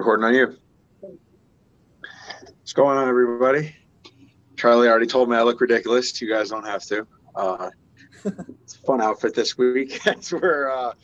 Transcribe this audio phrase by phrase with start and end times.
[0.00, 0.56] Recording on you.
[2.40, 3.76] What's going on, everybody?
[4.56, 6.18] Charlie already told me I look ridiculous.
[6.22, 7.06] You guys don't have to.
[7.34, 7.68] Uh,
[8.24, 10.94] it's a fun outfit this week as we're uh,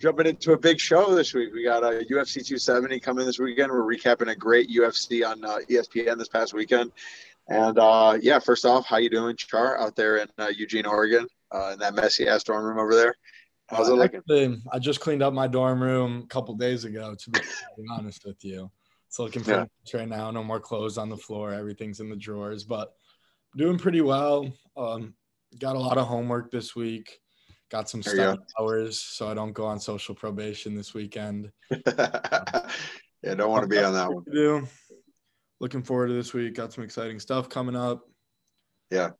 [0.00, 1.54] jumping into a big show this week.
[1.54, 3.70] We got a UFC 270 coming this weekend.
[3.70, 6.90] We're recapping a great UFC on uh, ESPN this past weekend.
[7.46, 11.28] And uh, yeah, first off, how you doing, Char, out there in uh, Eugene, Oregon,
[11.52, 13.14] uh, in that messy ass dorm room over there?
[13.70, 14.62] How's it looking?
[14.72, 17.14] I just cleaned up my dorm room a couple days ago.
[17.14, 17.40] To be
[17.90, 18.70] honest with you,
[19.06, 20.00] it's looking pretty yeah.
[20.00, 20.30] right now.
[20.32, 21.52] No more clothes on the floor.
[21.52, 22.92] Everything's in the drawers, but
[23.56, 24.52] doing pretty well.
[24.76, 25.14] Um,
[25.58, 27.20] got a lot of homework this week.
[27.70, 31.52] Got some study hours, so I don't go on social probation this weekend.
[31.70, 32.64] yeah,
[33.22, 34.24] don't want to be on that one.
[34.32, 34.66] Do.
[35.60, 36.54] Looking forward to this week.
[36.54, 38.02] Got some exciting stuff coming up.
[38.90, 39.10] Yeah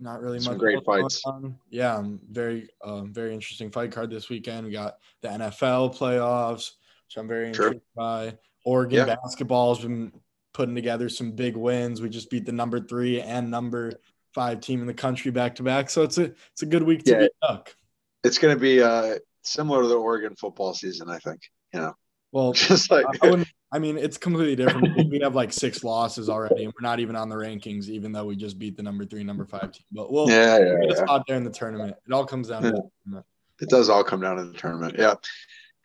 [0.00, 0.60] not really Some much.
[0.60, 1.22] Great fights.
[1.70, 4.66] Yeah, um, very, um, very interesting fight card this weekend.
[4.66, 6.72] We got the NFL playoffs,
[7.06, 8.36] which I'm very intrigued by.
[8.64, 9.16] Oregon yeah.
[9.16, 10.12] basketball has been
[10.52, 12.02] putting together some big wins.
[12.02, 13.92] We just beat the number three and number
[14.34, 15.90] five team in the country back to back.
[15.90, 17.18] So it's a it's a good week to yeah.
[17.20, 17.74] be duck.
[18.22, 21.40] It's going to be uh, similar to the Oregon football season, I think.
[21.72, 21.94] You know,
[22.32, 25.10] well, just like I, wouldn't, I mean, it's completely different.
[25.10, 28.24] we have like six losses already, and we're not even on the rankings, even though
[28.24, 29.84] we just beat the number three, number five team.
[29.92, 31.04] But we'll yeah, yeah, get yeah.
[31.08, 31.96] out there in the tournament.
[32.06, 32.70] It all comes down yeah.
[32.72, 33.24] to the
[33.60, 34.96] It does all come down to the tournament.
[34.98, 35.14] Yeah.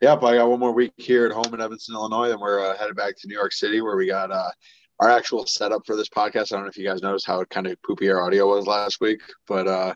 [0.02, 2.28] Yep, I got one more week here at home in Evanston, Illinois.
[2.28, 4.50] Then we're uh, headed back to New York City, where we got uh,
[5.00, 6.52] our actual setup for this podcast.
[6.52, 9.00] I don't know if you guys noticed how kind of poopy our audio was last
[9.00, 9.94] week, but uh,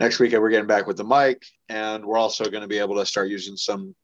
[0.00, 2.96] next week we're getting back with the mic, and we're also going to be able
[2.96, 3.94] to start using some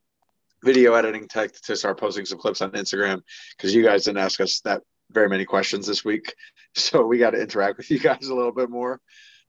[0.65, 3.21] video editing tech to start posting some clips on Instagram
[3.57, 6.35] because you guys didn't ask us that very many questions this week.
[6.73, 9.01] So we got to interact with you guys a little bit more.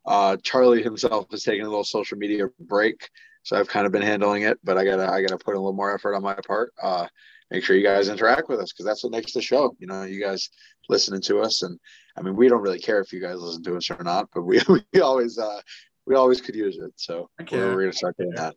[0.07, 3.07] Uh, Charlie himself is taking a little social media break.
[3.43, 5.73] So I've kind of been handling it, but I gotta I gotta put a little
[5.73, 6.73] more effort on my part.
[6.81, 7.05] Uh,
[7.51, 9.75] make sure you guys interact with us because that's what makes the show.
[9.79, 10.49] You know, you guys
[10.89, 11.79] listening to us, and
[12.17, 14.43] I mean, we don't really care if you guys listen to us or not, but
[14.43, 14.61] we
[14.93, 15.61] we always uh,
[16.05, 16.93] we always could use it.
[16.95, 18.55] So we're, we're gonna start doing that.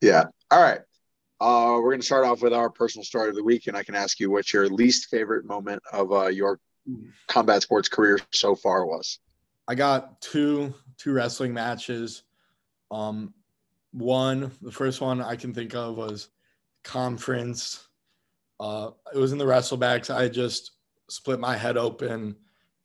[0.00, 0.24] Yeah.
[0.50, 0.80] All right.
[1.38, 3.82] Uh, we're going to start off with our personal story of the week, and I
[3.82, 6.58] can ask you what your least favorite moment of uh, your
[7.26, 9.18] combat sports career so far was.
[9.68, 12.22] I got two two wrestling matches.
[12.90, 13.34] Um,
[13.92, 16.28] one, the first one I can think of was
[16.84, 17.86] conference.
[18.58, 20.14] Uh, it was in the wrestlebacks.
[20.14, 20.72] I just
[21.10, 22.34] split my head open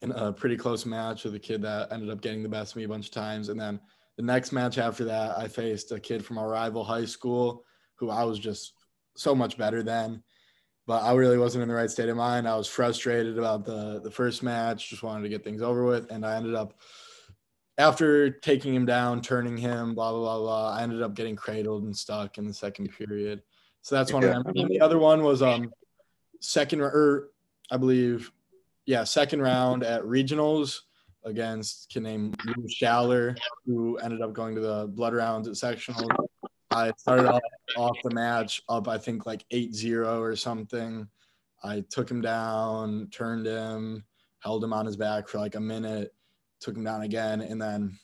[0.02, 2.76] in a pretty close match with a kid that ended up getting the best of
[2.76, 3.80] me a bunch of times, and then
[4.18, 7.64] the next match after that, I faced a kid from our rival high school
[8.02, 8.74] who I was just
[9.14, 10.22] so much better than.
[10.86, 12.48] But I really wasn't in the right state of mind.
[12.48, 16.10] I was frustrated about the the first match, just wanted to get things over with,
[16.10, 16.74] and I ended up
[17.78, 20.76] after taking him down, turning him, blah blah blah blah.
[20.76, 23.42] I ended up getting cradled and stuck in the second period.
[23.82, 24.38] So that's one yeah.
[24.38, 24.52] of them.
[24.56, 25.70] And the other one was um
[26.40, 27.30] second or
[27.70, 28.32] I believe,
[28.84, 30.80] yeah, second round at regionals
[31.24, 36.10] against kid named Lou Schaller, who ended up going to the blood rounds at sectionals.
[36.72, 37.42] I started off,
[37.76, 41.08] off the match up, I think like 8 0 or something.
[41.64, 44.04] I took him down, turned him,
[44.40, 46.14] held him on his back for like a minute,
[46.60, 47.98] took him down again, and then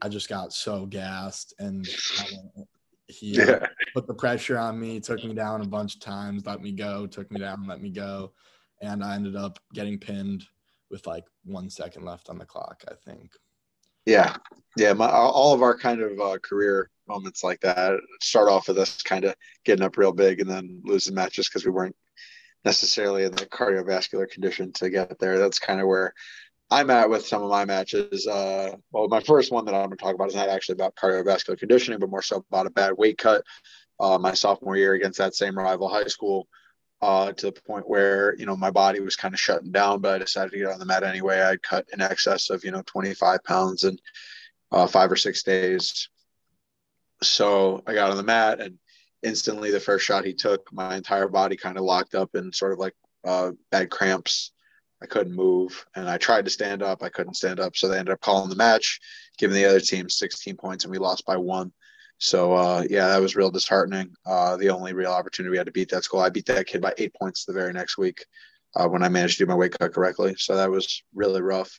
[0.00, 1.86] I just got so gassed and
[3.08, 3.66] he yeah.
[3.94, 7.06] put the pressure on me, took me down a bunch of times, let me go,
[7.06, 8.32] took me down, let me go.
[8.80, 10.44] And I ended up getting pinned
[10.90, 13.30] with like one second left on the clock, I think.
[14.06, 14.36] Yeah.
[14.76, 14.92] Yeah.
[14.92, 18.00] My, all of our kind of uh, career moments like that.
[18.20, 19.34] Start off with us kind of
[19.64, 21.96] getting up real big and then losing matches because we weren't
[22.64, 25.38] necessarily in the cardiovascular condition to get there.
[25.38, 26.14] That's kind of where
[26.70, 28.26] I'm at with some of my matches.
[28.26, 30.96] Uh, well, my first one that I'm going to talk about is not actually about
[30.96, 33.44] cardiovascular conditioning, but more so about a bad weight cut.
[34.00, 36.48] Uh, my sophomore year against that same rival high school,
[37.04, 40.14] uh, to the point where you know my body was kind of shutting down, but
[40.14, 41.42] I decided to get on the mat anyway.
[41.42, 43.98] I cut in excess of you know 25 pounds in
[44.72, 46.08] uh, five or six days.
[47.22, 48.78] So I got on the mat and
[49.22, 52.72] instantly the first shot he took, my entire body kind of locked up in sort
[52.72, 54.52] of like uh, bad cramps.
[55.02, 57.02] I couldn't move and I tried to stand up.
[57.02, 57.76] I couldn't stand up.
[57.76, 58.98] So they ended up calling the match,
[59.36, 61.70] giving the other team 16 points and we lost by one.
[62.18, 64.14] So uh, yeah, that was real disheartening.
[64.24, 66.20] Uh, the only real opportunity we had to beat that school.
[66.20, 68.24] I beat that kid by eight points the very next week
[68.76, 70.34] uh, when I managed to do my weight cut correctly.
[70.38, 71.78] So that was really rough.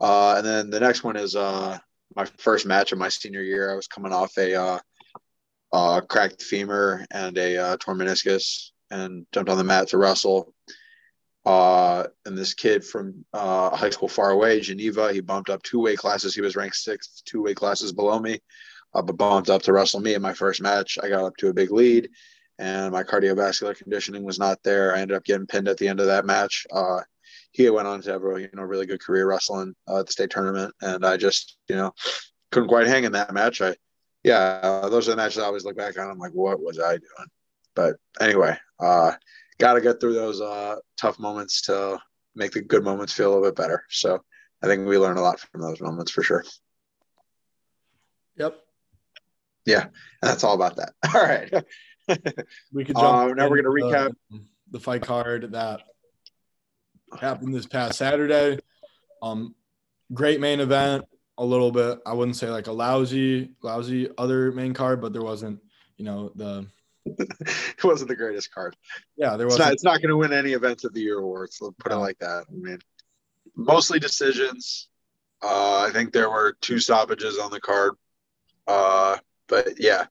[0.00, 1.78] Uh, and then the next one is uh,
[2.14, 3.72] my first match of my senior year.
[3.72, 4.80] I was coming off a
[5.72, 10.52] uh, cracked femur and a torn meniscus, and jumped on the mat to wrestle.
[11.44, 15.80] Uh, and this kid from uh, high school far away, Geneva, he bumped up two
[15.80, 16.34] weight classes.
[16.34, 18.40] He was ranked sixth, two weight classes below me,
[18.94, 20.98] uh, but bumped up to wrestle me in my first match.
[21.02, 22.10] I got up to a big lead,
[22.58, 24.94] and my cardiovascular conditioning was not there.
[24.94, 26.66] I ended up getting pinned at the end of that match.
[26.72, 27.00] Uh,
[27.52, 30.12] he went on to have a you know really good career wrestling uh, at the
[30.12, 31.92] state tournament, and I just you know
[32.50, 33.60] couldn't quite hang in that match.
[33.60, 33.76] I
[34.24, 36.08] yeah, uh, those are the matches I always look back on.
[36.08, 37.28] I'm like, what was I doing?
[37.74, 39.12] But anyway, uh,
[39.58, 41.98] got to get through those uh, tough moments to
[42.34, 43.84] make the good moments feel a little bit better.
[43.90, 44.22] So
[44.62, 46.44] I think we learn a lot from those moments for sure.
[48.36, 48.61] Yep.
[49.64, 49.86] Yeah,
[50.20, 50.92] that's all about that.
[51.14, 51.50] All right.
[52.72, 53.30] we could jump.
[53.30, 54.40] Uh, now we're going to recap the,
[54.72, 55.82] the fight card that
[57.20, 58.58] happened this past Saturday.
[59.22, 59.54] Um,
[60.12, 61.04] great main event.
[61.38, 65.22] A little bit, I wouldn't say like a lousy, lousy other main card, but there
[65.22, 65.60] wasn't,
[65.96, 66.66] you know, the.
[67.06, 68.76] it wasn't the greatest card.
[69.16, 69.58] Yeah, there was.
[69.58, 71.58] It's not, not going to win any events of the year awards.
[71.60, 72.44] Let's put it like that.
[72.48, 72.78] I mean,
[73.56, 74.88] mostly decisions.
[75.42, 77.94] Uh, I think there were two stoppages on the card.
[78.66, 79.16] Uh,
[79.52, 80.06] but yeah,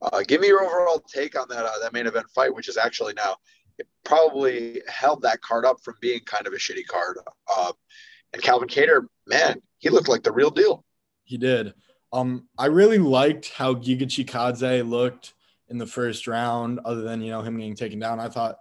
[0.00, 2.76] uh, give me your overall take on that uh, that main event fight, which is
[2.76, 3.34] actually now
[3.78, 7.18] it probably held that card up from being kind of a shitty card.
[7.52, 7.72] Uh,
[8.32, 10.84] and Calvin Kattar, man, he looked like the real deal.
[11.24, 11.74] He did.
[12.12, 15.34] Um, I really liked how Giga Chikadze looked
[15.68, 18.20] in the first round, other than you know him getting taken down.
[18.20, 18.58] I thought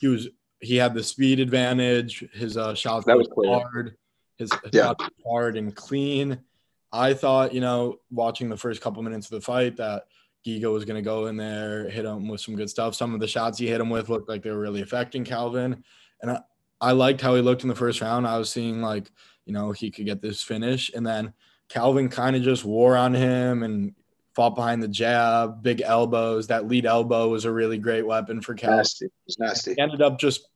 [0.00, 0.28] he was
[0.60, 2.24] he had the speed advantage.
[2.32, 3.96] His uh, shots that was hard.
[4.36, 4.82] His, his yeah.
[4.84, 6.38] shots hard and clean.
[6.92, 10.04] I thought, you know, watching the first couple minutes of the fight that
[10.46, 12.94] Giga was going to go in there, hit him with some good stuff.
[12.94, 15.84] Some of the shots he hit him with looked like they were really affecting Calvin.
[16.22, 16.40] And I,
[16.80, 18.26] I liked how he looked in the first round.
[18.26, 19.10] I was seeing like,
[19.44, 20.90] you know, he could get this finish.
[20.94, 21.32] And then
[21.68, 23.94] Calvin kind of just wore on him and
[24.34, 26.46] fought behind the jab, big elbows.
[26.46, 28.78] That lead elbow was a really great weapon for Calvin.
[28.78, 29.06] Nasty.
[29.06, 29.74] It was nasty.
[29.74, 30.48] He ended up just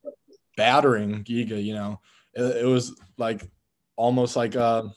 [0.56, 2.00] battering Giga, you know.
[2.34, 3.42] It, it was like
[3.96, 4.92] almost like a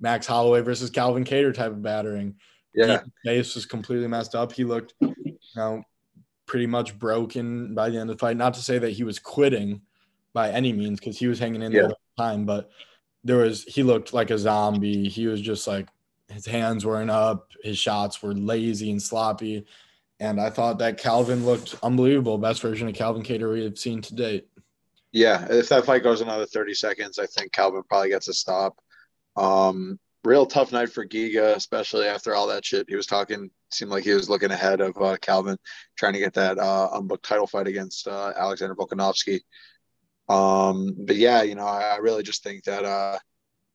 [0.00, 2.34] Max Holloway versus Calvin Kattar type of battering.
[2.74, 3.00] Yeah.
[3.00, 4.52] His face was completely messed up.
[4.52, 5.82] He looked, you know,
[6.44, 8.36] pretty much broken by the end of the fight.
[8.36, 9.80] Not to say that he was quitting
[10.32, 11.82] by any means, because he was hanging in yeah.
[11.82, 12.70] the time, but
[13.24, 15.08] there was he looked like a zombie.
[15.08, 15.88] He was just like
[16.28, 19.64] his hands weren't up, his shots were lazy and sloppy.
[20.18, 24.00] And I thought that Calvin looked unbelievable, best version of Calvin Kattar we have seen
[24.02, 24.48] to date.
[25.12, 28.78] Yeah, if that fight goes another 30 seconds, I think Calvin probably gets a stop.
[29.36, 33.50] Um, real tough night for Giga, especially after all that shit he was talking.
[33.70, 35.56] Seemed like he was looking ahead of uh, Calvin,
[35.96, 39.40] trying to get that uh, unbooked title fight against uh, Alexander Volkanovski.
[40.28, 43.18] Um, but yeah, you know, I, I really just think that, uh,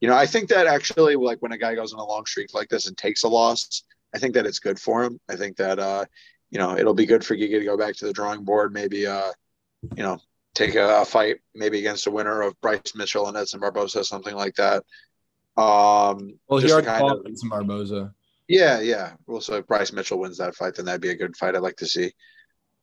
[0.02, 2.54] you know, I think that actually, like when a guy goes on a long streak
[2.54, 3.84] like this and takes a loss,
[4.14, 5.20] I think that it's good for him.
[5.30, 6.06] I think that, uh,
[6.50, 9.08] you know, it'll be good for Giga to go back to the drawing board, maybe,
[9.08, 9.32] uh,
[9.96, 10.20] you know,
[10.54, 14.36] take a, a fight maybe against a winner of Bryce Mitchell and Edson Barboza, something
[14.36, 14.84] like that.
[15.58, 18.14] Um, well, he already fought of, Barboza.
[18.48, 19.14] Yeah, yeah.
[19.28, 21.56] Well, so if Bryce Mitchell wins that fight, then that'd be a good fight.
[21.56, 22.12] I'd like to see.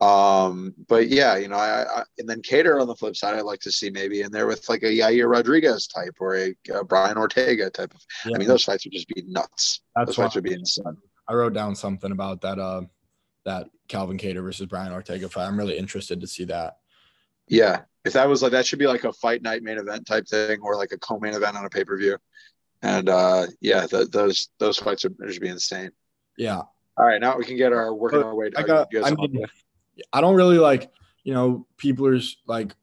[0.00, 3.42] Um, but yeah, you know, I, I and then Kattar on the flip side, I'd
[3.42, 6.84] like to see maybe in there with like a Yair Rodriguez type or a, a
[6.84, 8.00] Brian Ortega type of.
[8.24, 8.36] Yeah.
[8.36, 9.82] I mean, those fights would just be nuts.
[9.96, 10.96] That's those fights would be insane.
[11.26, 12.58] I wrote down something about that.
[12.58, 12.82] Uh,
[13.44, 15.46] that Calvin Kattar versus Brian Ortega fight.
[15.46, 16.76] I'm really interested to see that.
[17.48, 20.28] Yeah, if that was like that, should be like a fight night main event type
[20.28, 22.18] thing, or like a co-main event on a pay per view.
[22.82, 25.90] And uh, yeah, the, those those fights would just be insane.
[26.36, 26.62] Yeah.
[26.96, 28.50] All right, now we can get our working our way.
[28.56, 28.88] I got.
[29.04, 29.44] I mean,
[30.12, 30.90] I don't really like.
[31.24, 32.74] You know, people are like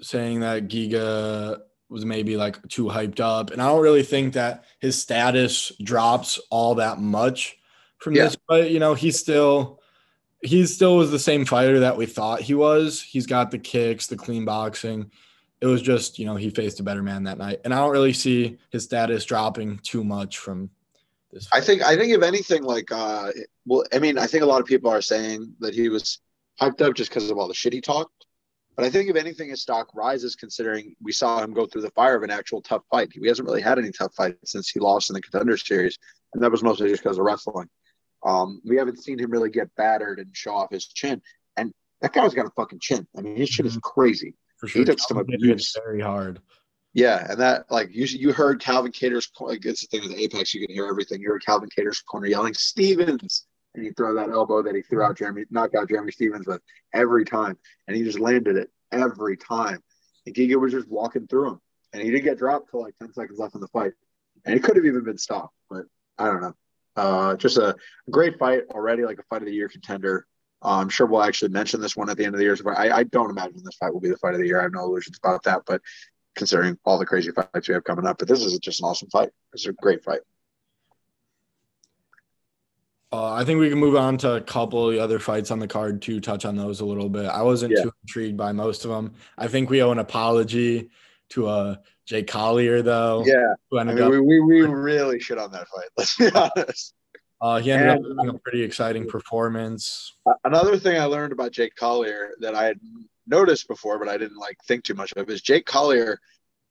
[0.00, 4.64] saying that Giga was maybe like too hyped up, and I don't really think that
[4.78, 7.56] his status drops all that much
[7.98, 8.24] from yeah.
[8.24, 8.36] this.
[8.48, 9.80] But you know, he's still
[10.42, 13.02] he still was the same fighter that we thought he was.
[13.02, 15.10] He's got the kicks, the clean boxing
[15.60, 17.90] it was just you know he faced a better man that night, and I don't
[17.90, 20.70] really see his status dropping too much from
[21.32, 21.48] this.
[21.52, 23.30] I think I think if anything, like uh,
[23.66, 26.20] well, I mean, I think a lot of people are saying that he was
[26.60, 28.26] hyped up just because of all the shit he talked.
[28.76, 31.90] But I think if anything, his stock rises considering we saw him go through the
[31.90, 33.10] fire of an actual tough fight.
[33.12, 35.98] He hasn't really had any tough fights since he lost in the contender series,
[36.32, 37.68] and that was mostly just because of wrestling.
[38.24, 41.20] Um, we haven't seen him really get battered and show off his chin,
[41.56, 43.06] and that guy's got a fucking chin.
[43.16, 43.80] I mean, his chin is mm-hmm.
[43.80, 44.80] crazy for sure.
[44.80, 45.74] He took some abuse.
[45.84, 46.40] Very hard.
[46.92, 50.54] Yeah, and that like you you heard Calvin Kattar's like it's the thing with Apex,
[50.54, 51.20] you can hear everything.
[51.20, 55.02] You heard Calvin Kattar's corner yelling Stephens, and he throw that elbow that he threw
[55.02, 56.60] out Jeremy, knocked out Jeremy Stephens with
[56.92, 59.82] every time, and he just landed it every time.
[60.26, 61.60] And Giga was just walking through him,
[61.92, 63.92] and he didn't get dropped till like ten seconds left in the fight,
[64.44, 65.84] and it could have even been stopped, but
[66.18, 66.54] I don't know.
[66.96, 67.76] Uh, just a
[68.10, 70.26] great fight already, like a fight of the year contender.
[70.62, 72.56] I'm sure we'll actually mention this one at the end of the year.
[72.76, 74.60] I, I don't imagine this fight will be the fight of the year.
[74.60, 75.80] I have no illusions about that, but
[76.36, 79.08] considering all the crazy fights we have coming up, but this is just an awesome
[79.08, 79.30] fight.
[79.52, 80.20] It's a great fight.
[83.12, 85.58] Uh, I think we can move on to a couple of the other fights on
[85.58, 87.26] the card to touch on those a little bit.
[87.26, 87.82] I wasn't Yeah.
[87.84, 89.14] too intrigued by most of them.
[89.36, 90.90] I think we owe an apology
[91.30, 91.76] to uh,
[92.06, 93.24] Jake Collier, though.
[93.26, 95.88] Yeah, I mean, we, we, we really shit on that fight.
[95.96, 96.94] Let's be honest.
[97.40, 100.14] Uh, he ended up and- having a pretty exciting performance.
[100.26, 102.80] Uh, Another thing I learned about Jake Collier that I had
[103.26, 106.20] noticed before, but I didn't like think too much of, is Jake Collier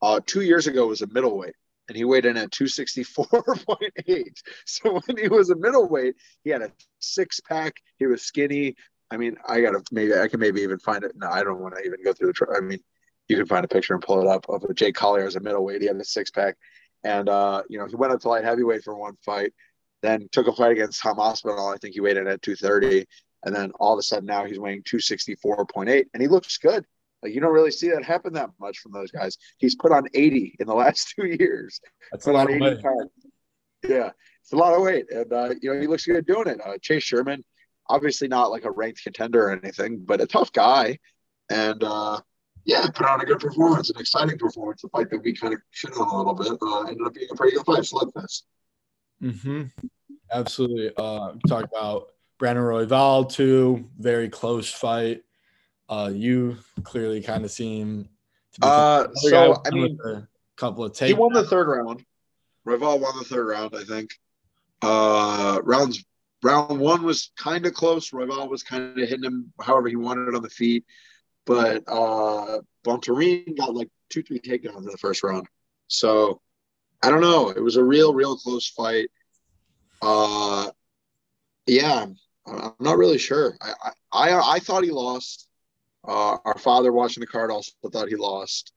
[0.02, 1.56] uh, two years ago was a middleweight
[1.90, 4.24] and he weighed in at 264.8.
[4.66, 7.74] So when he was a middleweight, he had a six pack.
[7.98, 8.76] He was skinny.
[9.12, 11.14] I mean, I gotta maybe I can maybe even find it.
[11.16, 12.56] No, I don't want to even go through the.
[12.56, 12.80] I mean,
[13.28, 15.82] you can find a picture and pull it up of Jake Collier as a middleweight.
[15.82, 16.56] He had a six pack,
[17.04, 19.52] and uh, you know he went up to light heavyweight for one fight,
[20.02, 21.70] then took a fight against Tom Aspinall.
[21.70, 23.06] I think he weighed in at 230,
[23.46, 26.86] and then all of a sudden now he's weighing 264.8, and he looks good.
[27.22, 29.38] Like you don't really see that happen that much from those guys.
[29.58, 31.82] He's put on 80 in the last two years.
[32.12, 32.84] That's a lot on of 80 weight.
[32.84, 33.12] pounds.
[33.88, 36.60] Yeah, it's a lot of weight, and uh, you know he looks good doing it.
[36.66, 37.44] Uh, Chase Sherman,
[37.90, 41.00] obviously not like a ranked contender or anything, but a tough guy,
[41.50, 42.20] and uh,
[42.66, 44.84] yeah, put on a good performance, an exciting performance.
[44.84, 47.30] A fight that we kind of shit on a little bit uh, ended up being
[47.32, 48.44] a pretty good fight, slugfest.
[49.22, 49.64] Mm-hmm.
[50.32, 50.92] Absolutely.
[50.96, 53.86] Uh, talk about Brandon Royval too.
[53.98, 55.24] Very close fight.
[55.88, 58.08] Uh, you clearly kind of seem
[58.54, 61.08] to be Uh, so, I mean, a couple of takes.
[61.08, 62.06] He won the third round.
[62.68, 64.12] Royval won the third round, I think.
[64.82, 66.06] Uh, rounds
[66.44, 68.12] round one was kind of close.
[68.12, 70.86] Royval was kind of hitting him however he wanted it on the feet,
[71.46, 75.48] but uh, Bontorin got like two, three takedowns in the first round.
[75.88, 76.42] So
[77.02, 77.50] I don't know.
[77.50, 79.10] It was a real, real close fight.
[80.02, 80.70] Uh,
[81.66, 82.06] yeah,
[82.48, 83.58] I'm, not really sure.
[83.62, 85.48] I, I, I, I thought he lost.
[86.08, 88.74] Uh, our father watching the card also thought he lost.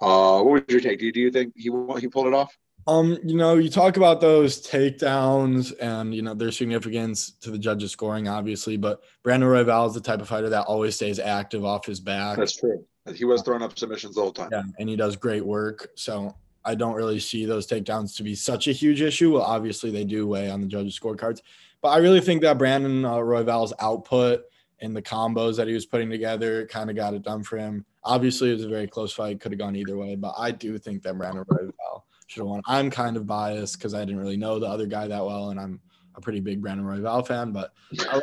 [0.00, 1.00] Uh, what was your take?
[1.00, 2.56] Do you, do you think he he pulled it off?
[2.86, 7.58] Um, you know, you talk about those takedowns and you know their significance to the
[7.58, 11.64] judges scoring, obviously, but Brandon Royval is the type of fighter that always stays active
[11.64, 12.38] off his back.
[12.38, 12.84] That's true.
[13.14, 14.48] He was throwing up submissions the whole time.
[14.52, 15.90] Yeah, and he does great work.
[15.96, 19.32] So I don't really see those takedowns to be such a huge issue.
[19.32, 21.40] Well, obviously they do weigh on the judges' scorecards,
[21.80, 24.44] but I really think that Brandon uh, Royval's output
[24.80, 27.84] and the combos that he was putting together kind of got it done for him.
[28.04, 30.16] Obviously, it was a very close fight; could have gone either way.
[30.16, 32.62] But I do think that Brandon Royval should have won.
[32.66, 35.60] I'm kind of biased because I didn't really know the other guy that well, and
[35.60, 35.80] I'm
[36.14, 37.52] a pretty big Brandon Royval fan.
[37.52, 38.20] But I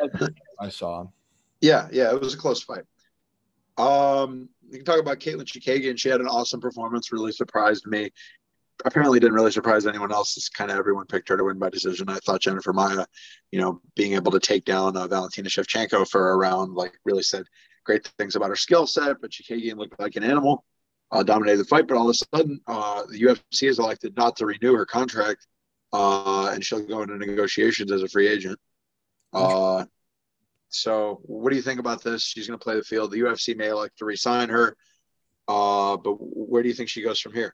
[0.60, 1.06] I saw.
[1.60, 2.84] Yeah, yeah, it was a close fight.
[3.80, 5.98] Um, you can talk about Katlyn Chookagian.
[5.98, 7.12] She had an awesome performance.
[7.12, 8.12] Really surprised me.
[8.86, 10.50] Apparently, didn't really surprise anyone else.
[10.50, 12.10] Kind of everyone picked her to win by decision.
[12.10, 13.06] I thought Jennifer Maia,
[13.52, 17.24] you know, being able to take down uh, Valentina Shevchenko for a round, like really
[17.24, 17.46] said
[17.86, 19.18] great things about her skill set.
[19.20, 20.64] But Chikagian looked like an animal,
[21.12, 21.88] uh, dominated the fight.
[21.88, 25.48] But all of a sudden, uh, the UFC has elected not to renew her contract,
[25.92, 28.60] uh, and she'll go into negotiations as a free agent.
[30.70, 32.24] So, what do you think about this?
[32.24, 33.12] She's going to play the field.
[33.12, 34.76] The UFC may elect to resign her,
[35.48, 37.54] uh, but where do you think she goes from here?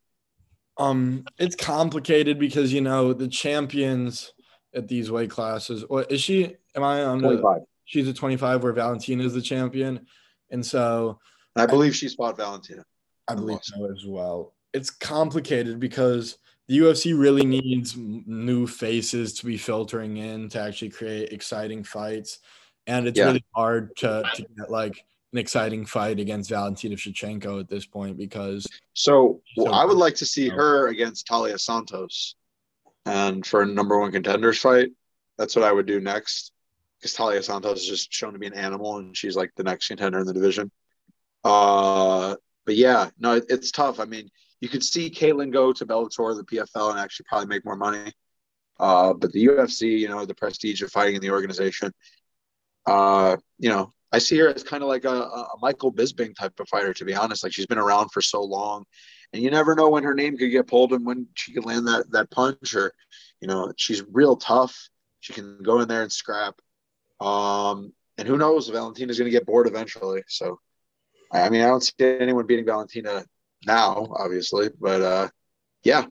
[0.78, 4.34] Um, it's complicated because you know the champions
[4.74, 5.86] at these weight classes.
[5.88, 6.56] What is she?
[6.76, 7.66] Am I on the?
[7.86, 10.08] She's a 25, where Valentina is the champion,
[10.50, 11.20] and so
[11.56, 12.84] I believe she fought Valentina.
[13.28, 14.54] I believe so as well.
[14.74, 20.90] It's complicated because the UFC really needs new faces to be filtering in to actually
[20.90, 22.40] create exciting fights,
[22.88, 23.26] and it's Yeah.
[23.26, 28.18] really hard to to get like an exciting fight against Valentina Shevchenko at this point
[28.18, 32.36] because So, So- I would like to see her against Taila Santos,
[33.06, 34.90] and for a number one contenders fight.
[35.38, 36.52] That's what I would do next,
[37.00, 39.88] because Taila Santos is just shown to be an animal, and she's like the next
[39.88, 40.72] contender in the division.
[41.44, 42.36] Uh,
[42.66, 44.00] but yeah, no, it, it's tough.
[44.00, 44.30] I mean,
[44.62, 48.14] you could see Katlyn go to Bellator, the PFL, and actually probably make more money.
[48.80, 51.92] Uh, but the UFC, you know, the prestige of fighting in the organization,
[52.86, 56.60] uh, you know, I see her as kind of like a, a Michael Bisping type
[56.60, 57.44] of fighter, to be honest.
[57.44, 58.86] Like she's been around for so long,
[59.32, 61.88] and you never know when her name could get pulled and when she could land
[61.88, 62.76] that that punch.
[62.76, 62.94] Or,
[63.42, 64.90] you know, she's real tough.
[65.20, 66.56] She can go in there and scrap.
[67.20, 68.70] Um, and who knows?
[68.70, 70.24] Valentina's going to get bored eventually.
[70.28, 70.60] So,
[71.32, 73.26] I mean, I don't see anyone beating Valentina
[73.66, 75.30] now, obviously, but uh,
[75.84, 76.06] yeah,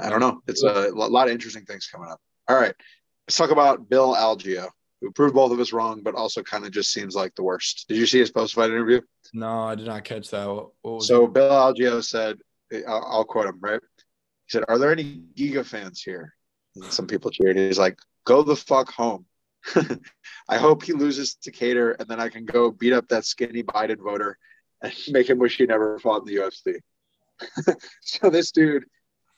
[0.00, 0.40] I don't know.
[0.46, 2.20] It's a lot of interesting things coming up.
[2.48, 2.74] All right,
[3.26, 4.68] let's talk about Bill Algeo,
[5.00, 7.86] who proved both of us wrong, but also kind of just seems like the worst.
[7.88, 9.00] Did you see his post-fight interview?
[9.32, 10.46] no, I did not catch that.
[10.48, 12.38] What, what was So Bill Algeo said,
[12.86, 13.80] I'll, I'll quote him, right?
[14.46, 16.34] He said, "Are there any Giga fans here?"
[16.74, 17.56] And some people cheered.
[17.56, 19.26] He's like, "Go the fuck home."
[20.48, 23.62] I hope he loses to Kattar, and then I can go beat up that skinny
[23.62, 24.38] Biden voter
[24.82, 27.76] and make him wish he never fought in the UFC.
[28.00, 28.84] so this dude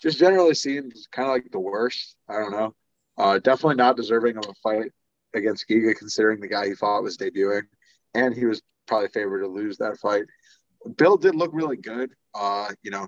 [0.00, 2.16] just generally seems kind of like the worst.
[2.28, 2.74] I don't know.
[3.18, 4.92] Uh, definitely not deserving of a fight
[5.34, 7.62] against Giga, considering the guy he fought was debuting,
[8.14, 10.25] and he was probably favored to lose that fight.
[10.96, 12.12] Bill did look really good.
[12.34, 13.06] Uh, you know,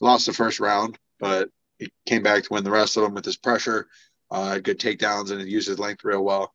[0.00, 3.24] lost the first round, but he came back to win the rest of them with
[3.24, 3.86] his pressure,
[4.30, 6.52] uh, good takedowns, and he used his length real well.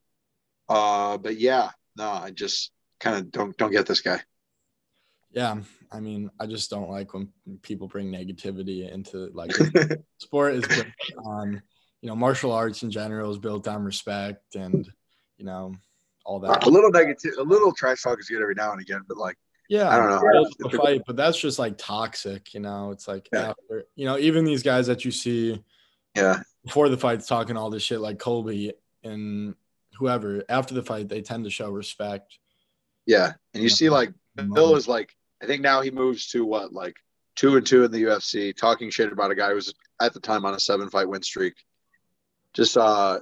[0.68, 4.22] Uh, but yeah, no, I just kind of don't don't get this guy.
[5.32, 5.58] Yeah,
[5.92, 7.30] I mean, I just don't like when
[7.62, 9.52] people bring negativity into like
[10.18, 10.88] sport is built
[11.26, 11.62] on,
[12.02, 14.88] you know, martial arts in general is built on respect and
[15.42, 15.74] you know
[16.24, 16.66] all that.
[16.66, 19.36] A little negative, a little trash talk is good every now and again, but like
[19.70, 20.50] yeah, I don't know.
[20.60, 22.92] The fight, but that's just like toxic, you know.
[22.92, 23.52] It's like yeah.
[23.52, 25.64] after, you know, even these guys that you see,
[26.16, 29.56] yeah, before the fights talking all this shit, like Colby and
[29.98, 30.44] whoever.
[30.50, 32.38] After the fight, they tend to show respect.
[33.06, 36.74] Yeah, and you see, like Bill is like, I think now he moves to what,
[36.74, 36.98] like
[37.36, 40.20] two and two in the UFC, talking shit about a guy who was at the
[40.20, 41.56] time on a seven fight win streak.
[42.54, 43.20] Just uh,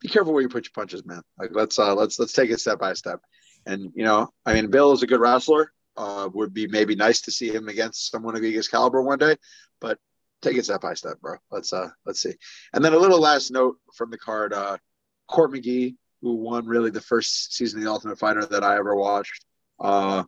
[0.00, 1.22] be careful where you put your punches, man.
[1.38, 3.20] Like let's uh, let's let's take it step by step.
[3.66, 7.22] And you know, I mean, Bill is a good wrestler uh, would be maybe nice
[7.22, 9.36] to see him against someone of Giga's caliber one day,
[9.80, 9.98] but
[10.40, 11.36] take it step by step, bro.
[11.50, 12.34] Let's uh let's see.
[12.72, 14.78] And then a little last note from the card, uh
[15.26, 18.94] Court McGee, who won really the first season of the Ultimate Fighter that I ever
[18.94, 19.44] watched.
[19.80, 20.22] Uh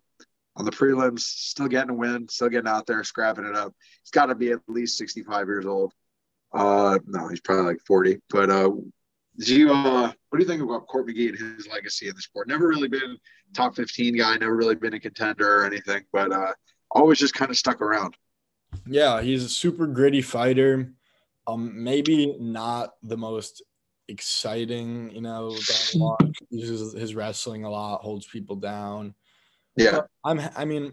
[0.56, 3.72] on the prelims, still getting a win, still getting out there, scrapping it up.
[4.02, 5.92] He's got to be at least 65 years old.
[6.52, 8.20] Uh no, he's probably like 40.
[8.28, 8.70] But uh
[9.40, 12.22] do you uh what do you think about Court McGee and his legacy in the
[12.22, 12.48] sport?
[12.48, 13.16] Never really been
[13.54, 16.52] top 15 guy, never really been a contender or anything, but uh
[16.90, 18.16] always just kind of stuck around.
[18.86, 20.92] Yeah, he's a super gritty fighter.
[21.46, 23.62] Um, maybe not the most
[24.08, 25.56] exciting, you know,
[26.50, 29.14] uses his wrestling a lot, holds people down.
[29.76, 29.92] Yeah.
[29.92, 30.92] But I'm I mean,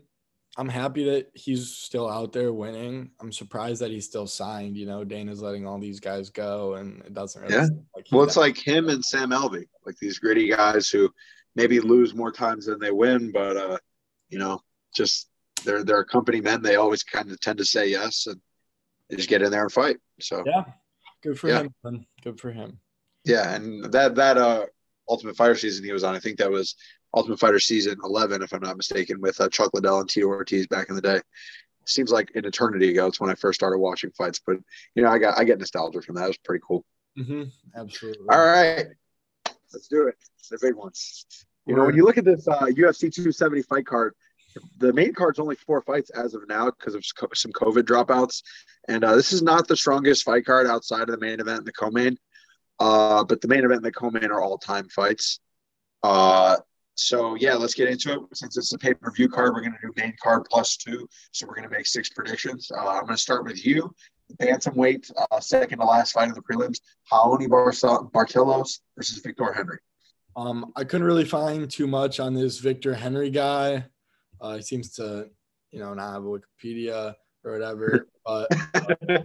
[0.57, 3.11] I'm happy that he's still out there winning.
[3.21, 4.75] I'm surprised that he's still signed.
[4.75, 7.53] You know, Dana's letting all these guys go, and it doesn't really.
[7.53, 7.67] Yeah.
[7.95, 11.11] Like well, it's like him and Sam Alvey, like these gritty guys who
[11.55, 13.77] maybe lose more times than they win, but uh,
[14.29, 14.59] you know,
[14.95, 15.29] just
[15.63, 16.63] they're they're company men.
[16.63, 18.41] They always kind of tend to say yes, and
[19.09, 19.97] they just get in there and fight.
[20.19, 20.63] So yeah,
[21.21, 21.61] good for yeah.
[21.61, 21.75] him.
[21.83, 22.05] Man.
[22.23, 22.79] Good for him.
[23.25, 24.65] Yeah, and that that uh
[25.07, 26.75] Ultimate Fighter season he was on, I think that was
[27.17, 30.67] Ultimate Fighter season 11, if I'm not mistaken, with uh, Chuck Liddell and Tito Ortiz
[30.67, 31.19] back in the day.
[31.85, 33.07] Seems like an eternity ago.
[33.07, 34.57] It's when I first started watching fights, but
[34.93, 36.25] you know, I got I get nostalgia from that.
[36.25, 36.83] It was pretty cool.
[37.17, 37.43] Mm-hmm.
[37.75, 38.27] Absolutely.
[38.29, 38.87] All right,
[39.73, 40.15] let's do it.
[40.51, 41.25] The big ones.
[41.65, 44.13] You know, when you look at this uh, UFC 270 fight card,
[44.77, 47.03] the main card's only four fights as of now because of
[47.33, 48.43] some COVID dropouts,
[48.87, 51.67] and uh, this is not the strongest fight card outside of the main event and
[51.67, 52.17] the co-main.
[52.79, 55.39] Uh, but the main event and the co-main are all-time fights.
[56.03, 56.57] Uh,
[56.97, 58.19] so yeah, let's get into it.
[58.33, 61.07] Since it's a pay-per-view card, we're going to do main card plus two.
[61.31, 62.71] So we're going to make six predictions.
[62.75, 63.93] Uh, I'm going to start with you.
[64.41, 66.81] Bantamweight, uh, second to last fight of the prelims,
[67.11, 69.77] Raoni Barcelos versus Victor Henry.
[70.35, 73.85] Um, I couldn't really find too much on this Victor Henry guy.
[74.41, 75.29] Uh, he seems to,
[75.71, 78.07] you know, not have a Wikipedia or whatever.
[78.25, 79.23] But uh,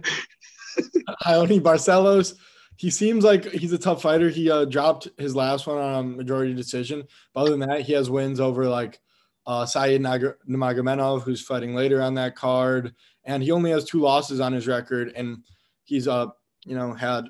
[1.59, 2.35] Barcelos,
[2.77, 4.29] he seems like he's a tough fighter.
[4.29, 7.03] He uh, dropped his last one on a majority decision.
[7.33, 8.99] But other than that, he has wins over like
[9.45, 14.39] uh, Said Nurmagomedov, who's fighting later on that card, and he only has two losses
[14.39, 15.11] on his record.
[15.15, 15.43] And
[15.83, 16.27] he's uh,
[16.65, 17.25] you know, had,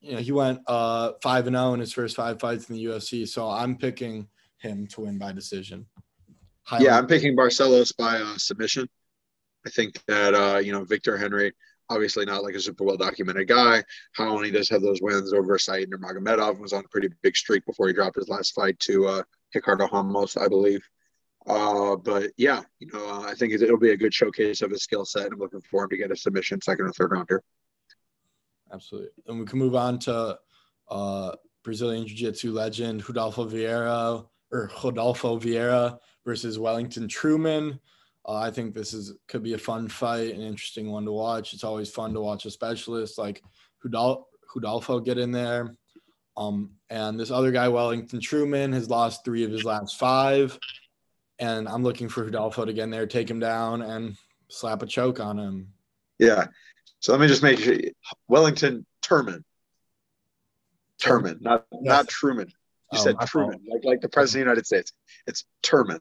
[0.00, 2.76] you know, he went uh five and zero oh in his first five fights in
[2.76, 3.26] the UFC.
[3.28, 5.86] So I'm picking him to win by decision.
[6.78, 8.88] Yeah, I'm picking Barcelos by uh, submission.
[9.66, 11.52] I think that uh, you know Victor Henry
[11.90, 13.82] obviously not like a super well documented guy.
[14.12, 17.64] How he does have those wins over Said Nurmagomedov was on a pretty big streak
[17.66, 19.22] before he dropped his last fight to uh,
[19.54, 20.82] Ricardo Ramos, I believe.
[21.46, 24.82] Uh, but yeah, you know, uh, I think it'll be a good showcase of his
[24.82, 25.32] skill set.
[25.32, 27.42] I'm looking for him to get a submission second or third rounder.
[28.72, 29.10] Absolutely.
[29.26, 30.38] And we can move on to
[30.90, 31.32] uh,
[31.64, 37.78] Brazilian Jiu Jitsu legend Rodolfo Vieira or Rodolfo Vieira versus Wellington Turman.
[38.28, 41.54] Uh, I think this is could be a fun fight, an interesting one to watch.
[41.54, 43.42] It's always fun to watch a specialist like
[43.82, 45.74] Hudal- Hudolfo get in there.
[46.36, 50.58] Um, and this other guy, Wellington Truman, has lost three of his last five.
[51.38, 54.16] And I'm looking for Hudolfo to get in there, take him down, and
[54.48, 55.68] slap a choke on him.
[56.18, 56.46] Yeah.
[57.00, 57.76] So let me just make sure
[58.28, 59.42] Wellington Turman.
[61.00, 61.80] Turman, not yes.
[61.82, 62.48] not Truman.
[62.92, 64.92] You oh, said Truman, like like the president of the United States.
[65.26, 66.00] It's Turman.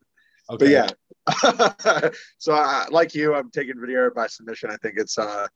[0.49, 0.65] Okay.
[0.65, 0.87] But yeah,
[2.37, 4.71] so uh, like you, I'm taking Vieira by submission.
[4.71, 5.47] I think it's uh,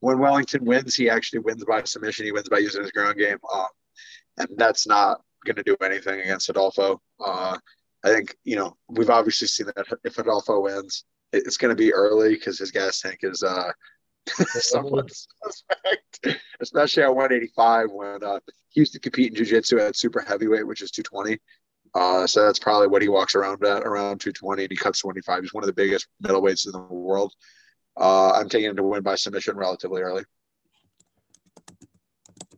[0.00, 2.26] when Wellington wins, he actually wins by submission.
[2.26, 3.66] He wins by using his ground game, um,
[4.38, 7.00] and that's not going to do anything against Adolfo.
[7.24, 7.56] Uh,
[8.04, 11.94] I think you know we've obviously seen that if Adolfo wins, it's going to be
[11.94, 13.70] early because his gas tank is uh,
[14.46, 20.20] somewhat suspect, especially at 185 when uh, he used to compete in jiu-jitsu at super
[20.20, 21.38] heavyweight, which is 220.
[21.94, 25.42] Uh, so that's probably what he walks around at, around 220, and he cuts 25.
[25.42, 27.34] He's one of the biggest middleweights in the world.
[27.98, 30.24] Uh, I'm taking him to win by submission relatively early.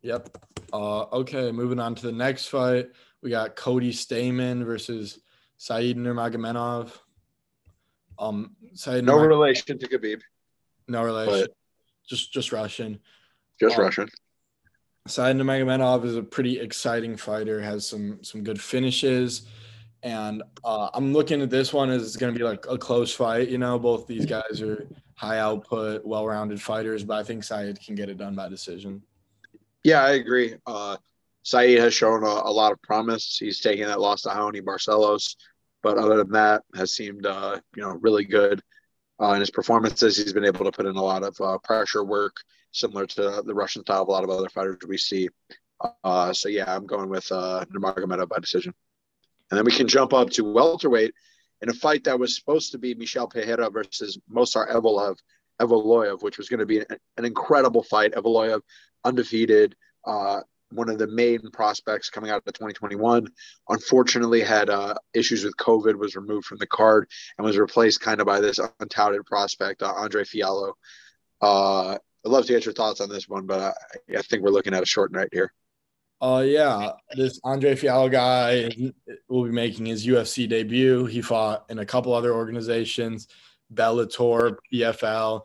[0.02, 0.38] Yep.
[0.72, 2.90] Uh, okay, moving on to the next fight.
[3.22, 5.18] We got Cody Stamann versus
[5.56, 6.90] Said Nurmagomedov.
[8.18, 10.20] Um, Said no Nurmagomedov, relation to Khabib.
[10.86, 11.48] No relation.
[12.08, 13.00] Just just Russian.
[13.58, 14.08] Just um, Russian.
[15.06, 17.60] Said Nurmagomedov is a pretty exciting fighter.
[17.60, 19.42] Has some some good finishes,
[20.02, 23.12] and uh, I'm looking at this one as it's going to be like a close
[23.12, 23.48] fight.
[23.48, 27.78] You know, both these guys are high output, well rounded fighters, but I think Said
[27.84, 29.02] can get it done by decision.
[29.82, 30.54] Yeah, I agree.
[30.66, 30.96] Uh,
[31.42, 33.36] Said has shown a, a, lot of promise.
[33.38, 35.36] He's taken that loss to Raoni Barcelos,
[35.82, 38.62] but other than that, has seemed uh, you know really good
[39.20, 40.16] uh, in his performances.
[40.16, 42.36] He's been able to put in a lot of uh, pressure work,
[42.72, 45.28] similar to the Russian style of a lot of other fighters we see.
[46.02, 48.74] Uh, so yeah, I'm going with uh, Nurmagomedov by decision,
[49.50, 51.12] and then we can jump up to welterweight
[51.60, 55.16] in a fight that was supposed to be Michel Pereira versus Movsar Evloev,
[55.60, 58.12] Evloev, which was going to be an, an incredible fight.
[58.12, 58.60] Evloev
[59.04, 59.74] undefeated,
[60.04, 60.40] uh,
[60.74, 63.28] one of the main prospects coming out of 2021.
[63.68, 67.08] Unfortunately, had uh, issues with COVID, was removed from the card,
[67.38, 70.72] and was replaced kind of by this untouted prospect, uh, Andre Fialho.
[71.40, 74.50] Uh, I'd love to get your thoughts on this one, but I, I think we're
[74.50, 75.52] looking at a short night here.
[76.20, 78.70] Uh, yeah, this Andre Fialho guy
[79.28, 81.04] will be making his UFC debut.
[81.06, 83.28] He fought in a couple other organizations,
[83.72, 85.42] Bellator, PFL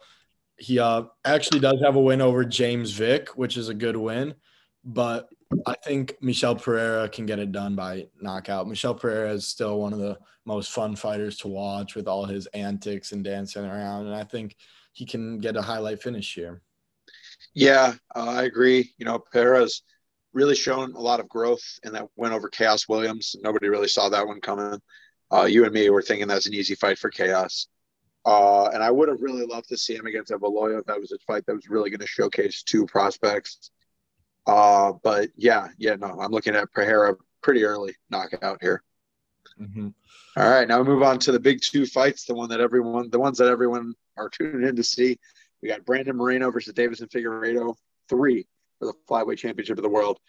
[0.60, 4.36] he uh, actually does have a win over James Vick, which is a good win.
[4.84, 5.30] But
[5.66, 8.68] I think Michel Pereira can get it done by knockout.
[8.68, 12.46] Michel Pereira is still one of the most fun fighters to watch with all his
[12.48, 14.06] antics and dancing around.
[14.06, 14.56] And I think
[14.94, 16.62] he can get a highlight finish here.
[17.54, 18.94] Yeah, uh, I agree.
[18.98, 19.84] You know, Pereira's
[20.34, 23.36] really shown a lot of growth in that win over Khaos Williams.
[23.42, 24.80] Nobody really saw that one coming.
[25.32, 27.68] Uh, you and me were thinking that's an easy fight for Chaos.
[28.26, 30.86] Uh, and I would have really loved to see him against Evloev.
[30.86, 33.72] That was a fight that was really going to showcase two prospects.
[34.46, 38.84] Uh, but yeah, yeah, no, I'm looking at Pereira pretty early knockout here.
[39.60, 39.90] Mm-hmm.
[40.38, 42.26] All right, now we move on to the big two fights.
[42.26, 45.20] The one that everyone, the ones that everyone are tuning in to see.
[45.62, 47.76] We got Brandon Moreno versus Deiveson Figueiredo
[48.08, 48.48] three
[48.80, 50.20] for the flyweight championship of the world.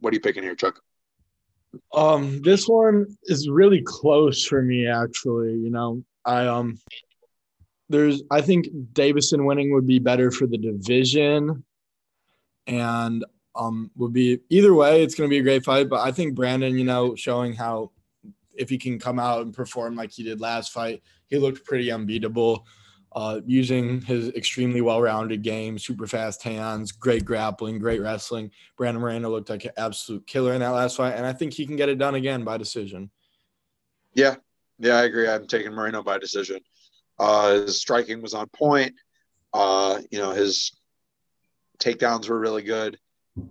[0.00, 0.80] What are you picking here, Chuck?
[1.94, 5.54] Um, this one is really close for me, actually.
[5.54, 6.78] You know, I um
[7.88, 11.64] there's I think Davison winning would be better for the division,
[12.66, 15.02] and um would be either way.
[15.02, 17.90] It's going to be a great fight, but I think Brandon, you know, showing how
[18.54, 21.90] if he can come out and perform like he did last fight, he looked pretty
[21.90, 22.66] unbeatable.
[23.14, 28.50] Uh, using his extremely well-rounded game, super fast hands, great grappling, great wrestling.
[28.78, 31.66] Brandon Moreno looked like an absolute killer in that last fight, and I think he
[31.66, 33.10] can get it done again by decision.
[34.14, 34.36] Yeah,
[34.78, 35.28] yeah, I agree.
[35.28, 36.60] I'm taking Moreno by decision.
[37.18, 38.94] Uh, his striking was on point.
[39.52, 40.72] Uh, you know, his
[41.78, 42.98] takedowns were really good.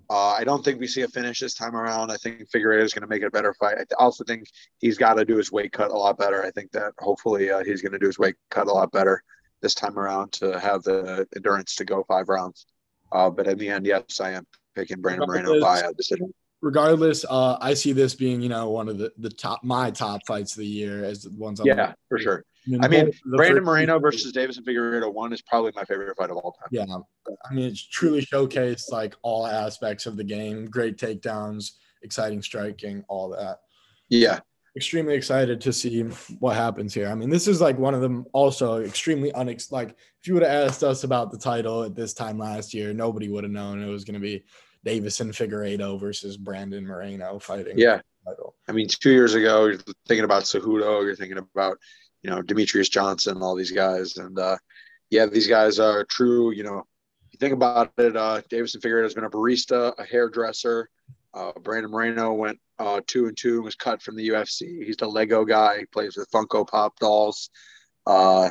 [0.09, 2.11] Uh, I don't think we see a finish this time around.
[2.11, 3.77] I think Figueiredo is going to make it a better fight.
[3.79, 4.45] I also think
[4.79, 6.43] he's got to do his weight cut a lot better.
[6.43, 9.23] I think that hopefully uh, he's going to do his weight cut a lot better
[9.61, 12.67] this time around to have the endurance to go five rounds.
[13.11, 17.25] Uh, but in the end, yes, I am picking Brandon Moreno by a decision regardless,
[17.29, 20.53] uh, I see this being, you know, one of the, the top, my top fights
[20.53, 21.59] of the year as the ones.
[21.59, 22.45] I'm yeah, for sure.
[22.81, 26.51] I mean, Brandon Moreno versus Deiveson Figueiredo one is probably my favorite fight of all
[26.51, 26.67] time.
[26.71, 26.85] Yeah,
[27.49, 31.71] I mean, it's truly showcased like all aspects of the game, great takedowns,
[32.03, 33.61] exciting striking, all that.
[34.09, 34.39] Yeah,
[34.75, 36.03] extremely excited to see
[36.39, 37.09] what happens here.
[37.09, 40.43] I mean, this is like one of them also extremely unex like if you would
[40.43, 43.81] have asked us about the title at this time last year, nobody would have known
[43.81, 44.43] it was going to be
[44.85, 47.77] Deiveson Figueiredo versus Brandon Moreno fighting.
[47.77, 48.01] Yeah.
[48.67, 51.77] I mean, two years ago, you're thinking about Cejudo, you're thinking about,
[52.23, 54.17] you know, Demetrious Johnson, all these guys.
[54.17, 54.57] And uh,
[55.09, 56.51] yeah, these guys are true.
[56.51, 56.83] You know,
[57.31, 60.89] you think about it, uh, Deiveson Figueiredo has been a barista, a hairdresser.
[61.33, 64.83] Uh, Brandon Moreno went uh, two and two and was cut from the UFC.
[64.83, 65.79] He's the Lego guy.
[65.79, 67.49] He plays with Funko Pop dolls.
[68.05, 68.49] Uh,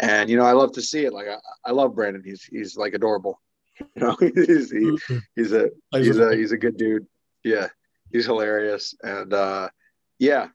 [0.00, 1.12] and you know, I love to see it.
[1.12, 2.22] Like I, I love Brandon.
[2.24, 3.40] He's he's like adorable.
[3.96, 5.18] You know, he's he, mm-hmm.
[5.34, 7.06] he's a he's a he's a good dude.
[7.42, 7.68] Yeah,
[8.12, 9.70] he's hilarious, and uh,
[10.18, 10.48] yeah,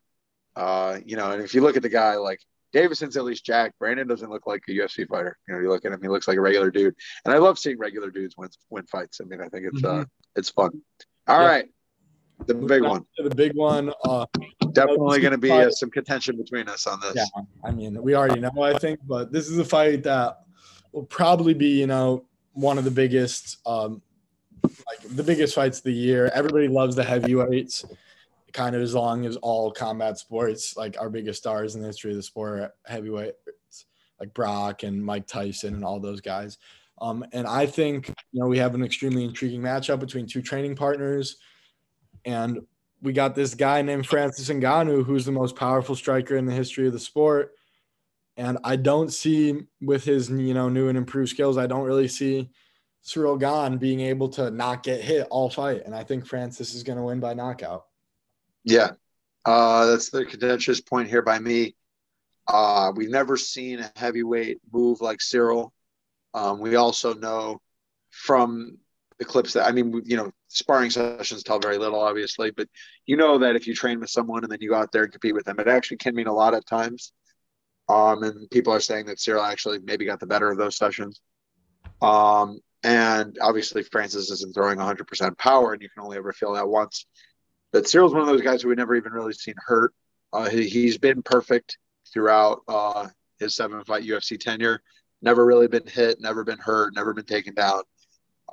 [0.55, 2.39] uh, you know, and if you look at the guy like
[2.77, 3.73] Deiveson's at least Jack.
[3.79, 5.37] Brandon doesn't look like a UFC fighter.
[5.47, 6.95] You know, you look at him, he looks like a regular dude.
[7.25, 9.19] And I love seeing regular dudes win win fights.
[9.21, 10.01] I mean, I think it's uh, mm-hmm.
[10.01, 10.71] uh it's fun.
[11.27, 11.47] All yeah.
[11.47, 11.65] right,
[12.45, 13.03] the big one.
[13.17, 13.91] The big one.
[14.03, 14.25] Uh,
[14.73, 17.15] Definitely going to be uh, some contention between us on this.
[17.15, 17.25] Yeah,
[17.63, 18.51] I mean, we already know.
[18.61, 20.37] I think, but this is a fight that
[20.91, 24.03] will probably be, you know, one of the biggest, um,
[24.63, 26.29] like the biggest fights of the year.
[26.33, 27.85] Everybody loves the heavyweights,
[28.53, 32.11] kind of as long as all combat sports, like our biggest stars in the history
[32.11, 33.85] of the sport, heavyweights,
[34.19, 36.57] like Brock and Mike Tyson and all those guys.
[36.99, 40.75] Um, and I think, you know, we have an extremely intriguing matchup between two training
[40.75, 41.37] partners.
[42.25, 42.61] And
[43.01, 46.87] we got this guy named Francis Ngannou, who's the most powerful striker in the history
[46.87, 47.53] of the sport.
[48.37, 52.07] And I don't see with his, you know, new and improved skills, I don't really
[52.07, 52.49] see
[53.03, 55.83] Ciryl Gane being able to not get hit all fight.
[55.85, 57.86] And I think Francis is going to win by knockout.
[58.67, 58.91] Yeah.
[59.45, 61.75] Uh, that's the contentious point here by me.
[62.47, 65.71] Uh, we've never seen a heavyweight move like Ciryl.
[66.33, 67.61] Um, we also know
[68.11, 68.77] from
[69.19, 72.67] the clips that I mean, you know, sparring sessions tell very little, obviously, but
[73.05, 75.11] you know that if you train with someone and then you go out there and
[75.13, 77.13] compete with them, it actually can mean a lot at times.
[77.87, 81.21] Um, and people are saying that Ciryl actually maybe got the better of those sessions.
[82.01, 86.67] Um, and obviously Francis isn't throwing 100% power, and you can only ever feel that
[86.67, 87.05] once.
[87.71, 89.93] But Ciryl's one of those guys who we never even really seen hurt.
[90.33, 91.77] Uh, he, has been perfect
[92.11, 93.07] throughout uh,
[93.39, 94.81] his seven fight UFC tenure.
[95.21, 97.81] Never really been hit, never been hurt, never been taken down.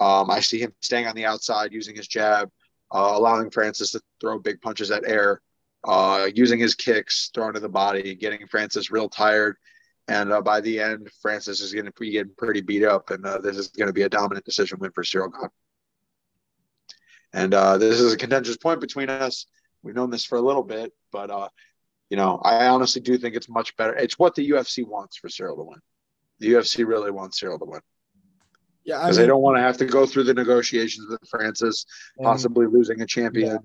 [0.01, 2.51] Um, I see him staying on the outside, using his jab,
[2.93, 5.41] uh, allowing Francis to throw big punches at air,
[5.85, 9.57] uh, using his kicks, throwing to the body, getting Francis real tired.
[10.09, 13.25] And uh, by the end, Francis is going to be getting pretty beat up, and
[13.25, 15.31] uh, this is going to be a dominant decision win for Ciryl.
[17.35, 19.47] And uh, this is a contentious point between us.
[19.83, 21.49] We've known this for a little bit, but uh,
[22.09, 23.93] you know, I honestly do think it's much better.
[23.95, 25.81] It's what the UFC wants for Ciryl to win.
[26.39, 27.81] The UFC really wants Ciryl to win.
[28.85, 31.87] Yeah, because they don't want to have to go through the negotiations with Francis,
[32.23, 33.59] possibly losing a champion.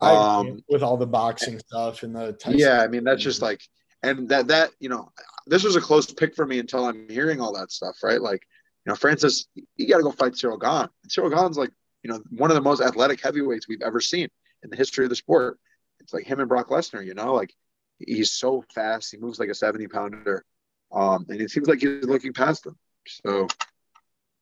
[0.00, 0.08] Yeah.
[0.08, 3.62] Um, with all the boxing stuff and the Tyson yeah, I mean that's just like,
[4.02, 5.10] and that that you know,
[5.46, 8.20] this was a close pick for me until I'm hearing all that stuff, right?
[8.20, 8.42] Like,
[8.84, 10.88] you know, Francis, you got to go fight Ciryl Gane.
[11.02, 11.70] And Ciryl Gane's like,
[12.06, 14.28] you know, one of the most athletic heavyweights we've ever seen
[14.62, 15.58] in the history of the sport.
[15.98, 17.52] It's like him and Brock Lesnar, you know, like
[17.98, 20.44] he's so fast, he moves like a 70 pounder,
[20.92, 22.78] um, and it seems like he's looking past them.
[23.08, 23.48] So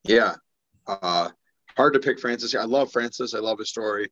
[0.02, 0.34] yeah,
[0.86, 1.30] uh,
[1.74, 2.54] hard to pick Francis.
[2.54, 3.32] I love Francis.
[3.32, 4.10] I love his story.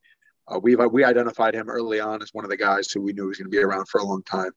[0.48, 3.26] Uh, we we identified him early on as one of the guys who we knew
[3.26, 4.52] was going to be around for a long time.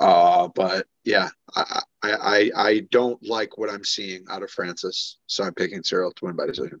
[0.00, 5.44] Uh, but yeah, I, I I don't like what I'm seeing out of Francis, so
[5.44, 6.80] I'm picking Ciryl to win by decision.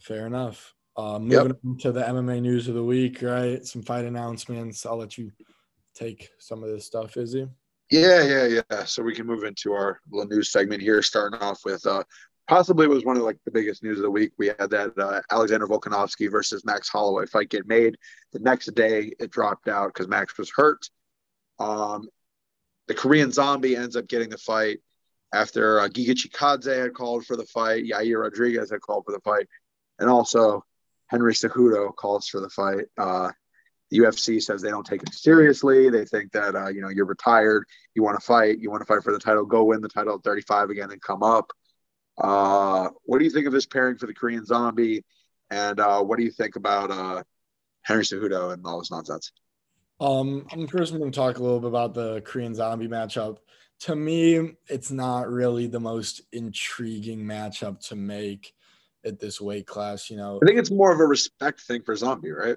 [0.00, 0.74] Fair enough.
[0.96, 1.78] Uh, moving yep.
[1.78, 3.64] to the MMA news of the week, right?
[3.64, 4.84] Some fight announcements.
[4.84, 5.30] I'll let you
[5.94, 7.48] take some of this stuff, Izzy.
[7.90, 8.84] Yeah, yeah, yeah.
[8.84, 12.02] So we can move into our little news segment here, starting off with uh,
[12.48, 14.32] possibly was one of like the biggest news of the week.
[14.38, 17.96] We had that uh, Alexander Volkanovski versus Max Holloway fight get made.
[18.32, 20.88] The next day, it dropped out because Max was hurt.
[21.58, 22.08] Um,
[22.88, 24.80] the Korean Zombie ends up getting the fight
[25.32, 29.20] after uh, Giga Chikadze had called for the fight, Yair Rodriguez had called for the
[29.20, 29.46] fight,
[29.98, 30.64] and also
[31.08, 32.86] Henry Cejudo calls for the fight.
[32.96, 33.30] Uh,
[33.90, 35.88] the UFC says they don't take it seriously.
[35.88, 38.86] They think that uh, you know you're retired, you want to fight, you want to
[38.86, 41.50] fight for the title, go win the title at 35 again and come up.
[42.18, 45.04] Uh, what do you think of this pairing for the Korean Zombie?
[45.50, 47.22] And uh, what do you think about uh,
[47.82, 49.32] Henry Cejudo and all this nonsense?
[50.00, 53.38] Um, I'm first going to talk a little bit about the Korean Zombie matchup.
[53.80, 58.52] To me, it's not really the most intriguing matchup to make
[59.04, 60.10] at this weight class.
[60.10, 62.56] You know, I think it's more of a respect thing for Zombie, right?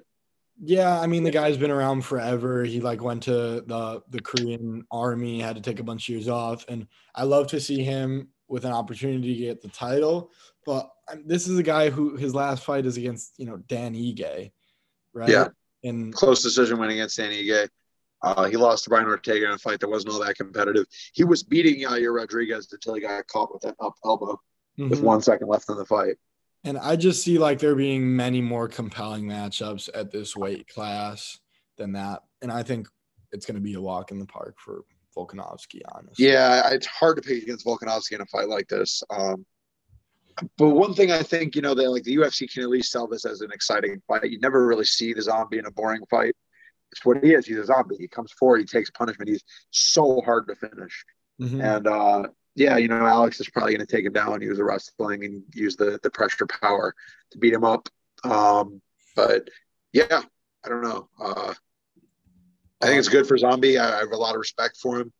[0.60, 2.64] Yeah, I mean the guy's been around forever.
[2.64, 6.28] He like went to the the Korean army, had to take a bunch of years
[6.28, 10.30] off, and I love to see him with an opportunity to get the title.
[10.66, 13.94] But um, this is a guy who his last fight is against you know Dan
[13.94, 14.52] Ige,
[15.14, 15.28] right?
[15.28, 15.48] Yeah,
[15.82, 17.68] and close decision win against Dan Ige.
[18.22, 20.86] Uh, he lost to Brian Ortega in a fight that wasn't all that competitive.
[21.12, 24.40] He was beating Yair Rodriguez until he got caught with that up elbow
[24.78, 24.90] mm-hmm.
[24.90, 26.16] with one second left in the fight.
[26.64, 31.38] And I just see like there being many more compelling matchups at this weight class
[31.76, 32.22] than that.
[32.40, 32.88] And I think
[33.32, 34.84] it's going to be a walk in the park for
[35.16, 36.26] Volkanovski, honestly.
[36.26, 39.02] Yeah, it's hard to pick against Volkanovski in a fight like this.
[39.10, 39.44] Um,
[40.56, 43.06] but one thing I think, you know, that like the UFC can at least sell
[43.06, 44.30] this as an exciting fight.
[44.30, 46.34] You never really see the zombie in a boring fight.
[46.92, 47.46] It's what he is.
[47.46, 47.96] He's a zombie.
[47.98, 49.30] He comes forward, he takes punishment.
[49.30, 51.04] He's so hard to finish.
[51.40, 51.60] Mm-hmm.
[51.60, 52.22] And uh,
[52.54, 55.42] yeah, you know, Alex is probably going to take him down, use the wrestling, and
[55.54, 56.94] use the the pressure power
[57.30, 57.88] to beat him up.
[58.24, 58.80] Um,
[59.16, 59.48] but
[59.92, 60.22] yeah,
[60.64, 61.08] I don't know.
[61.20, 61.54] Uh,
[62.80, 63.78] I think it's good for Zombie.
[63.78, 65.12] I, I have a lot of respect for him.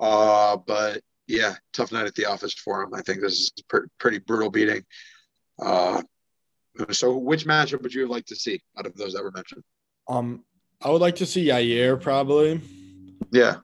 [0.00, 2.94] Uh, but yeah, tough night at the office for him.
[2.94, 4.84] I think this is a pretty brutal beating.
[5.60, 6.02] Uh,
[6.90, 9.62] so, which matchup would you like to see out of those that were mentioned?
[10.08, 10.44] Um,
[10.82, 12.60] I would like to see Yair probably.
[13.30, 13.56] Yeah.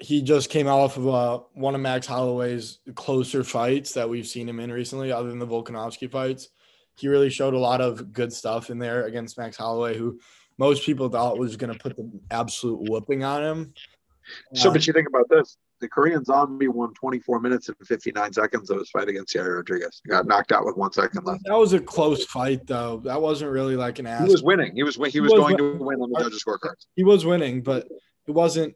[0.00, 4.48] He just came off of uh, one of Max Holloway's closer fights that we've seen
[4.48, 6.48] him in recently, other than the Volkanovski fights.
[6.96, 10.20] He really showed a lot of good stuff in there against Max Holloway, who
[10.56, 13.74] most people thought was going to put the absolute whooping on him.
[14.54, 18.32] So, uh, but you think about this: the Korean Zombie won 24 minutes and 59
[18.32, 20.00] seconds of his fight against Yair Rodriguez.
[20.04, 21.44] He got knocked out with one second left.
[21.44, 23.00] That was a close fight, though.
[23.04, 24.26] That wasn't really like an ass.
[24.26, 24.74] He was winning.
[24.74, 26.86] He was he was, he was going to win on the judges' scorecards.
[26.94, 27.88] He was winning, but
[28.26, 28.74] it wasn't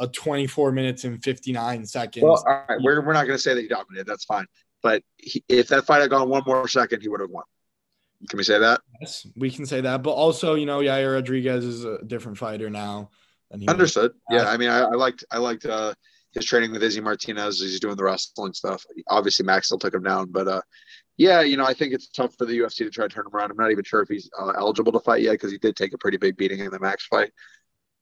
[0.00, 2.22] a 24 minutes and 59 seconds.
[2.22, 4.06] Well, all right, we're, we're not going to say that he dominated.
[4.06, 4.46] That's fine.
[4.82, 7.44] But he, if that fight had gone one more second, he would have won.
[8.28, 8.80] Can we say that?
[9.00, 10.02] Yes, we can say that.
[10.02, 13.10] But also, you know, Yair Rodriguez is a different fighter now.
[13.66, 14.12] Understood.
[14.30, 14.42] Was.
[14.42, 15.94] Yeah, I mean, I, I liked I liked uh,
[16.32, 17.60] his training with Izzy Martinez.
[17.60, 18.84] He's doing the wrestling stuff.
[19.08, 20.60] Obviously, Max still took him down, but uh,
[21.16, 23.34] yeah, you know, I think it's tough for the UFC to try to turn him
[23.34, 23.50] around.
[23.50, 25.92] I'm not even sure if he's uh, eligible to fight yet because he did take
[25.92, 27.32] a pretty big beating in the Max fight.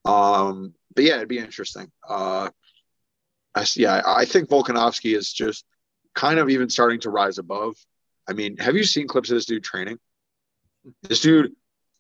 [0.07, 1.91] Um, but yeah, it'd be interesting.
[2.09, 2.51] Uh,
[3.55, 5.65] I, yeah, I think Volkanovski is just
[6.15, 7.75] kind of even starting to rise above.
[8.29, 9.99] I mean, have you seen clips of this dude training?
[11.03, 11.53] This dude,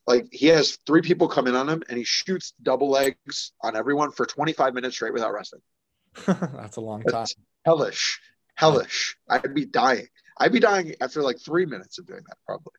[0.07, 3.77] like, he has three people come in on him and he shoots double legs on
[3.77, 5.61] everyone for 25 minutes straight without resting.
[6.27, 7.13] That's a long time.
[7.13, 8.21] That's hellish,
[8.55, 9.17] hellish.
[9.29, 10.07] I'd be dying.
[10.39, 12.73] I'd be dying after like three minutes of doing that, probably.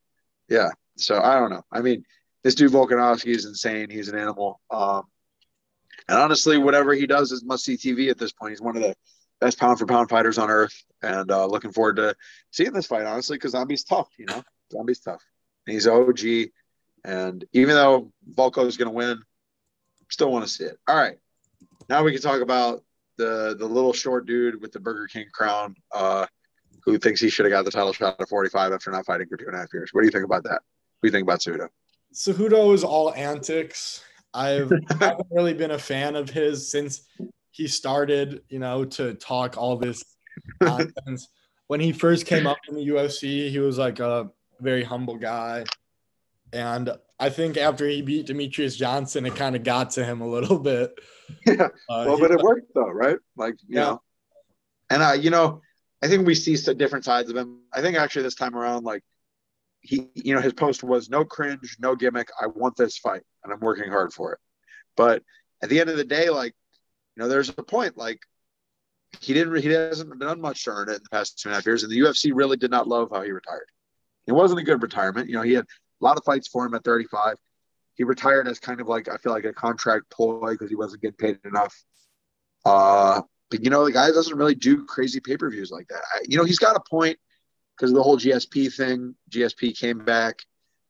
[0.49, 0.69] Yeah.
[0.97, 1.63] So I don't know.
[1.71, 2.03] I mean,
[2.43, 3.89] this dude Volkanovski is insane.
[3.89, 4.59] He's an animal.
[4.71, 5.03] Um,
[6.07, 8.51] and honestly, whatever he does is must see TV at this point.
[8.51, 8.95] He's one of the
[9.41, 12.15] best pound for pound fighters on earth, and uh, looking forward to
[12.51, 13.05] seeing this fight.
[13.05, 14.09] Honestly, because Zombie's tough.
[14.17, 15.21] You know, Zombie's tough.
[15.65, 16.51] And he's OG,
[17.03, 19.21] and even though Volko is going to win,
[20.09, 20.77] still want to see it.
[20.87, 21.17] All right,
[21.89, 22.83] now we can talk about
[23.17, 26.25] the the little short dude with the Burger King crown, uh,
[26.85, 29.37] who thinks he should have got the title shot at 45 after not fighting for
[29.37, 29.89] two and a half years.
[29.91, 30.61] What do you think about that?
[30.99, 31.67] What do you think about Cejudo?
[32.13, 34.03] Cejudo is all antics.
[34.37, 37.01] I've haven't really been a fan of his since
[37.51, 40.03] he started, you know, to talk all this
[40.61, 41.27] nonsense.
[41.65, 45.65] when he first came up in the UFC, he was like a very humble guy.
[46.53, 50.27] And I think after he beat Demetrious Johnson, it kind of got to him a
[50.27, 50.93] little bit.
[51.45, 51.67] Yeah.
[51.89, 53.17] Uh, well, but it worked though, right?
[53.35, 53.81] Like, you yeah.
[53.81, 54.01] know,
[54.89, 55.61] and I, you know,
[56.01, 57.63] I think we see different sides of him.
[57.73, 59.03] I think actually this time around, like,
[59.87, 62.27] he, you know, his post was no cringe, no gimmick.
[62.41, 64.39] I want this fight and I'm working hard for it.
[64.97, 65.23] But
[65.63, 66.53] at the end of the day, like,
[67.15, 68.19] you know, there's a point like
[69.21, 71.55] he didn't, he hasn't done much to earn it in the past two and a
[71.55, 71.83] half years.
[71.83, 73.67] And the UFC really did not love how he retired.
[74.27, 75.29] It wasn't a good retirement.
[75.29, 77.35] You know, he had a lot of fights for him at 35.
[77.95, 81.01] He retired as kind of like, I feel like a contract ploy because he wasn't
[81.01, 81.73] getting paid enough.
[82.65, 86.01] Uh, but you know, the guy doesn't really do crazy pay per views like that.
[86.13, 87.17] I, you know, he's got a point
[87.77, 89.15] because of the whole GSP thing.
[89.29, 90.39] GSP came back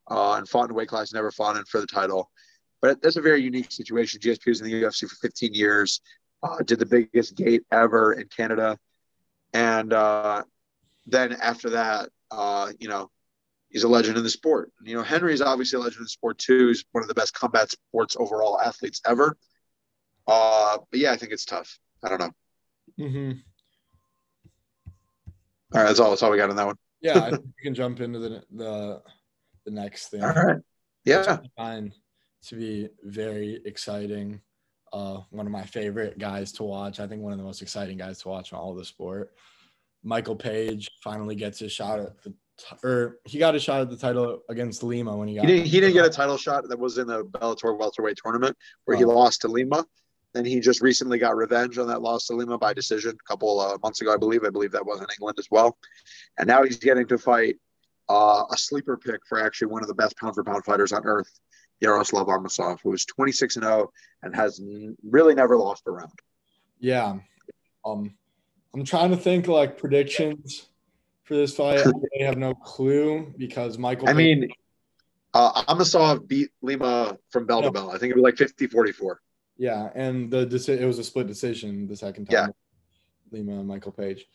[0.10, 2.32] uh, and fought in weight class, never fought in for the title.
[2.82, 4.20] But that's a very unique situation.
[4.20, 6.02] GSP was in the UFC for 15 years,
[6.44, 8.78] uh, did the biggest gate ever in Canada.
[9.54, 10.44] And uh,
[11.06, 13.10] then after that, uh, you know,
[13.70, 14.72] he's a legend in the sport.
[14.84, 16.68] You know, Henry is obviously a legend in the sport too.
[16.68, 19.36] He's one of the best combat sports overall athletes ever.
[20.28, 21.80] Uh, but yeah, I think it's tough.
[22.04, 22.32] I don't know.
[23.00, 23.32] Mm-hmm.
[25.74, 26.10] All right, that's all.
[26.10, 26.78] That's all we got on that one.
[27.02, 29.02] yeah, I think we can jump into the the
[29.66, 30.24] the next thing.
[30.24, 30.58] All right.
[31.06, 31.40] Yeah.
[31.56, 31.94] Fine.
[32.48, 34.42] To be very exciting.
[34.94, 37.00] Uh, one of my favorite guys to watch.
[37.00, 39.34] I think one of the most exciting guys to watch in all the sport.
[40.04, 42.34] Michael Page finally gets his shot at the
[42.84, 45.46] or he got a shot at the title against Lima when he got.
[45.46, 45.68] He didn't.
[45.68, 46.68] He didn't get a title shot.
[46.68, 49.00] That was in the Bellator welterweight tournament where oh.
[49.00, 49.86] he lost to Lima.
[50.38, 53.60] Then he just recently got revenge on that loss to Lima by decision a couple
[53.60, 54.44] uh, months ago, I believe.
[54.44, 55.76] I believe that was in England as well.
[56.38, 57.56] And now he's getting to fight
[58.08, 61.04] uh, a sleeper pick for actually one of the best pound for pound fighters on
[61.06, 61.40] earth,
[61.80, 66.14] Yaroslav Amosov, who is 26 and 0 and has n- really never lost a round.
[66.80, 67.18] Yeah.
[67.84, 68.14] Um,
[68.76, 70.68] I'm trying to think like predictions
[71.24, 71.80] for this fight.
[71.80, 74.08] I have no clue because Michael.
[74.08, 74.50] I mean,
[75.34, 77.90] uh, Amosov beat Lima from bell to bell.
[77.90, 79.20] I think it was like 50 44.
[79.58, 80.42] Yeah, and the
[80.80, 82.34] it was a split decision the second time.
[82.34, 83.38] Yeah.
[83.38, 84.26] Lima and Michael Page.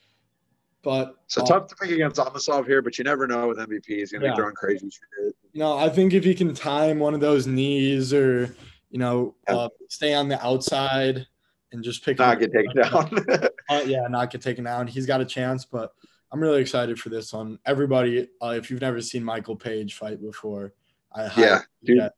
[0.82, 3.84] But so uh, tough to pick against Amosov here, but you never know with MVP.
[3.86, 4.32] He's gonna yeah.
[4.32, 5.34] be throwing crazy shit.
[5.52, 8.54] You know, I think if he can time one of those knees or
[8.90, 9.56] you know, yeah.
[9.56, 11.26] uh, stay on the outside
[11.72, 13.16] and just pick not get taken down.
[13.70, 14.86] uh, yeah, not get taken down.
[14.86, 15.92] He's got a chance, but
[16.30, 17.58] I'm really excited for this one.
[17.64, 20.74] Everybody, uh, if you've never seen Michael Page fight before,
[21.14, 22.08] I yeah, dude,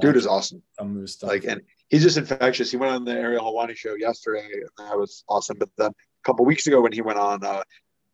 [0.00, 0.62] dude is awesome.
[0.78, 1.30] Some of his stuff.
[1.30, 2.70] Like, and he's just infectious.
[2.70, 5.58] He went on the Ariel Helwani show yesterday, and that was awesome.
[5.58, 7.62] But then a couple weeks ago, when he went on, uh,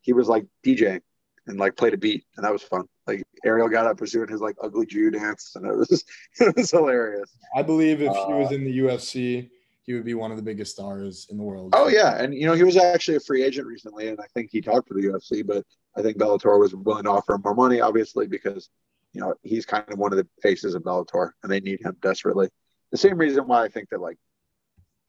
[0.01, 1.01] he was like DJing
[1.47, 2.85] and like played a beat, and that was fun.
[3.07, 6.03] Like Ariel got up, was doing his like ugly Jew dance, and it was
[6.39, 7.31] it was hilarious.
[7.55, 9.49] I believe if uh, he was uh, in the UFC,
[9.83, 11.73] he would be one of the biggest stars in the world.
[11.75, 14.49] Oh yeah, and you know he was actually a free agent recently, and I think
[14.51, 15.63] he talked to the UFC, but
[15.95, 18.69] I think Bellator was willing to offer him more money, obviously because
[19.13, 21.95] you know he's kind of one of the faces of Bellator, and they need him
[22.01, 22.49] desperately.
[22.95, 24.17] The same reason why I think that like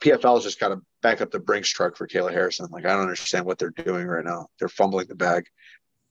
[0.00, 2.66] PFL is just got to back up the Brinks truck for Kayla Harrison.
[2.72, 4.48] Like I don't understand what they're doing right now.
[4.58, 5.46] They're fumbling the bag.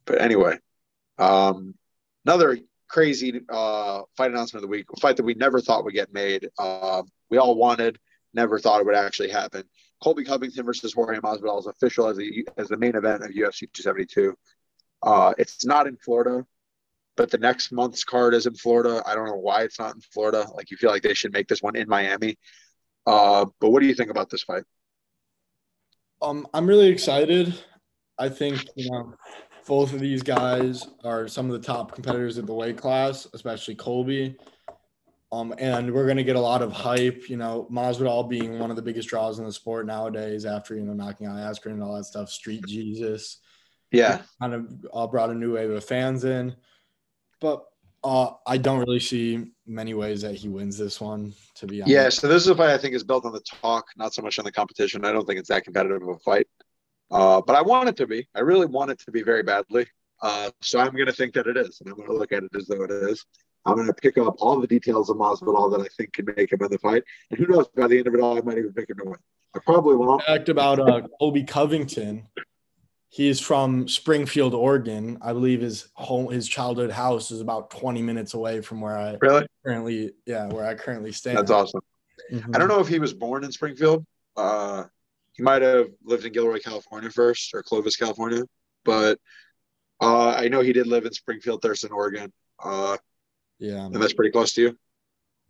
[0.05, 0.57] But anyway,
[1.17, 1.75] um,
[2.25, 5.93] another crazy uh, fight announcement of the week, a fight that we never thought would
[5.93, 6.47] get made.
[6.57, 7.99] Uh, we all wanted,
[8.33, 9.63] never thought it would actually happen.
[10.01, 13.67] Colby Covington versus Jorge Masvidal is official as the as the main event of UFC
[13.73, 14.33] 272.
[15.03, 16.45] Uh, it's not in Florida,
[17.17, 19.01] but the next month's card is in Florida.
[19.05, 20.45] I don't know why it's not in Florida.
[20.53, 22.37] Like you feel like they should make this one in Miami.
[23.05, 24.63] Uh, but what do you think about this fight?
[26.21, 27.53] Um, I'm really excited.
[28.17, 29.13] I think you know
[29.67, 33.75] both of these guys are some of the top competitors at the weight class, especially
[33.75, 34.35] Colby.
[35.31, 37.29] Um, and we're gonna get a lot of hype.
[37.29, 40.83] You know, Masvidal being one of the biggest draws in the sport nowadays after you
[40.83, 42.29] know knocking out Askren and all that stuff.
[42.29, 43.39] Street Jesus.
[43.91, 46.55] Yeah, kind of uh, brought a new wave of fans in,
[47.39, 47.65] but
[48.03, 51.33] uh, I don't really see many ways that he wins this one.
[51.55, 51.91] To be honest.
[51.91, 54.21] Yeah, so this is a fight I think is built on the talk, not so
[54.21, 55.05] much on the competition.
[55.05, 56.47] I don't think it's that competitive of a fight,
[57.11, 58.27] uh, but I want it to be.
[58.35, 59.87] I really want it to be very badly.
[60.21, 62.43] Uh, so I'm going to think that it is, and I'm going to look at
[62.43, 63.25] it as though it is.
[63.65, 66.51] I'm going to pick up all the details of Masvidal that I think can make
[66.51, 67.67] him in the fight, and who knows?
[67.75, 69.19] By the end of it all, I might even pick him to win.
[69.55, 70.21] I probably won't.
[70.23, 72.27] Fact about uh, Colby Covington.
[73.09, 75.17] He's from Springfield, Oregon.
[75.21, 79.17] I believe his home, his childhood house is about 20 minutes away from where I
[79.21, 81.33] really currently, yeah, where I currently stay.
[81.33, 81.81] That's awesome.
[82.31, 82.55] Mm-hmm.
[82.55, 84.05] I don't know if he was born in Springfield.
[84.35, 84.83] Uh,
[85.33, 88.43] he might have lived in Gilroy, California first, or Clovis, California.
[88.83, 89.19] But
[90.01, 92.31] uh, I know he did live in Springfield, Thurston, Oregon.
[92.63, 92.97] Uh,
[93.59, 94.77] yeah, and that's pretty close to you.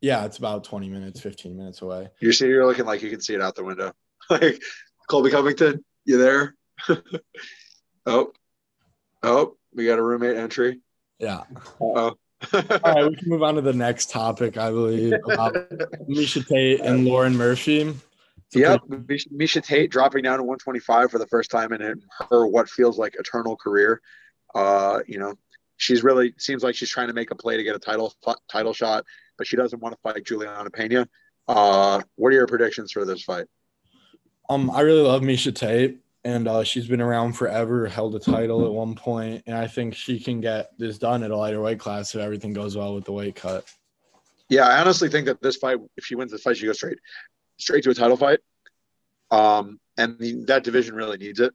[0.01, 2.09] Yeah, it's about 20 minutes, 15 minutes away.
[2.19, 3.91] You're see, you're looking like you can see it out the window.
[4.29, 4.61] like
[5.09, 6.55] Colby Covington, you there?
[8.05, 8.31] oh,
[9.23, 10.81] oh, we got a roommate entry.
[11.19, 11.43] Yeah.
[11.81, 12.15] oh.
[12.53, 15.53] All right, we can move on to the next topic, I believe, about
[16.07, 17.93] Miesha Tate and Lauren Murphy.
[18.53, 22.69] Yep, pretty- Miesha Tate dropping down to 125 for the first time in her what
[22.69, 24.01] feels like eternal career.
[24.53, 25.35] Uh, you know,
[25.77, 28.13] she's really seems like she's trying to make a play to get a title
[28.49, 29.05] title shot,
[29.37, 31.07] but she doesn't want to fight Julianna Pena.
[31.47, 33.45] Uh, what are your predictions for this fight?
[34.49, 38.65] Um, I really love Miesha Tate, and uh, she's been around forever, held a title
[38.65, 41.79] at one point, and I think she can get this done at a lighter weight
[41.79, 43.63] class if everything goes well with the weight cut.
[44.49, 46.97] Yeah, I honestly think that this fight, if she wins this fight, she goes straight,
[47.57, 48.39] straight to a title fight.
[49.29, 51.53] Um, and the, that division really needs it.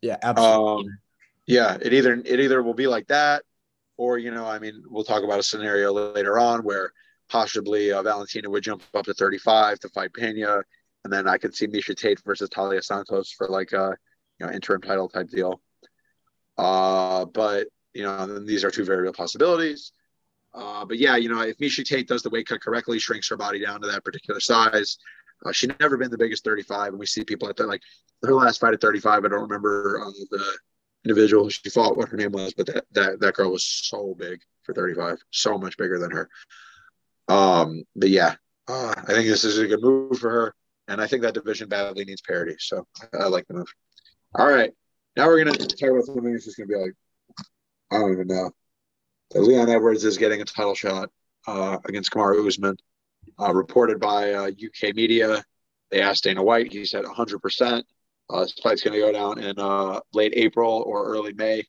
[0.00, 0.84] Yeah, absolutely.
[0.84, 0.98] Um,
[1.46, 3.42] yeah, it either it either will be like that,
[3.96, 6.92] or you know, I mean, we'll talk about a scenario later on where
[7.28, 10.62] possibly uh, Valentina would jump up to 35 to fight Pena
[11.04, 13.96] and then I could see Miesha Tate versus Taila Santos for like a
[14.38, 15.60] you know interim title type deal.
[16.58, 19.92] Uh, but you know, these are two very real possibilities.
[20.52, 23.36] Uh, but yeah, you know, if Miesha Tate does the weight cut correctly, shrinks her
[23.36, 24.98] body down to that particular size,
[25.44, 26.88] uh, she's never been the biggest 35.
[26.88, 27.82] And we see people at that, like
[28.22, 29.24] her last fight at 35.
[29.24, 30.58] I don't remember uh, the
[31.04, 34.40] individual she fought, what her name was, but that, that, that girl was so big
[34.62, 36.28] for 35, so much bigger than her.
[37.28, 38.34] Um, but yeah,
[38.68, 40.54] uh, I think this is a good move for her.
[40.90, 42.56] And I think that division badly needs parity.
[42.58, 42.84] So
[43.18, 43.72] I, like the move.
[44.34, 44.72] All right.
[45.16, 46.94] Now we're going to talk about something that's just going to be like,
[47.92, 48.50] I don't even know.
[49.34, 51.08] Leon Edwards is getting a title shot
[51.46, 52.76] uh, against Kamaru Usman,
[53.38, 55.44] uh, reported by uh, UK media.
[55.92, 56.72] They asked Dana White.
[56.72, 57.82] He said 100%.
[58.28, 61.62] Uh, this fight's going to go down in uh, late April or early May.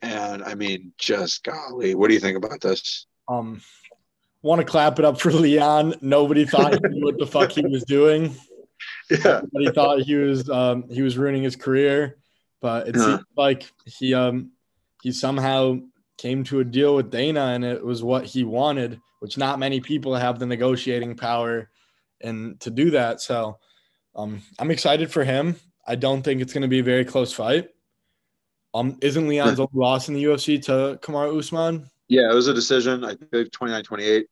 [0.00, 3.06] And I mean, just golly, what do you think about this?
[3.26, 3.60] Um,
[4.42, 5.94] want to clap it up for Leon.
[6.00, 8.34] Nobody thought he knew what the fuck he was doing.
[9.10, 12.18] Yeah, he thought he was um, he was ruining his career,
[12.60, 13.04] but it yeah.
[13.04, 14.52] seems like he um
[15.02, 15.78] he somehow
[16.18, 19.80] came to a deal with Dana, and it was what he wanted, which not many
[19.80, 21.70] people have the negotiating power
[22.20, 23.20] and to do that.
[23.20, 23.58] So
[24.14, 25.56] um, I'm excited for him.
[25.86, 27.70] I don't think it's going to be a very close fight.
[28.74, 31.88] Um, isn't Leon's only loss in the UFC to Kamaru Usman?
[32.08, 33.04] Yeah, it was a decision.
[33.04, 34.26] I think 29 28.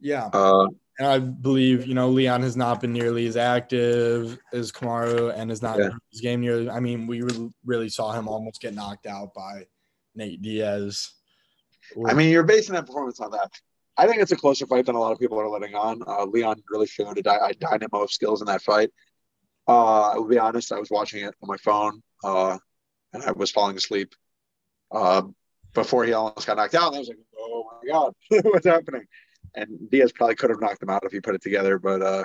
[0.00, 0.26] Yeah.
[0.32, 0.66] Uh,
[0.98, 5.50] and I believe, you know, Leon has not been nearly as active as Kamaru and
[5.50, 5.88] has not yeah.
[6.10, 6.68] his game nearly.
[6.68, 7.22] I mean, we
[7.64, 9.66] really saw him almost get knocked out by
[10.14, 11.12] Nate Diaz.
[12.06, 13.50] I mean, you're basing that performance on that.
[13.96, 16.02] I think it's a closer fight than a lot of people are letting on.
[16.06, 18.90] Uh, Leon really showed a, dy- a dynamo of skills in that fight.
[19.68, 22.58] Uh, I will be honest, I was watching it on my phone uh,
[23.12, 24.14] and I was falling asleep.
[24.90, 25.22] Uh,
[25.74, 26.94] before he almost got knocked out.
[26.94, 28.14] I was like, oh my God,
[28.44, 29.06] what's happening?
[29.54, 31.78] And Diaz probably could have knocked him out if he put it together.
[31.78, 32.24] But uh,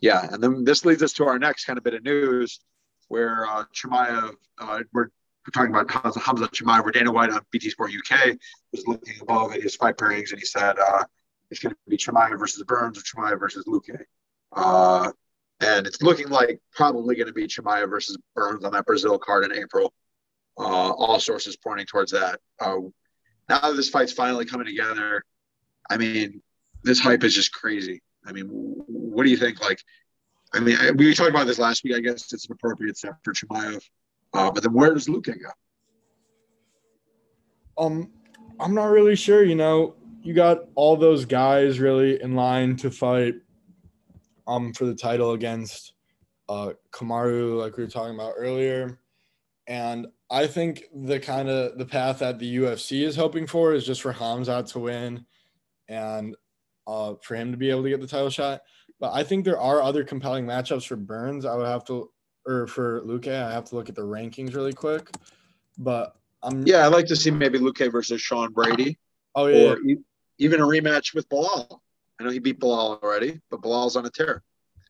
[0.00, 2.60] Yeah, and then this leads us to our next kind of bit of news,
[3.08, 5.08] where uh, Chimaev, uh, we're,
[5.52, 8.36] talking about Hamza, Hamza Chimaev, where Dana White on BT Sport UK
[8.70, 11.02] was looking above at his fight pairings, and he said uh,
[11.50, 13.98] it's going to be Chimaev versus Burns or Chimaev versus Luque.
[14.52, 15.10] Uh,
[15.60, 19.44] and it's looking like probably going to be Chimaev versus Burns on that Brazil card
[19.44, 19.92] in April.
[20.58, 22.38] Uh, all sources pointing towards that.
[22.60, 22.76] Uh,
[23.48, 25.24] now that this fight's finally coming together,
[25.88, 26.42] I mean,
[26.82, 28.02] this hype is just crazy.
[28.26, 29.60] I mean, what do you think?
[29.60, 29.82] Like,
[30.52, 31.94] I mean, we talked about this last week.
[31.94, 33.82] I guess it's an appropriate step for Chimaev.
[34.32, 35.50] Uh, but then where does Luque go?
[37.78, 38.10] Um,
[38.58, 39.42] I'm not really sure.
[39.42, 43.34] You know, you got all those guys really in line to fight
[44.46, 45.94] um for the title against
[46.48, 48.98] uh Kamaru, like we were talking about earlier.
[49.66, 53.84] And I think the kind of the path that the UFC is hoping for is
[53.84, 55.26] just for Hamzat to win
[55.88, 56.36] and
[56.86, 58.60] uh, for him to be able to get the title shot.
[59.00, 61.44] But I think there are other compelling matchups for Burns.
[61.44, 62.10] I would have to,
[62.46, 65.10] or for Luque, I have to look at the rankings really quick.
[65.78, 68.98] But I'm yeah, I'd like to see maybe Luque versus Sean Brady.
[69.34, 69.78] Oh yeah, or
[70.38, 71.80] even a rematch with Belal.
[72.18, 74.42] I know he beat Belal already, but Belal's on a tear.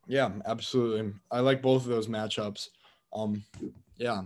[0.06, 1.12] Yeah, absolutely.
[1.30, 2.68] I like both of those matchups.
[3.12, 3.44] Um,
[3.96, 4.22] yeah.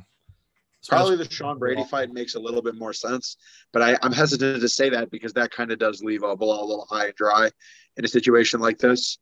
[0.89, 3.37] Probably the Sean Brady fight makes a little bit more sense,
[3.73, 6.63] but I, am hesitant to say that because that kind of does leave uh, Belal
[6.63, 7.51] a little high and dry
[7.97, 9.19] in a situation like this.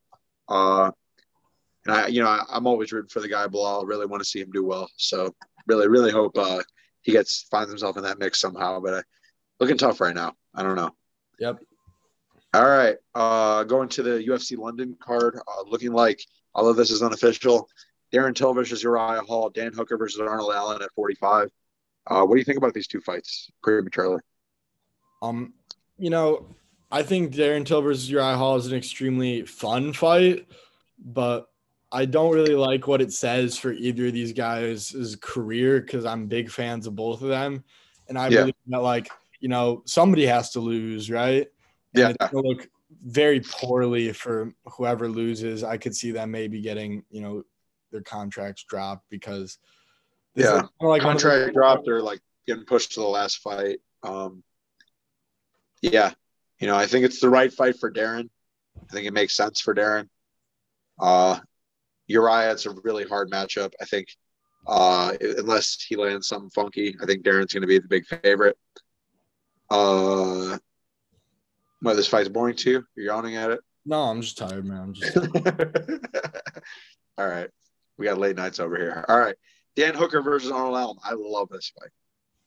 [0.49, 0.91] Uh,
[1.87, 3.87] and I, you know, I, am always rooting for the guy Belal.
[3.87, 4.89] Really want to see him do well.
[4.97, 5.35] So
[5.67, 6.63] really, really hope uh,
[7.03, 8.81] he gets finds himself in that mix somehow.
[8.81, 9.03] But uh,
[9.61, 10.35] looking tough right now.
[10.55, 10.91] I don't know.
[11.39, 11.61] Yep.
[12.55, 12.97] All right.
[13.15, 16.23] Uh, going to the UFC London card, uh, looking like
[16.55, 17.69] although this is unofficial,
[18.13, 21.51] Darren Till versus Uriah Hall, Dan Hooker versus Arnold Allen at 45.
[22.07, 24.21] Uh, what do you think about these two fights prematurely?
[25.23, 25.55] Um,
[25.99, 26.47] you know,
[26.91, 30.47] I think Darren Till versus Uriah Hall is an extremely fun fight,
[30.99, 31.47] but
[31.91, 36.27] I don't really like what it says for either of these guys' career because I'm
[36.27, 37.65] big fans of both of them.
[38.09, 38.41] And I yeah.
[38.41, 39.11] believe that, like,
[39.41, 41.47] you know, somebody has to lose, right?
[41.95, 42.09] And yeah.
[42.11, 42.69] It's going to look
[43.05, 45.63] very poorly for whoever loses.
[45.65, 47.43] I could see them maybe getting, you know,
[47.93, 49.59] their contracts dropped because
[50.35, 53.81] yeah, like contract dropped or like getting pushed to the last fight.
[54.03, 54.43] Um,
[55.83, 56.13] yeah,
[56.59, 58.29] you know, I think it's the right fight for Darren.
[58.77, 60.09] I think it makes sense for Darren.
[60.99, 61.39] Uh,
[62.07, 63.73] Uriah, it's a really hard matchup.
[63.81, 64.09] I think
[64.67, 68.57] uh, unless he lands something funky, I think Darren's going to be the big favorite.
[69.71, 70.59] Uh,
[71.81, 72.85] why this fight's boring to you?
[72.95, 73.61] You're yawning at it.
[73.85, 74.81] No, I'm just tired, man.
[74.81, 75.17] I'm just.
[77.19, 77.51] All right,
[78.03, 79.05] we got late nights over here.
[79.09, 79.37] All right,
[79.77, 80.97] Dan Hooker versus Arnold Allen.
[81.05, 81.91] I love this fight.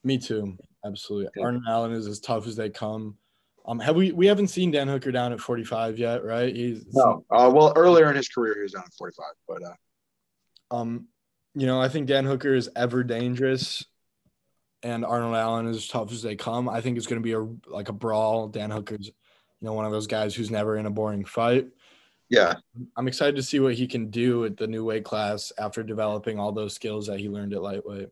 [0.04, 0.58] Me too.
[0.86, 1.30] Absolutely.
[1.38, 1.46] Yeah.
[1.46, 3.16] Arnold Allen is as tough as they come.
[3.66, 6.54] Um, have we we haven't seen Dan Hooker down at 45 yet, right?
[6.54, 7.24] He's no.
[7.32, 11.08] Uh, well, earlier in his career, he was down at 45, but uh, um,
[11.54, 13.86] you know, I think Dan Hooker is ever dangerous,
[14.84, 16.68] and Arnold Allen is as tough as they come.
[16.68, 18.50] I think it's going to be a like a brawl.
[18.50, 19.14] Dan Hooker's, you
[19.62, 21.68] know, one of those guys who's never in a boring fight.
[22.30, 22.56] Yeah,
[22.98, 26.40] I'm excited to see what he can do at the new weight class after developing
[26.40, 28.10] all those skills that he learned at lightweight.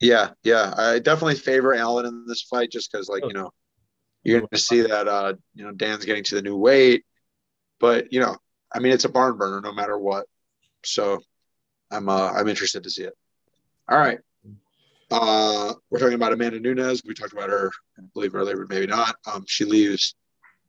[0.00, 3.28] Yeah, yeah, I definitely favor Allen in this fight just because, like, oh.
[3.28, 3.50] you know,
[4.24, 7.04] you're going to see that, uh, you know, Dan's getting to the new weight,
[7.78, 8.36] but you know,
[8.72, 10.26] I mean, it's a barn burner no matter what.
[10.84, 11.20] So,
[11.90, 13.14] I'm uh, I'm interested to see it.
[13.88, 14.18] All right,
[15.10, 17.02] uh, we're talking about Amanda Nunes.
[17.06, 19.16] We talked about her, I believe earlier, but maybe not.
[19.32, 20.16] Um, she leaves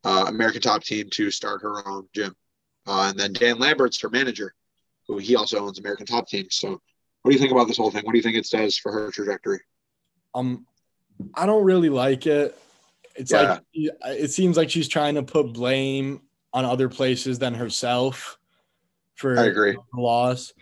[0.04, 2.36] uh, American Top Team to start her own gym,
[2.88, 4.54] uh, and then Dan Lambert's her manager,
[5.08, 6.48] who he also owns American Top Team.
[6.50, 6.82] So
[7.22, 8.04] what do you think about this whole thing?
[8.06, 9.60] What do you think it says for her trajectory?
[10.34, 10.66] Um,
[11.34, 12.58] I don't really like it.
[13.16, 13.60] It's yeah.
[13.74, 16.22] like it seems like she's trying to put blame
[16.54, 18.38] on other places than herself
[19.16, 19.76] for I agree.
[19.94, 20.54] the loss.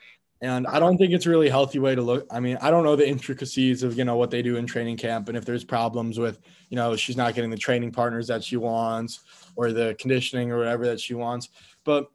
[0.42, 2.28] And I don't think it's a really healthy way to look.
[2.32, 4.98] I mean, I don't know the intricacies of you know what they do in training
[4.98, 8.44] camp, and if there's problems with you know she's not getting the training partners that
[8.44, 9.22] she wants,
[9.56, 11.50] or the conditioning or whatever that she wants.
[11.84, 12.10] But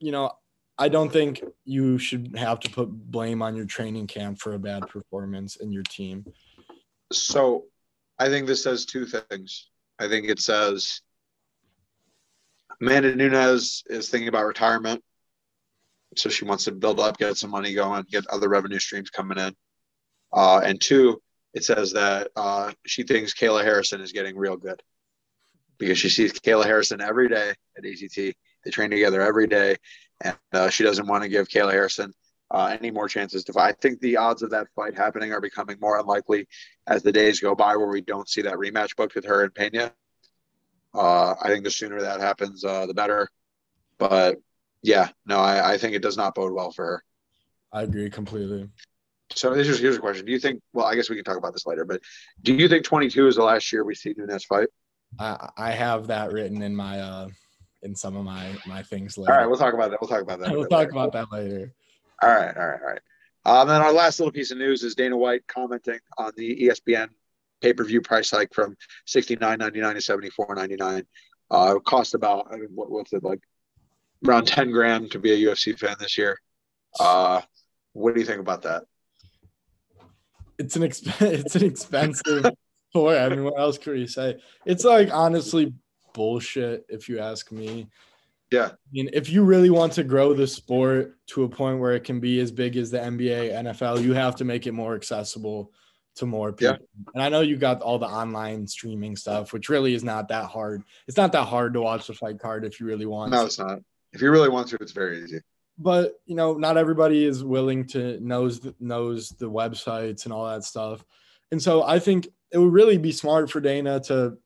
[0.00, 0.32] you know,
[0.78, 4.58] I don't think you should have to put blame on your training camp for a
[4.58, 6.24] bad performance in your team.
[7.12, 7.64] So
[8.18, 9.68] I think this says two things.
[9.98, 11.02] I think it says
[12.80, 15.02] Amanda Nunes is thinking about retirement.
[16.16, 19.38] So she wants to build up, get some money going, get other revenue streams coming
[19.38, 19.54] in.
[20.32, 21.20] Uh, and two,
[21.52, 24.82] it says that uh, she thinks Kayla Harrison is getting real good
[25.78, 28.34] because she sees Kayla Harrison every day at ATT.
[28.64, 29.76] They train together every day
[30.20, 32.12] and uh, she doesn't want to give Kayla Harrison
[32.50, 33.68] uh, any more chances to fight.
[33.68, 36.48] I think the odds of that fight happening are becoming more unlikely
[36.86, 39.54] as the days go by, where we don't see that rematch booked with her and
[39.54, 39.92] Pena.
[40.92, 43.28] Uh, I think the sooner that happens, uh, the better.
[43.98, 44.38] But
[44.82, 47.04] Yeah, no, I, I think it does not bode well for her.
[47.72, 48.68] I agree completely.
[49.32, 50.60] So here's here's a question: Do you think?
[50.72, 51.84] Well, I guess we can talk about this later.
[51.84, 52.00] But
[52.42, 54.68] do you think 22 is the last year we see Nunes fight?
[55.20, 57.28] I I have that written in my uh
[57.82, 59.32] in some of my my things later.
[59.32, 60.00] right, we'll talk about that.
[60.00, 60.50] We'll talk about that.
[60.56, 60.90] we'll talk later.
[60.90, 61.72] about that later.
[62.22, 63.00] All right, all right, all right.
[63.46, 67.08] Um, then our last little piece of news is Dana White commenting on the ESPN
[67.60, 68.76] pay per view price hike from
[69.06, 71.06] sixty nine ninety nine to seventy four ninety nine.
[71.50, 73.40] Uh, it cost about I mean, what what's it like
[74.26, 76.38] around ten grand to be a UFC fan this year.
[76.98, 77.40] Uh,
[77.92, 78.84] what do you think about that?
[80.58, 82.46] It's an exp- it's an expensive
[82.92, 83.18] toy.
[83.18, 84.40] I mean, what else could you say?
[84.66, 85.72] It's like honestly
[86.12, 87.88] bullshit if you ask me.
[88.50, 91.92] Yeah, I mean, if you really want to grow the sport to a point where
[91.94, 94.96] it can be as big as the NBA, NFL, you have to make it more
[94.96, 95.72] accessible
[96.16, 96.72] to more Yeah.
[96.72, 96.86] people.
[97.14, 100.46] And I know you got all the online streaming stuff, which really is not that
[100.46, 100.82] hard.
[101.06, 103.30] It's not that hard to watch the fight card if you really want.
[103.30, 103.46] no, to.
[103.46, 103.78] it's not.
[104.12, 105.38] If you really want to, it's very easy.
[105.78, 110.46] But you know, not everybody is willing to knows the, knows the websites and all
[110.48, 111.04] that stuff.
[111.52, 114.36] And so I think it would really be smart for Dana to,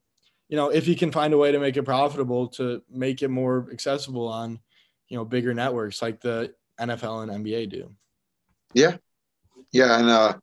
[0.49, 3.29] you know, if he can find a way to make it profitable, to make it
[3.29, 4.61] more accessible on,
[5.09, 7.91] you know, bigger networks like the NFL and NBA do.
[8.73, 8.97] Yeah,
[9.73, 10.35] yeah, and uh,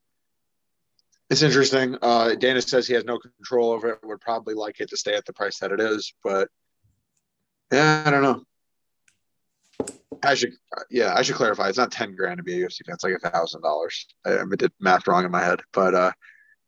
[1.29, 1.97] it's interesting.
[2.01, 3.99] Uh, Dana says he has no control over it.
[4.03, 6.47] Would probably like it to stay at the price that it is, but
[7.71, 8.43] yeah, I don't know.
[10.23, 10.51] I should,
[10.89, 11.69] yeah, I should clarify.
[11.69, 12.95] It's not ten grand to be a UFC fan.
[12.95, 14.07] It's like a thousand dollars.
[14.25, 16.11] I, I did math wrong in my head, but uh,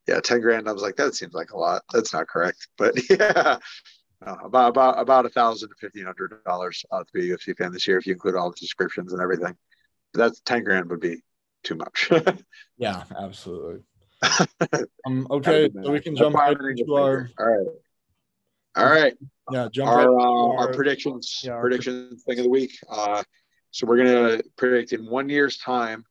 [0.08, 0.68] yeah, ten grand.
[0.68, 1.84] I was like, that seems like a lot.
[1.94, 3.58] That's not correct, but yeah,
[4.26, 7.56] no, about about about a thousand to fifteen hundred dollars uh, to be a UFC
[7.58, 9.56] fan this year if you include all the subscriptions and everything.
[10.14, 11.22] That's ten grand would be
[11.64, 12.10] too much.
[12.78, 13.82] Yeah, absolutely.
[15.06, 17.30] um, okay, so we can jump right into our.
[17.38, 17.68] All right.
[18.76, 19.14] All right.
[19.52, 22.74] yeah, jump Our, into uh, our predictions, yeah, our prediction thing of the week.
[22.90, 23.22] Uh,
[23.72, 26.04] so we're gonna predict in one year's time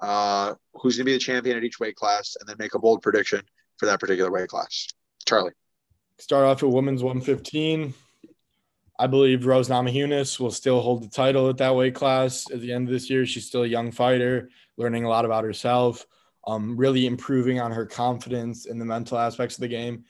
[0.00, 3.02] uh, who's gonna be the champion at each weight class, and then make a bold
[3.02, 3.42] prediction
[3.78, 4.88] for that particular weight class.
[5.26, 5.52] Charlie.
[6.18, 7.94] start off with women's 115.
[8.98, 12.72] I believe Rose Namajunas will still hold the title at that weight class at the
[12.72, 13.26] end of this year.
[13.26, 16.06] She's still a young fighter, learning a lot about herself,
[16.46, 20.04] um, really improving on her confidence in the mental aspects of the game.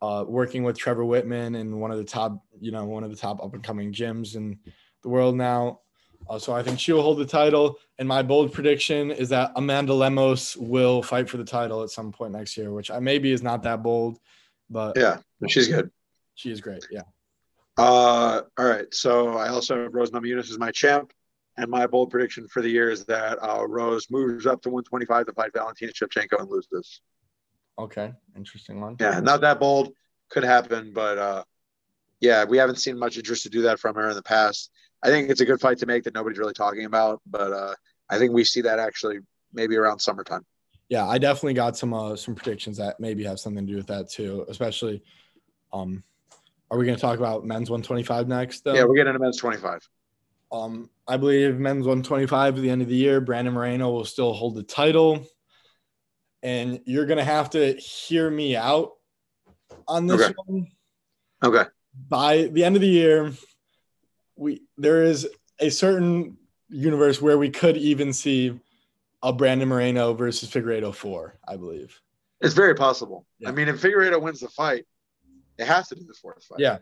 [0.00, 3.16] Uh, working with Trevor Wittman in one of the top, you know, one of the
[3.16, 4.58] top up and coming gyms in
[5.02, 5.80] the world now.
[6.28, 7.78] Uh, so I think she will hold the title.
[7.98, 12.12] And my bold prediction is that Amanda Lemos will fight for the title at some
[12.12, 14.18] point next year, which I maybe is not that bold,
[14.70, 15.18] but Yeah,
[15.48, 15.90] she's good.
[16.34, 16.86] she is great.
[16.90, 17.02] Yeah.
[17.76, 18.92] Uh, all right.
[18.92, 21.12] So I also have Rose Namajunas as my champ,
[21.56, 25.26] and my bold prediction for the year is that uh, Rose moves up to 125
[25.26, 26.68] to fight Valentina Shevchenko and loses.
[26.70, 27.00] This
[27.78, 28.12] Okay.
[28.36, 28.96] Interesting one.
[29.00, 29.92] Yeah, not that bold.
[30.30, 31.44] Could happen, but uh,
[32.20, 34.70] yeah, we haven't seen much interest to do that from her in the past.
[35.02, 37.74] I think it's a good fight to make that nobody's really talking about, but uh,
[38.08, 39.18] I think we see that actually
[39.52, 40.44] maybe around summertime.
[40.88, 43.86] Yeah, I definitely got some uh, some predictions that maybe have something to do with
[43.86, 44.44] that too.
[44.48, 45.02] Especially,
[45.72, 46.04] um,
[46.70, 48.64] are we going to talk about men's 125 next?
[48.64, 48.74] Though?
[48.74, 49.88] Yeah, we're getting to men's 25.
[50.52, 54.34] Um, I believe men's 125 at the end of the year, Brandon Moreno will still
[54.34, 55.26] hold the title.
[56.42, 58.92] And you're going to have to hear me out
[59.88, 60.34] on this Okay.
[60.44, 60.66] one.
[61.42, 61.64] Okay.
[62.08, 63.32] By the end of the year,
[64.36, 65.28] we there is
[65.58, 66.36] a certain
[66.68, 68.58] universe where we could even see
[69.22, 72.00] a Brandon Moreno versus Figueiredo 4, I believe.
[72.40, 73.24] It's very possible.
[73.38, 73.50] Yeah.
[73.50, 74.84] I mean, if Figueiredo wins the fight,
[75.58, 76.58] they have to do the fourth fight.
[76.58, 76.78] Yeah,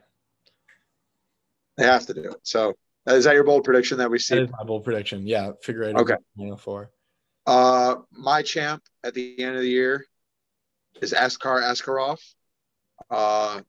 [1.77, 2.37] They have to do it.
[2.45, 2.75] So
[3.09, 4.39] uh, is that your bold prediction that we see?
[4.39, 5.27] is my bold prediction.
[5.27, 6.15] Yeah, Figueiredo Okay.
[6.37, 6.91] Moreno 4.
[7.47, 10.07] Uh, my champ at the end of the year
[11.03, 12.19] is Askar Askarov.
[13.11, 13.61] Uh,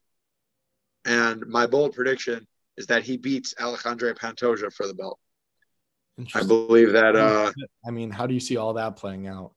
[1.03, 2.47] and my bold prediction
[2.77, 5.19] is that he beats Alejandro Pantoja for the belt.
[6.35, 7.51] I believe that uh,
[7.85, 9.53] I mean, how do you see all that playing out?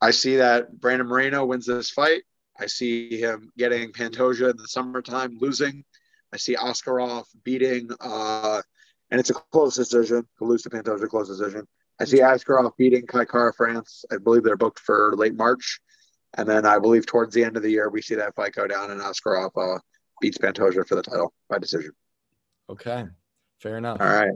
[0.00, 2.22] I see that Brandon Moreno wins this fight.
[2.58, 5.84] I see him getting Pantoja in the summertime losing.
[6.32, 8.60] I see Askarov beating, uh,
[9.10, 10.26] and it's a close decision.
[10.38, 11.66] To lose to Pantoja, close decision.
[12.00, 14.04] I see Askarov beating Kai Kara France.
[14.12, 15.80] I believe they're booked for late March.
[16.36, 18.66] And then I believe towards the end of the year, we see that fight go
[18.66, 19.78] down and Askarov uh,
[20.20, 21.92] beats Pantoja for the title by decision.
[22.70, 23.04] Okay,
[23.60, 24.00] fair enough.
[24.00, 24.32] All right.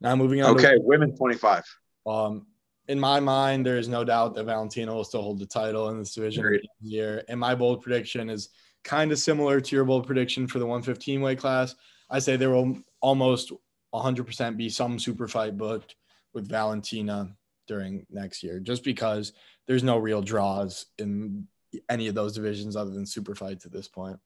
[0.00, 0.56] Now moving on.
[0.56, 0.76] to- Okay.
[0.80, 1.64] Women 25.
[2.06, 2.46] Um,
[2.88, 5.98] in my mind, there is no doubt that Valentina will still hold the title in
[5.98, 6.62] this division Agreed.
[6.62, 7.22] this year.
[7.28, 8.48] And my bold prediction is
[8.82, 11.74] kind of similar to your bold prediction for the 115 weight class.
[12.08, 13.52] I say there will almost
[13.92, 15.96] 100% be some super fight booked
[16.32, 17.36] with Valentina
[17.66, 19.32] during next year, just because
[19.66, 21.46] there's no real draws in
[21.90, 24.18] any of those divisions other than super fights at this point.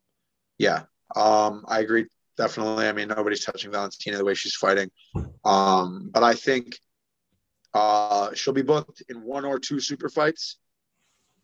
[0.59, 0.85] Yeah.
[1.17, 2.07] Um, I agree
[2.37, 2.87] definitely.
[2.87, 4.91] I mean, nobody's touching Valentina the way she's fighting.
[5.45, 6.79] Um, but I think
[7.75, 10.59] uh, she'll be booked in one or two super fights.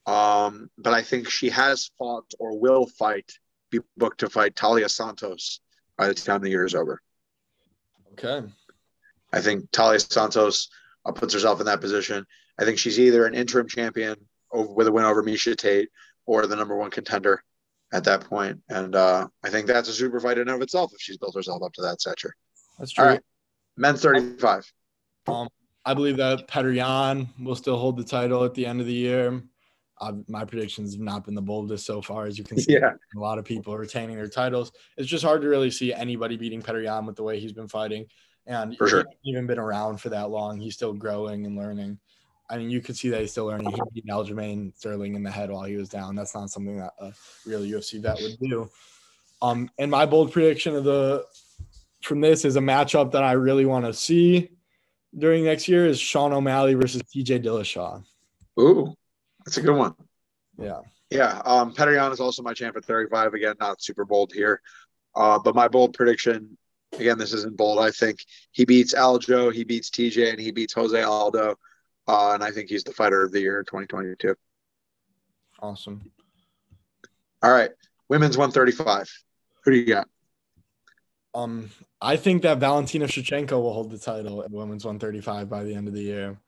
[0.07, 3.31] Um, but I think she has fought or will fight,
[3.71, 5.61] be booked to fight Taila Santos
[5.97, 7.01] by the time the year is over.
[8.13, 8.43] Okay.
[9.33, 10.69] I think Taila Santos
[11.05, 12.25] uh, puts herself in that position.
[12.59, 14.17] I think she's either an interim champion
[14.51, 15.91] over, with a win over Miesha Tate
[16.27, 17.43] or the number one contender
[17.93, 18.61] at that point.
[18.69, 21.35] And uh, I think that's a super fight in and of itself if she's built
[21.35, 22.35] herself up to that stature.
[22.79, 23.05] That's true.
[23.05, 23.21] All right.
[23.77, 24.71] Men's 35.
[25.27, 25.49] Um,
[25.85, 28.93] I believe that Petr Yan will still hold the title at the end of the
[28.93, 29.43] year.
[30.01, 32.75] Uh, my predictions have not been the boldest so far, as you can see.
[32.75, 32.93] Yeah.
[33.17, 34.71] A lot of people are retaining their titles.
[34.97, 37.69] It's just hard to really see anybody beating Petr Yan with the way he's been
[37.69, 38.07] fighting.
[38.47, 38.99] And For sure.
[39.01, 40.59] hasn't even been around for that long.
[40.59, 41.99] He's still growing and learning.
[42.51, 43.71] I mean, you could see that he's still learning.
[43.71, 46.17] He beat Aljamain Sterling in the head while he was down.
[46.17, 47.13] That's not something that a
[47.47, 48.71] real UFC vet would do.
[49.43, 51.25] Um, and my bold prediction of the
[52.03, 54.51] from this is a matchup that I really want to see
[55.17, 58.03] during next year is Sean O'Malley versus TJ Dillashaw.
[58.61, 58.95] Ooh,
[59.45, 59.95] that's a good one.
[60.59, 60.81] Yeah.
[61.11, 61.41] Yeah.
[61.45, 63.35] Um, Petr Yan is also my champ at 35.
[63.35, 64.61] Again, not super bold here.
[65.15, 66.57] Uh, but my bold prediction,
[66.99, 67.79] again, this isn't bold.
[67.79, 68.19] I think
[68.53, 71.57] he beats Aljo, he beats TJ, and he beats Jose Aldo.
[72.09, 74.35] Uh, and I think he's the fighter of the year 2022.
[75.61, 76.11] Awesome.
[77.43, 77.71] All right.
[78.09, 79.11] Women's 135.
[79.65, 80.09] Who do you got?
[81.35, 85.75] Um, I think that Valentina Shevchenko will hold the title at women's 135 by the
[85.75, 86.39] end of the year.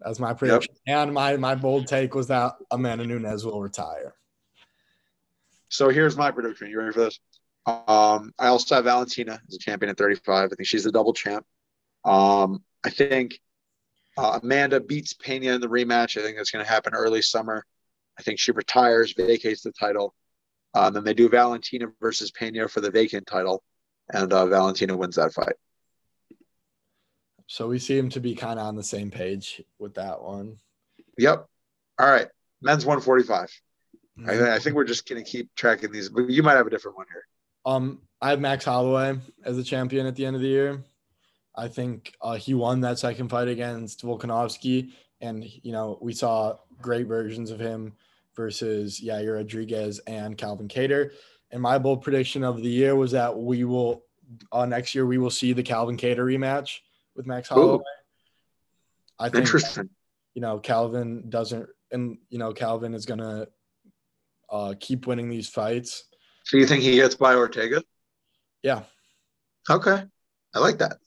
[0.00, 0.74] That's my prediction.
[0.86, 4.14] And my my bold take was that Amanda Nunes will retire.
[5.68, 6.68] So here's my prediction.
[6.68, 7.18] You ready for this?
[7.66, 10.50] Um, I also have Valentina as a champion at 35.
[10.52, 11.44] I think she's the double champ.
[12.04, 13.40] Um, I think
[14.16, 16.18] uh, Amanda beats Pena in the rematch.
[16.18, 17.64] I think that's going to happen early summer.
[18.18, 20.14] I think she retires, vacates the title.
[20.74, 23.62] Um, then they do Valentina versus Pena for the vacant title,
[24.12, 25.54] and uh, Valentina wins that fight.
[27.46, 30.56] So we seem to be kind of on the same page with that one.
[31.18, 31.46] Yep.
[31.98, 32.28] All right.
[32.60, 33.50] Men's 145.
[34.26, 36.66] I, th- I think we're just going to keep tracking these, but you might have
[36.66, 37.22] a different one here.
[37.64, 40.82] Um, I have Max Holloway as a champion at the end of the year.
[41.56, 46.56] I think uh, he won that second fight against Volkanovski, and you know we saw
[46.80, 47.94] great versions of him
[48.34, 51.12] versus Yair Rodriguez and Calvin Kattar.
[51.50, 54.04] And my bold prediction of the year was that we will
[54.52, 56.78] uh, next year we will see the Calvin Kattar rematch
[57.14, 57.82] with Max Holloway.
[59.18, 59.88] I think Interesting.
[60.34, 63.46] you know Calvin doesn't, and you know Calvin is gonna
[64.50, 66.04] uh, keep winning these fights.
[66.44, 67.82] So you think he gets by Ortega?
[68.62, 68.82] Yeah,
[69.68, 70.04] Okay.
[70.54, 70.98] I like that.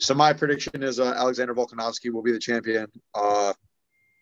[0.00, 2.86] So my prediction is uh, Alexander Volkanovski will be the champion.
[3.14, 3.52] Uh,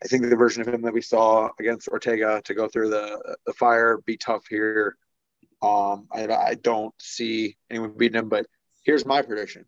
[0.03, 3.37] I think the version of him that we saw against Ortega to go through the
[3.45, 4.97] the fire, be tough here.
[5.61, 8.45] Um, I, I don't see anyone beating him, but
[8.83, 9.65] here's my prediction.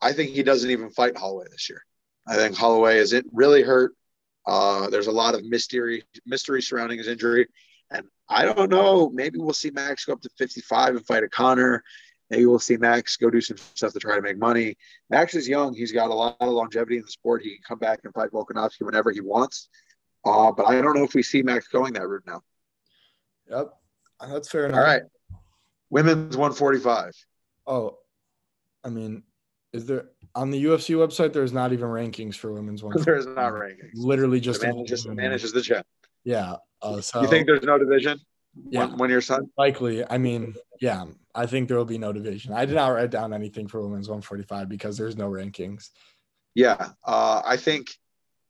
[0.00, 1.82] I think he doesn't even fight Holloway this year.
[2.26, 3.92] I think Holloway is it really hurt.
[4.46, 7.48] Uh, there's a lot of mystery mystery surrounding his injury,
[7.90, 9.08] and I don't know.
[9.08, 11.82] Maybe we'll see Max go up to 55 and fight a Conor.
[12.30, 14.76] Maybe we'll see Max go do some stuff to try to make money.
[15.10, 15.74] Max is young.
[15.74, 17.42] He's got a lot of longevity in the sport.
[17.42, 19.68] He can come back and fight Volkanovski whenever he wants.
[20.24, 22.42] Uh, but I don't know if we see Max going that route now.
[23.48, 23.68] yep,
[24.28, 24.78] that's fair enough.
[24.78, 25.02] All right.
[25.88, 27.12] Women's 145.
[27.68, 27.98] Oh,
[28.82, 29.22] I mean,
[29.72, 31.32] is there on the UFC website?
[31.32, 33.00] There's not even rankings for women's one.
[33.02, 33.92] There's not rankings.
[33.94, 35.86] Literally just The man just the man the champ.
[36.24, 36.56] yeah.
[36.82, 38.18] Uh, so You think there's no division?
[38.70, 39.50] Yeah, When, when your son?
[39.56, 40.04] likely.
[40.08, 41.04] I mean, yeah,
[41.34, 42.52] I think there will be no division.
[42.52, 45.90] I did not write down anything for women's 145 because there's no rankings.
[46.54, 46.90] Yeah.
[47.04, 47.88] Uh, I think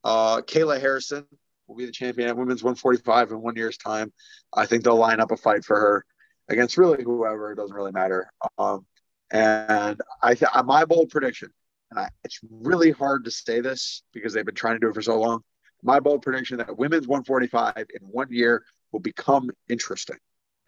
[0.05, 1.27] uh, Kayla Harrison
[1.67, 4.13] will be the champion at women's 145 in one year's time.
[4.55, 6.05] I think they'll line up a fight for her
[6.49, 7.53] against really whoever.
[7.53, 8.31] It doesn't really matter.
[8.59, 8.87] Um,
[9.33, 11.51] and I, th- my bold prediction,
[11.91, 14.95] and I, it's really hard to say this because they've been trying to do it
[14.95, 15.41] for so long.
[15.83, 20.16] My bold prediction that women's 145 in one year will become interesting.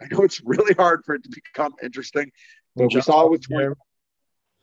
[0.01, 2.31] I know it's really hard for it to become interesting,
[2.77, 3.69] but we saw it with 20,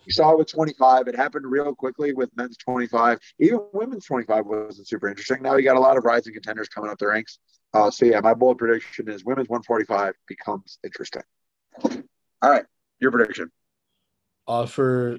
[0.05, 1.07] we saw it with 25.
[1.07, 3.19] It happened real quickly with men's 25.
[3.39, 5.41] Even women's 25 wasn't super interesting.
[5.41, 7.39] Now you got a lot of rising contenders coming up the ranks.
[7.73, 11.23] Uh, so yeah, my bold prediction is women's 145 becomes interesting.
[11.83, 12.65] All right,
[12.99, 13.51] your prediction?
[14.47, 15.17] Uh, for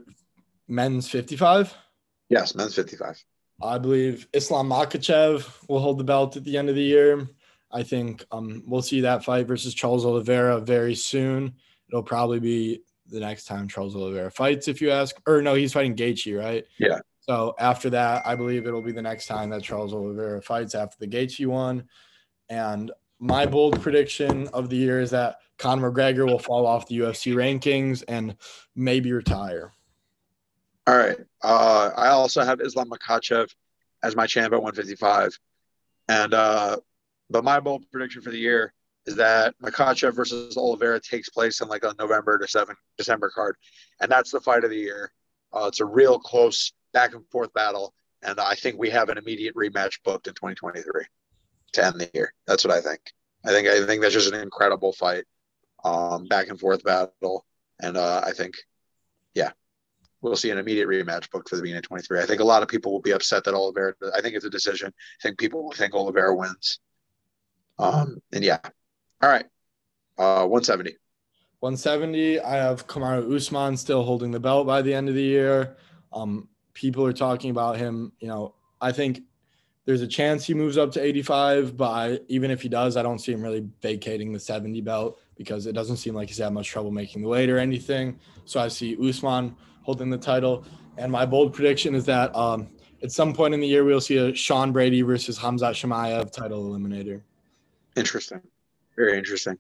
[0.69, 1.77] men's 55,
[2.29, 3.23] Yes, men's 55.
[3.63, 7.27] I believe Islam Makhachev will hold the belt at the end of the year.
[7.77, 11.53] I think um, we'll see that fight versus Charles Oliveira very soon.
[11.91, 15.15] It'll probably be the next time Charles Oliveira fights, if you ask.
[15.27, 16.65] Or no, he's fighting Gaethje, right?
[16.79, 17.01] Yeah.
[17.21, 20.97] So after that, I believe it'll be the next time that Charles Oliveira fights after
[20.99, 21.85] the Gaethje one.
[22.49, 27.01] And my bold prediction of the year is that Conor McGregor will fall off the
[27.01, 28.37] UFC rankings and
[28.75, 29.71] maybe retire.
[30.87, 31.19] All right.
[31.43, 33.51] Uh, I also have Islam Makhachev
[34.03, 35.39] as my champ at 155.
[36.09, 36.79] And uh,
[37.31, 38.73] but my bold prediction for the year
[39.07, 43.57] is that Makhachev versus Oliveira takes place in like a November to seven December card,
[44.01, 45.13] and that's the fight of the year.
[45.53, 49.19] Uh, it's a real close back and forth battle, and I think we have an
[49.19, 51.05] immediate rematch booked in 2023
[51.75, 52.33] to end the year.
[52.47, 53.01] That's what I think.
[53.45, 55.25] I think I think that's just an incredible fight,
[55.85, 57.47] um, back and forth battle,
[57.81, 58.55] and uh, I think,
[59.35, 59.53] yeah,
[60.21, 62.21] we'll see an immediate rematch booked for the beginning of 23.
[62.21, 63.95] I think a lot of people will be upset that Oliveira.
[64.15, 64.89] I think it's a decision.
[64.89, 66.81] I think people will think Oliveira wins.
[67.79, 68.59] Um, and yeah,
[69.23, 69.47] all right.
[70.19, 70.97] Uh, 170.
[71.61, 72.41] 170.
[72.41, 75.77] I have Kamaru Usman still holding the belt by the end of the year.
[76.13, 78.13] Um, people are talking about him.
[78.21, 79.21] You know, I think
[79.85, 83.03] there's a chance he moves up to 85, but I, even if he does, I
[83.03, 86.53] don't see him really vacating the 70 belt because it doesn't seem like he's had
[86.53, 88.19] much trouble making the weight or anything.
[88.45, 90.65] So I see Usman holding the title.
[90.99, 92.69] And my bold prediction is that um,
[93.03, 96.65] at some point in the year, we'll see a Sean Brady versus Hamza Chimaev title
[96.65, 97.23] eliminator.
[97.97, 98.43] Interesting.
[98.97, 99.59] Very interesting.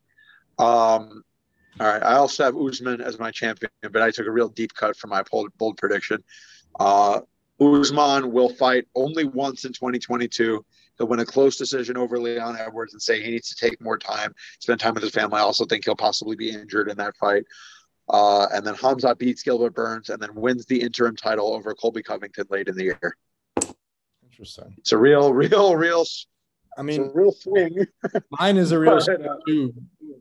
[0.58, 1.24] Um,
[1.78, 2.02] all right.
[2.02, 5.10] I also have Usman as my champion, but I took a real deep cut from
[5.10, 6.22] my bold, bold prediction.
[6.78, 7.20] Uh,
[7.60, 10.64] Usman will fight only once in 2022.
[10.98, 13.98] He'll win a close decision over Leon Edwards and say he needs to take more
[13.98, 15.38] time, spend time with his family.
[15.38, 17.44] I also think he'll possibly be injured in that fight.
[18.08, 22.02] Uh, and then Hamza beats Gilbert Burns and then wins the interim title over Colby
[22.02, 23.16] Covington late in the year.
[24.22, 24.74] Interesting.
[24.78, 26.04] It's a real, real, real
[26.76, 27.86] I mean, real swing.
[28.30, 29.74] mine is a real swing too,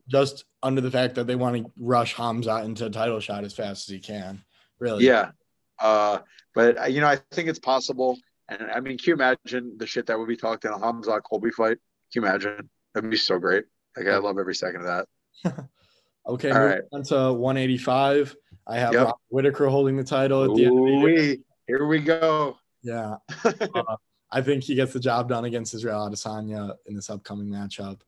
[0.08, 3.54] just under the fact that they want to rush Hamza into a title shot as
[3.54, 4.44] fast as he can.
[4.80, 5.06] Really?
[5.06, 5.32] Yeah.
[5.80, 6.20] Uh,
[6.54, 8.18] but uh, you know, I think it's possible.
[8.48, 11.20] And I mean, can you imagine the shit that would be talked in a Hamza
[11.22, 11.78] Colby fight?
[12.14, 12.70] Can you imagine?
[12.94, 13.66] That'd be so great.
[13.98, 15.06] Like I love every second of
[15.44, 15.66] that.
[16.28, 16.82] okay, All right.
[16.94, 18.36] on to 185.
[18.68, 19.12] I have yep.
[19.30, 21.38] Whitaker holding the title at the end of the year.
[21.68, 22.58] Here we go.
[22.84, 23.16] Yeah.
[23.44, 23.96] uh,
[24.36, 28.02] I think he gets the job done against Israel Adesanya in this upcoming matchup.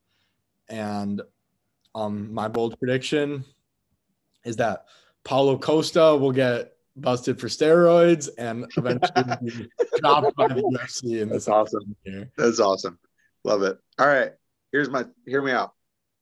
[0.68, 1.22] And
[1.96, 3.46] um, my bold prediction
[4.44, 4.88] is that
[5.24, 9.70] Paulo Costa will get busted for steroids and eventually be
[10.00, 11.46] dropped by the UFC in this.
[11.46, 11.96] That's awesome.
[12.04, 12.30] Year.
[12.36, 13.00] That's awesome.
[13.46, 13.78] Love it.
[13.98, 14.34] All right.
[14.74, 15.72] Here's my hear me out.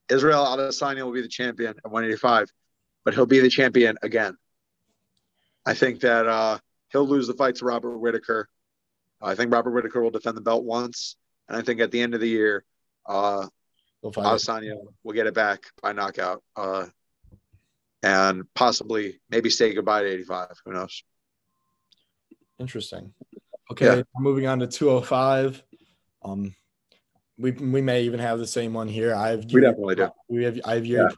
[0.09, 2.47] Israel Adesanya will be the champion at 185,
[3.03, 4.37] but he'll be the champion again.
[5.65, 6.59] I think that uh,
[6.91, 8.47] he'll lose the fight to Robert Whitaker.
[9.21, 11.15] I think Robert Whitaker will defend the belt once,
[11.47, 12.63] and I think at the end of the year,
[13.05, 13.47] uh,
[14.03, 16.85] Adesanya will get it back by knockout, uh,
[18.03, 20.47] and possibly maybe say goodbye to 85.
[20.65, 21.03] Who knows?
[22.59, 23.13] Interesting.
[23.71, 24.03] Okay, yeah.
[24.17, 25.63] moving on to 205.
[26.23, 26.53] Um,
[27.37, 29.13] we we may even have the same one here.
[29.13, 30.09] I have we definitely do.
[30.29, 31.11] We have I have Yuri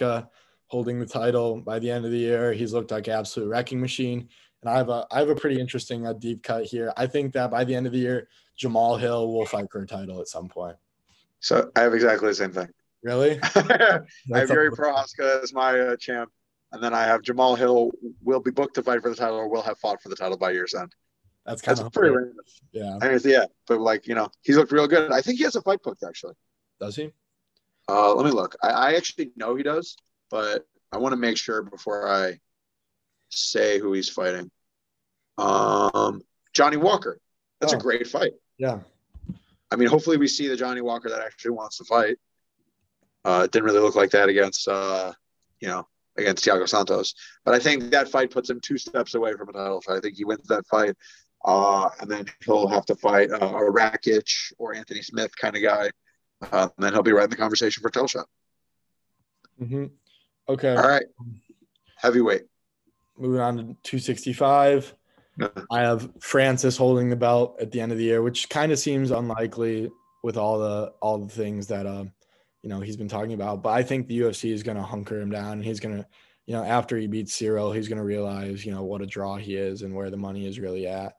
[0.00, 0.22] yeah.
[0.66, 2.52] holding the title by the end of the year.
[2.52, 4.28] He's looked like absolute wrecking machine.
[4.64, 6.90] And I have a I have a pretty interesting uh, deep cut here.
[6.96, 9.86] I think that by the end of the year, Jamal Hill will fight for a
[9.86, 10.76] title at some point.
[11.40, 12.68] So I have exactly the same thing.
[13.02, 13.38] Really?
[13.54, 14.00] I
[14.32, 16.30] have Yuri Prochazka as my uh, champ,
[16.72, 17.90] and then I have Jamal Hill
[18.22, 20.38] will be booked to fight for the title or will have fought for the title
[20.38, 20.94] by year's end.
[21.44, 22.36] That's kind That's of pretty random.
[22.72, 22.98] Yeah.
[23.02, 25.12] I mean, yeah, but like you know, he's looked real good.
[25.12, 26.34] I think he has a fight booked actually.
[26.80, 27.12] Does he?
[27.86, 28.56] Uh, let me look.
[28.62, 29.98] I, I actually know he does,
[30.30, 32.38] but I want to make sure before I
[33.36, 34.50] say who he's fighting.
[35.38, 36.22] Um,
[36.52, 37.18] Johnny Walker.
[37.60, 37.76] That's oh.
[37.76, 38.32] a great fight.
[38.58, 38.80] Yeah.
[39.70, 42.16] I mean, hopefully we see the Johnny Walker that actually wants to fight.
[43.24, 45.12] Uh, it didn't really look like that against, uh,
[45.60, 47.14] you know, against Thiago Santos.
[47.44, 49.96] But I think that fight puts him two steps away from a title fight.
[49.96, 50.94] I think he wins that fight,
[51.44, 55.62] uh, and then he'll have to fight uh, a Rakic or Anthony Smith kind of
[55.62, 55.90] guy.
[56.52, 58.26] Uh, and then he'll be right in the conversation for title shot.
[59.60, 59.86] Mm-hmm.
[60.48, 60.76] Okay.
[60.76, 61.06] All right.
[61.96, 62.42] Heavyweight.
[63.18, 64.94] Moving on to 265.
[65.70, 68.78] I have Francis holding the belt at the end of the year, which kind of
[68.78, 69.90] seems unlikely
[70.22, 72.12] with all the all the things that um
[72.62, 73.62] you know he's been talking about.
[73.62, 76.06] But I think the UFC is going to hunker him down, and he's going to,
[76.46, 79.36] you know, after he beats Ciryl, he's going to realize you know what a draw
[79.36, 81.14] he is and where the money is really at.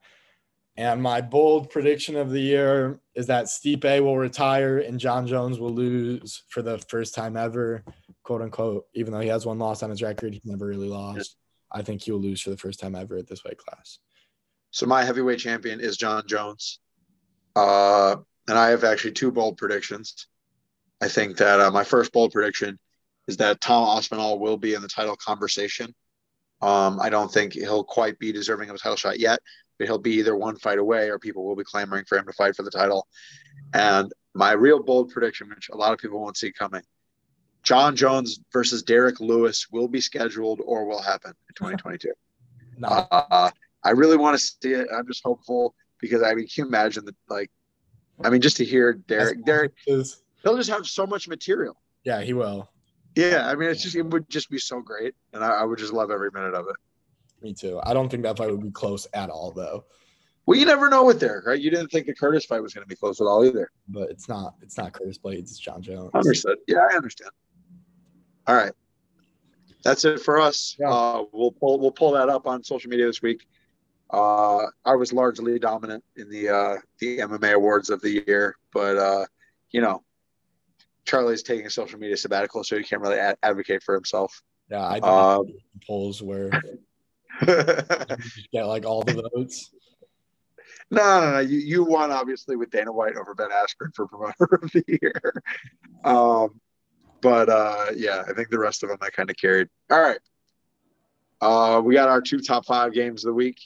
[0.78, 5.58] And my bold prediction of the year is that Stipe will retire and Jon Jones
[5.58, 7.82] will lose for the first time ever,
[8.24, 8.86] quote unquote.
[8.94, 11.38] Even though he has one loss on his record, he's never really lost.
[11.76, 14.00] I think he will lose for the first time ever at this weight class.
[14.72, 16.80] So my heavyweight champion is Jon Jones,
[17.56, 18.16] uh,
[18.48, 20.28] and I have actually two bold predictions.
[21.02, 22.80] I think that uh, my first bold prediction
[23.28, 25.94] is that Tom Aspinall will be in the title conversation.
[26.62, 29.40] Um, I don't think he'll quite be deserving of a title shot yet,
[29.78, 32.34] but he'll be either one fight away or people will be clamoring for him to
[32.34, 33.08] fight for the title.
[33.74, 36.84] And my real bold prediction, which a lot of people won't see coming,
[37.66, 42.12] Jon Jones versus Derrick Lewis will be scheduled or will happen in 2022.
[42.78, 43.50] No, uh,
[43.84, 44.88] I really want to see it.
[44.96, 47.16] I'm just hopeful because I mean, can you imagine that?
[47.30, 47.50] Like,
[48.24, 51.76] I mean, just to hear Derrick, Derek, is- he'll just have so much material.
[52.04, 52.70] yeah, he will.
[53.16, 55.80] Yeah, I mean, it's just it would just be so great, and I, I would
[55.80, 56.76] just love every minute of it.
[57.42, 57.80] Me too.
[57.84, 59.86] I don't think that fight would be close at all, though.
[60.46, 61.60] Well, you never know with Derrick, right?
[61.60, 63.72] You didn't think the Curtis fight was going to be close at all either.
[63.88, 64.56] But it's not.
[64.62, 65.40] It's not Curtis Blaydes.
[65.44, 66.12] It's Jon Jones.
[66.14, 66.58] Understood.
[66.68, 67.32] Yeah, I understand.
[68.48, 68.74] All right,
[69.84, 70.76] that's it for us.
[70.80, 70.90] Yeah.
[70.90, 73.46] Uh, we'll pull we'll pull that up on social media this week.
[74.12, 78.98] Uh, I was largely dominant in the uh, the MMA awards of the year, but
[78.98, 79.26] uh,
[79.72, 80.04] you know,
[81.06, 84.42] Charlie's taking a social media sabbatical, so he can't really ad- advocate for himself.
[84.70, 85.46] Yeah, I did Um,
[85.86, 86.50] polls where
[87.46, 89.72] get like all the votes.
[90.92, 91.40] No, no, no.
[91.40, 95.34] You, you won obviously with Dana White over Ben Askren for promoter of the year.
[96.04, 96.60] Um,
[97.26, 99.68] but uh, yeah, I think the rest of them I kind of carried.
[99.90, 100.20] All right.
[101.42, 103.60] Uh, we got our two top five games of the week.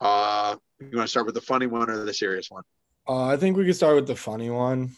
[0.00, 2.62] Uh, you want to start with the funny one or the serious one?
[3.06, 4.92] Uh, I think we could start with the funny one.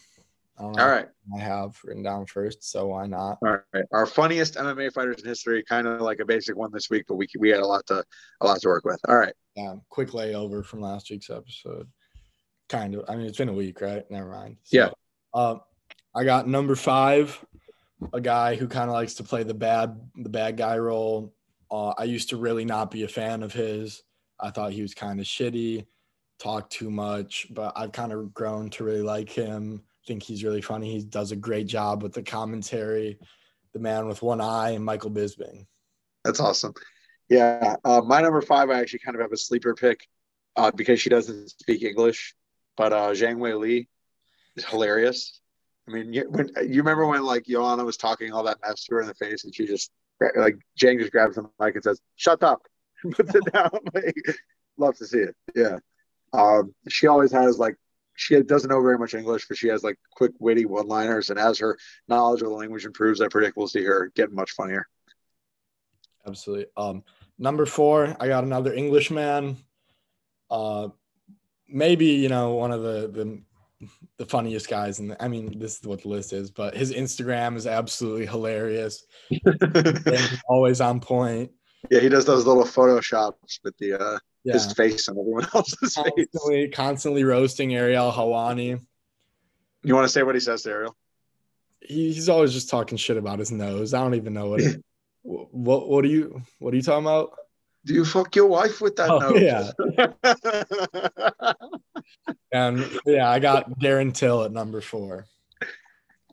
[0.57, 1.07] I All right.
[1.35, 3.37] I have written down first, so why not?
[3.45, 3.85] All right.
[3.91, 7.15] Our funniest MMA fighters in history, kind of like a basic one this week, but
[7.15, 8.01] we we had a lot to
[8.39, 8.99] a lot to work with.
[9.09, 9.33] All right.
[9.57, 11.89] Yeah, quick layover from last week's episode.
[12.69, 13.03] Kind of.
[13.09, 14.09] I mean, it's been a week, right?
[14.09, 14.55] Never mind.
[14.71, 14.91] Yeah.
[15.33, 15.59] Um,
[16.15, 17.43] I got number five,
[18.13, 21.33] a guy who kind of likes to play the bad the bad guy role.
[21.71, 24.03] Uh, I used to really not be a fan of his.
[24.39, 25.85] I thought he was kind of shitty,
[26.39, 29.83] talked too much, but I've kind of grown to really like him.
[30.07, 30.91] think he's really funny.
[30.91, 33.19] He does a great job with the commentary.
[33.73, 35.67] The man with one eye, and Michael Bisping.
[36.23, 36.73] That's awesome.
[37.29, 37.75] Yeah.
[37.85, 40.07] Uh, my number five, I actually kind of have a sleeper pick
[40.55, 42.35] uh, because she doesn't speak English,
[42.75, 43.87] but uh, Zhang Weili
[44.55, 45.38] is hilarious.
[45.89, 48.95] I mean, you, when, you remember when like Joanna was talking all that mess to
[48.95, 49.91] her in the face and she just
[50.35, 52.61] like Jane just grabs the mic and says, shut up,
[53.11, 53.71] puts it down.
[53.93, 54.15] like,
[54.77, 55.35] love to see it.
[55.55, 55.77] Yeah.
[56.33, 57.75] Um, she always has like,
[58.15, 61.29] she doesn't know very much English, but she has like quick, witty one liners.
[61.29, 61.77] And as her
[62.07, 64.87] knowledge of the language improves, I predict we'll see her getting much funnier.
[66.27, 66.65] Absolutely.
[66.75, 67.03] Um,
[67.37, 69.57] number four, I got another Englishman.
[70.51, 70.89] Uh,
[71.67, 73.41] maybe you know one of the the
[74.17, 77.55] the funniest guys, and I mean this is what the list is, but his Instagram
[77.55, 79.05] is absolutely hilarious.
[79.61, 81.51] And always on point.
[81.89, 85.95] Yeah, he does those little photoshops with the uh, Yeah, his face and everyone else's
[85.95, 86.05] face.
[86.33, 88.81] constantly constantly roasting Ariel Helwani.
[89.83, 90.95] You want to say what he says to Ariel?
[91.79, 93.93] He, he's always just talking shit about his nose.
[93.93, 94.61] I don't even know what.
[94.61, 94.83] It,
[95.21, 97.31] what what are you what are you talking about?
[97.85, 99.71] Do you fuck your wife with that Oh, yeah.
[102.51, 105.25] And yeah, I got Darren Till at number four.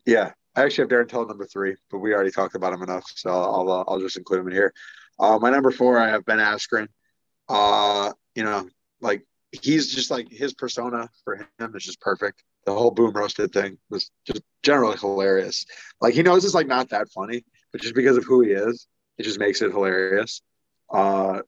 [0.06, 0.32] yeah.
[0.54, 3.04] I actually have Darren Till at number three, but we already talked about him enough,
[3.14, 4.72] so I'll uh, I'll just include him in here.
[5.18, 6.88] Uh, my number four, I have Ben Askren.
[7.48, 8.66] Uh, you know,
[9.02, 9.22] like
[9.52, 12.42] he's just like his persona for him is just perfect.
[12.64, 15.66] The whole boom roasted thing was just generally hilarious.
[16.00, 18.86] Like he knows it's like not that funny, but just because of who he is,
[19.18, 20.40] it just makes it hilarious.
[20.92, 21.40] Uh,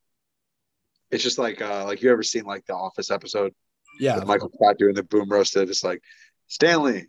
[1.11, 3.55] it's just like uh, like you ever seen like the Office episode
[3.99, 5.71] Yeah, Michael Scott doing the boom roasted?
[5.71, 6.03] It's like
[6.49, 7.07] Stanley,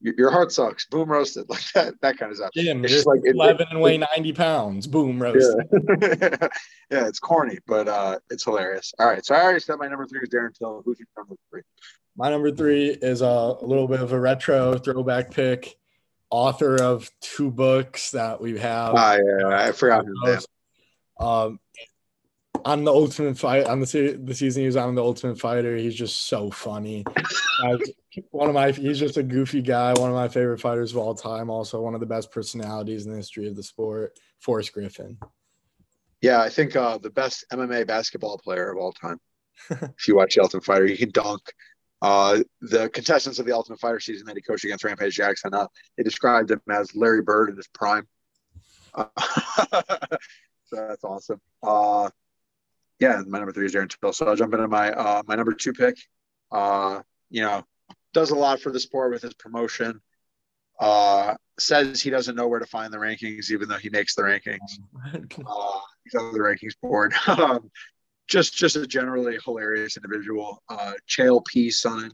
[0.00, 0.86] your, heart sucks.
[0.86, 2.50] Boom roasted like that that kind of stuff.
[2.54, 4.86] Jim, It's just like it- 11 and weigh 90 pounds.
[4.86, 5.56] Boom, roast.
[5.72, 5.88] Yeah.
[6.90, 8.92] yeah, it's corny, but uh, it's hilarious.
[8.98, 10.82] All right, so I already said my number three is Darren Till.
[10.84, 11.62] Who's your number three?
[12.16, 15.76] My number three is a, a little bit of a retro throwback pick.
[16.30, 18.94] Author of two books that we have.
[18.96, 20.38] Ah, yeah, I forgot his name.
[21.18, 21.60] Um,
[22.64, 25.76] on the Ultimate Fight, on the se- the season he was on the Ultimate Fighter,
[25.76, 27.04] he's just so funny.
[28.30, 29.92] One of my, he's just a goofy guy.
[29.92, 31.50] One of my favorite fighters of all time.
[31.50, 34.18] Also, one of the best personalities in the history of the sport.
[34.40, 35.18] Forrest Griffin.
[36.22, 39.20] Yeah, I think uh, the best MMA basketball player of all time.
[39.70, 41.42] if you watch the Ultimate Fighter, he can dunk.
[42.02, 45.66] Uh, the contestants of the Ultimate Fighter season that he coached against Rampage Jackson, uh,
[45.96, 48.06] they described him as Larry Bird in his prime.
[50.66, 51.40] so that's awesome.
[51.62, 52.10] Uh,
[52.98, 54.12] yeah, my number three is Darren Till.
[54.12, 55.96] So I'll jump into my uh, my number two pick.
[56.50, 57.64] Uh, you know,
[58.12, 60.00] does a lot for the sport with his promotion.
[60.80, 64.22] Uh, says he doesn't know where to find the rankings, even though he makes the
[64.22, 64.58] rankings
[65.14, 67.14] uh, he's on the rankings board.
[67.26, 67.70] um,
[68.28, 70.62] just just a generally hilarious individual.
[70.68, 71.68] Uh, Chael P.
[71.68, 72.10] Sonnen,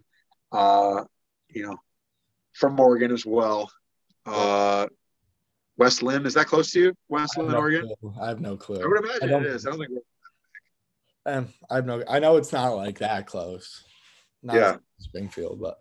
[0.52, 1.04] uh,
[1.48, 1.76] you know,
[2.52, 3.70] from Oregon as well.
[4.26, 4.86] Uh,
[5.78, 6.94] West Linn, is that close to you?
[7.08, 7.92] West Linn, no Oregon?
[8.00, 8.14] clue.
[8.20, 8.82] I have no clue.
[8.82, 9.66] I would imagine I it is.
[9.66, 9.90] I don't think.
[11.24, 12.02] Um, I have no.
[12.08, 13.84] I know it's not like that close.
[14.42, 14.76] Not Yeah.
[14.98, 15.78] Springfield, but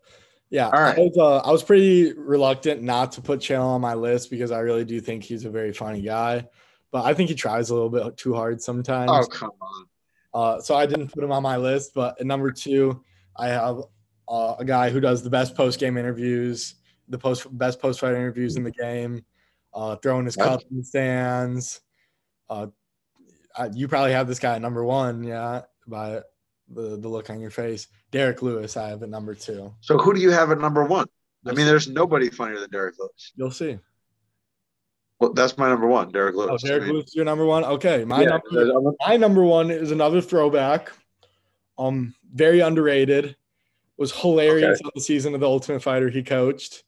[0.49, 0.97] Yeah, All right.
[0.97, 4.51] I was, uh, I was pretty reluctant not to put Chael on my list because
[4.51, 6.45] I really do think he's a very funny guy,
[6.91, 9.11] but I think he tries a little bit too hard sometimes.
[9.11, 9.85] Oh come on.
[10.33, 11.93] Uh, so I didn't put him on my list.
[11.93, 13.01] But at number two,
[13.37, 13.81] I have
[14.27, 16.75] uh, a guy who does the best post game interviews,
[17.07, 19.23] the post best post fight interviews in the game,
[19.73, 21.81] uh, throwing his cup in the stands.
[22.49, 22.67] Uh,
[23.55, 26.21] I, you probably have this guy at number one, yeah, by
[26.69, 27.87] the, the look on your face.
[28.11, 29.73] Derrick Lewis, I have at number two.
[29.81, 31.05] So who do you have at number one?
[31.45, 31.69] I You'll mean, see.
[31.69, 33.31] there's nobody funnier than Derrick Lewis.
[33.35, 33.77] you'll see.
[35.19, 36.61] Well, that's my number one, Derrick Lewis.
[36.63, 37.63] Oh, Derrick I mean, Lewis, your number one.
[37.63, 40.91] Okay, my yeah, number my number one is another throwback.
[41.77, 43.35] Um, very underrated.
[43.97, 46.83] Was hilarious on the season of the Ultimate Fighter he coached.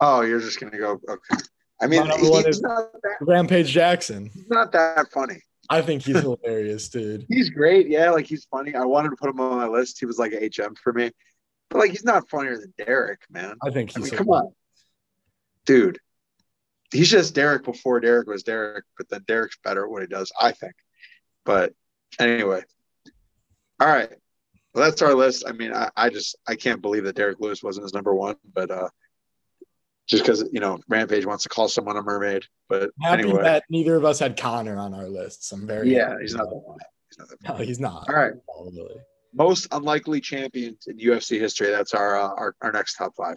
[0.00, 1.00] oh, you're just gonna go.
[1.08, 1.42] Okay.
[1.80, 4.30] I mean, My number one he's not, that, Rampage Jackson.
[4.32, 5.40] he's not that funny.
[5.68, 7.26] I think he's hilarious, dude.
[7.28, 7.88] He's great.
[7.88, 8.74] Yeah, like he's funny.
[8.74, 9.98] I wanted to put him on my list.
[9.98, 11.10] He was like a HM for me,
[11.68, 13.56] but like he's not funnier than Derrick, man.
[13.62, 14.52] I think I he's mean, come on,
[15.66, 15.98] dude.
[16.92, 20.32] He's just Derrick before Derrick was Derrick, but then Derrick's better at what he does,
[20.40, 20.74] I think.
[21.44, 21.72] But
[22.18, 22.62] anyway,
[23.80, 24.10] all right.
[24.72, 25.44] Well, that's our list.
[25.48, 28.36] I mean, I, I just I can't believe that Derrick Lewis wasn't his number one,
[28.54, 28.88] but uh
[30.06, 32.44] just because you know Rampage wants to call someone a mermaid.
[32.68, 35.52] But happy anyway, that neither of us had Conor on our lists.
[35.52, 36.78] I'm very yeah, he's not one.
[37.10, 37.58] He's not that that.
[37.58, 38.08] No, he's not.
[38.08, 38.32] All right.
[38.46, 38.96] Probably.
[39.34, 41.70] most unlikely champions in UFC history.
[41.70, 43.36] That's our uh, our, our next top five.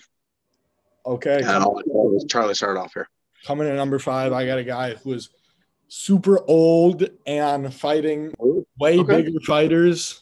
[1.05, 1.41] Okay.
[1.43, 3.09] And Charlie start off here.
[3.45, 5.29] Coming in at number five, I got a guy who is
[5.87, 8.33] super old and fighting
[8.77, 9.23] way Okay.
[9.23, 10.21] bigger fighters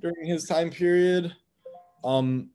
[0.00, 1.34] during his time period.
[2.02, 2.50] Um,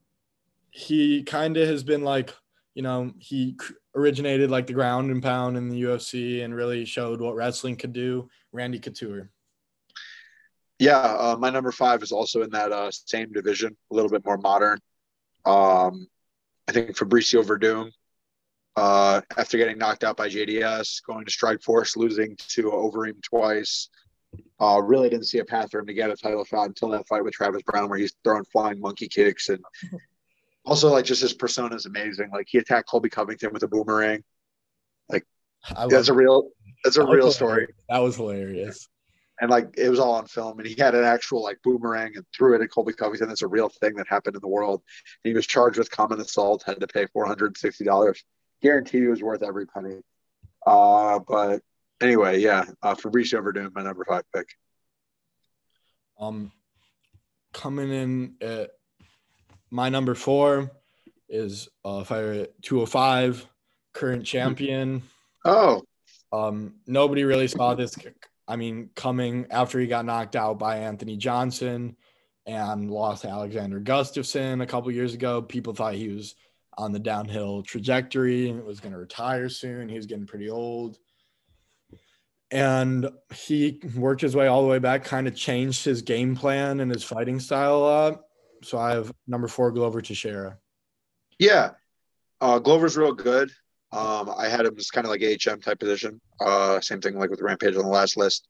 [0.72, 2.34] he kind of has been like,
[2.76, 3.58] you know, he
[3.96, 7.94] originated like the ground and pound in the UFC and really showed what wrestling could
[7.94, 8.30] do.
[8.52, 9.32] Randy Couture.
[10.78, 14.26] Yeah, uh, my number five is also in that uh, same division, a little bit
[14.26, 14.80] more modern.
[15.46, 16.08] Um,
[16.68, 17.92] I think Fabricio Werdum,
[18.76, 23.88] uh, after getting knocked out by JDS, going to Strikeforce, losing to Overeem twice,
[24.60, 27.08] uh, really didn't see a path for him to get a title shot until that
[27.08, 29.64] fight with Travis Browne, where he's throwing flying monkey kicks and
[30.66, 32.30] also like just his persona is amazing.
[32.32, 34.24] Like he attacked Colby Covington with a boomerang.
[35.76, 36.50] I That's a real,
[36.84, 37.68] that's a that real story.
[37.90, 38.88] That was hilarious.
[39.42, 42.24] and like it was all on film and he had an actual like boomerang and
[42.34, 44.82] threw it at colby covington that's a real thing that happened in the world
[45.24, 48.16] and he was charged with common assault had to pay $460
[48.62, 50.00] guaranteed he was worth every penny
[50.66, 51.62] uh but
[52.02, 54.48] anyway yeah uh fabricio werdum my number five pick
[56.18, 56.52] Um,
[57.52, 58.72] coming in at
[59.72, 60.72] my number four
[61.30, 63.48] is uh, at 205,
[63.94, 65.04] current champion.
[65.44, 65.84] oh
[66.32, 67.96] Um, nobody really saw this.
[68.48, 71.96] I mean, coming after he got knocked out by Anthony Johnson
[72.46, 76.36] and lost to Alexander Gustafsson a couple years ago, people thought he was
[76.78, 79.90] on the downhill trajectory and was going to retire soon.
[79.90, 80.98] He was getting pretty old.
[82.52, 86.80] And he worked his way all the way back, kind of changed his game plan
[86.80, 88.22] and his fighting style a lot.
[88.64, 90.58] So I have number four, Glover Teixeira.
[91.40, 91.72] yeah
[92.42, 93.50] uh glover's real good
[93.92, 97.30] um i had him as kind of like hm type position uh same thing like
[97.30, 98.48] with rampage on the last list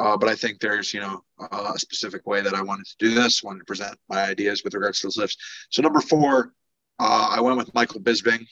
[0.00, 2.94] uh, but I think there's, you know, uh, a specific way that I wanted to
[3.00, 5.36] do this, wanted to present my ideas with regards to those lifts.
[5.70, 6.52] So number four,
[7.00, 8.46] uh, I went with Michael Bisping,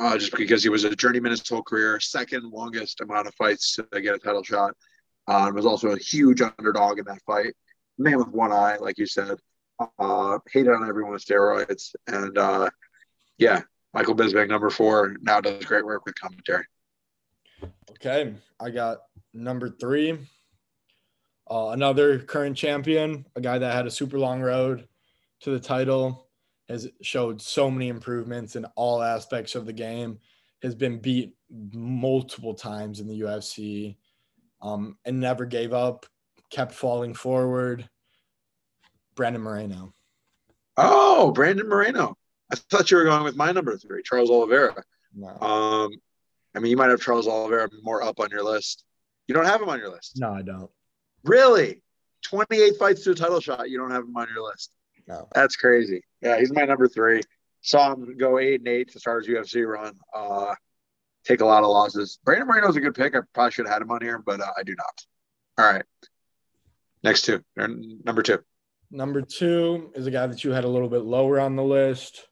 [0.00, 3.76] uh, just because he was a journeyman his whole career, second longest amount of fights
[3.76, 4.74] to get a title shot.
[5.28, 7.54] Uh, was also a huge underdog in that fight.
[7.96, 9.38] Man with one eye, like you said,
[9.98, 12.70] uh, hated on everyone with steroids, and uh,
[13.38, 13.62] yeah,
[13.94, 16.64] Michael Bisping, number four, now does great work with commentary.
[17.90, 18.98] Okay, I got
[19.32, 20.18] number three.
[21.50, 24.86] Uh, another current champion, a guy that had a super long road
[25.40, 26.28] to the title,
[26.68, 30.18] has showed so many improvements in all aspects of the game,
[30.62, 31.34] has been beat
[31.72, 33.96] multiple times in the UFC,
[34.60, 36.04] um, and never gave up,
[36.50, 37.88] kept falling forward.
[39.18, 39.92] Brandon Moreno.
[40.76, 42.16] Oh, Brandon Moreno.
[42.52, 44.80] I thought you were going with my number three, Charles Oliveira.
[45.12, 45.90] No, Um,
[46.54, 48.84] I mean, you might have Charles Oliveira more up on your list.
[49.26, 50.12] You don't have him on your list.
[50.20, 50.70] no, I don't.
[51.24, 51.82] Really?
[52.22, 53.68] 28 fights to a title shot.
[53.68, 54.70] You don't have him on your list.
[55.08, 55.26] No.
[55.34, 56.02] That's crazy.
[56.22, 57.22] Yeah, he's my number three.
[57.60, 59.94] Saw him go eight and eight to start his UFC run.
[60.14, 60.54] Uh,
[61.24, 62.20] take a lot of losses.
[62.24, 63.16] Brandon Moreno's a good pick.
[63.16, 65.04] I probably should have had him on here, but uh, I do not.
[65.58, 65.84] All right.
[67.02, 67.42] Next two.
[67.56, 68.38] Number two.
[68.90, 72.26] Number two is a guy that you had a little bit lower on the list.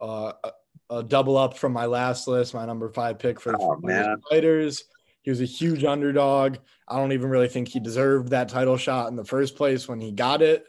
[0.00, 3.58] Uh, a, a double up from my last list, my number five pick for the
[3.60, 4.16] Oh, man.
[4.28, 4.84] fighters.
[5.22, 6.56] He was a huge underdog.
[6.88, 10.00] I don't even really think he deserved that title shot in the first place when
[10.00, 10.64] he got it.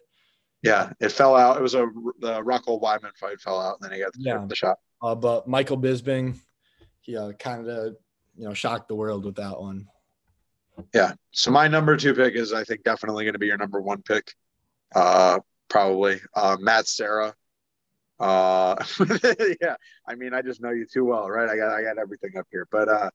[0.62, 1.58] Yeah, it fell out.
[1.58, 1.88] It was a
[2.20, 4.46] the Rockhold Weidman fight fell out, and then he got the, Yeah.
[4.48, 4.78] the shot.
[5.02, 6.38] Uh, but Michael Bisping,
[7.00, 7.96] he uh, kind of
[8.38, 9.88] you know shocked the world with that one.
[10.94, 11.14] Yeah.
[11.32, 14.04] So my number two pick is, I think, definitely going to be your number one
[14.04, 14.34] pick.
[14.94, 15.40] Uh,
[15.70, 17.34] probably uh, Matt Serra.
[18.20, 18.76] Uh,
[19.62, 19.76] yeah.
[20.08, 21.50] I mean, I just know you too well, right?
[21.50, 23.10] I got I got everything up here, but uh,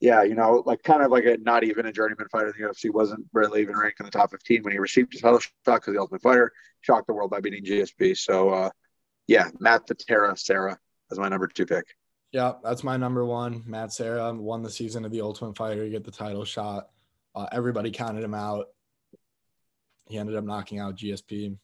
[0.00, 2.68] yeah, you know, like kind of like a not even a journeyman fighter in the
[2.68, 5.52] UFC wasn't really even ranked in the top 15 when he received his title shot
[5.66, 6.52] because the Ultimate Fighter
[6.82, 8.16] shocked the world by beating GSP.
[8.16, 8.70] So uh,
[9.26, 10.78] yeah, Matt the Terror Serra
[11.10, 11.86] is my number two pick.
[12.32, 13.62] Yeah, that's my number one.
[13.66, 15.88] Matt Serra won the season of the Ultimate Fighter.
[15.88, 16.88] Get the title shot.
[17.34, 18.66] Uh, everybody counted him out.
[20.06, 21.56] He ended up knocking out GSP.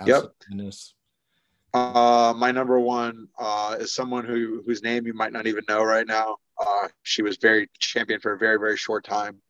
[0.00, 0.94] Absolute menace.
[1.74, 5.82] Uh, my number one uh, is someone who whose name you might not even know
[5.82, 6.36] right now.
[6.60, 9.40] Uh, she was very champion for a very very short time.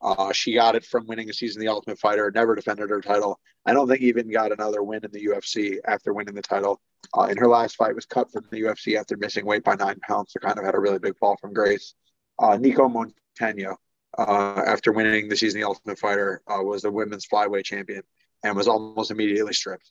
[0.00, 2.30] Uh, she got it from winning a season of the Ultimate Fighter.
[2.34, 3.38] Never defended her title.
[3.64, 6.80] I don't think even got another win in the UFC after winning the title.
[7.16, 10.00] Uh, in her last fight, was cut from the UFC after missing weight by nine
[10.00, 10.32] pounds.
[10.32, 11.94] So kind of had a really big fall from grace.
[12.40, 13.76] Uh, Nicco Montaño,
[14.18, 18.02] uh, after winning the season the Ultimate Fighter, uh, was the women's flyweight champion
[18.44, 19.88] and was almost immediately stripped.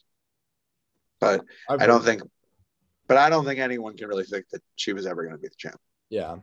[1.19, 2.21] But I've I don't think,
[3.07, 5.47] but I don't think anyone can really think that she was ever going to be
[5.47, 5.79] the champ.
[6.09, 6.37] Yeah,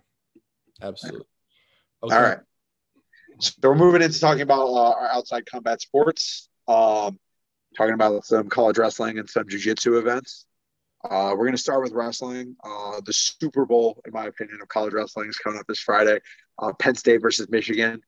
[0.81, 1.27] absolutely.
[2.03, 2.39] All right.
[3.41, 7.19] So we're moving into talking about uh, our outside combat sports, um,
[7.77, 10.47] talking about some college wrestling and some jujitsu events.
[11.05, 12.57] Uh, we're going to start with wrestling.
[12.65, 16.19] Uh, the Super Bowl, in my opinion, of college wrestling is coming up this Friday.
[16.59, 18.01] Uh, Penn State versus Michigan.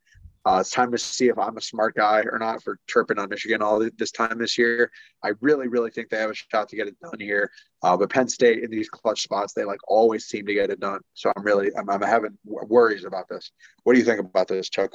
[0.45, 3.29] Uh, it's time to see if I'm a smart guy or not for chirping on
[3.29, 4.91] Michigan all this time this year.
[5.23, 7.51] I really, really think they have a shot to get it done here.
[7.83, 10.81] Uh, but Penn State in these clutch spots, they like always seem to get it
[10.81, 11.01] done.
[11.13, 13.51] So I'm really, I'm, I'm having worries about this.
[13.85, 14.93] What do you think about this, Chuck?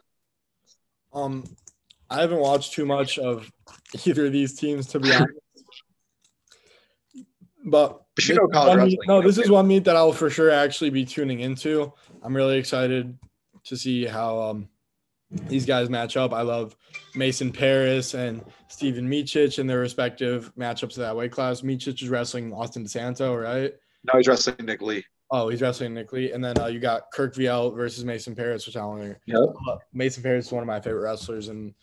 [1.14, 1.44] Um,
[2.10, 3.50] I haven't watched too much of
[4.06, 5.40] either of these teams to be honest.
[7.66, 10.30] But this is college one meet- wrestling, no, this is one meet that I'll for
[10.30, 11.92] sure actually be tuning into.
[12.24, 13.18] I'm really excited
[13.66, 14.70] to see how um,
[15.32, 16.32] these guys match up.
[16.32, 16.76] I love
[17.16, 21.62] Mason Parris and Stevan Micic and their respective matchups of that weight class.
[21.62, 23.74] Miocic is wrestling Austin DeSanto, right?
[24.04, 25.04] No, he's wrestling Nick Lee.
[25.32, 26.32] Oh, he's wrestling Nick Lee.
[26.32, 29.40] And then uh, you got Kerkvliet versus Mason Parris, which I don't think Yep.
[29.68, 31.74] uh, Mason Parris is one of my favorite wrestlers in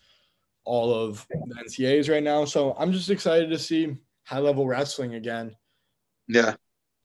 [0.63, 2.45] all of the NCAAs right now.
[2.45, 5.53] So I'm just excited to see high level wrestling again.
[6.27, 6.55] Yeah.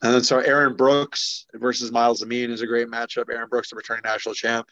[0.02, 3.24] And then so Aaron Brooks versus Myles Amine is a great matchup.
[3.32, 4.68] Aaron Brooks, the returning national champ.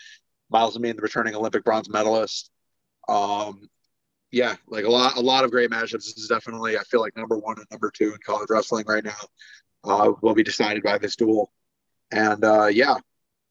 [0.51, 2.51] Myles Amine, the returning Olympic bronze medalist.
[3.09, 3.68] Um,
[4.31, 5.93] yeah, like a lot, a lot of great matchups.
[5.93, 9.05] This is definitely, I feel like number one and number two in college wrestling right
[9.05, 9.18] now.
[9.85, 11.52] Uh, will be decided by this duel.
[12.10, 12.97] And uh, yeah,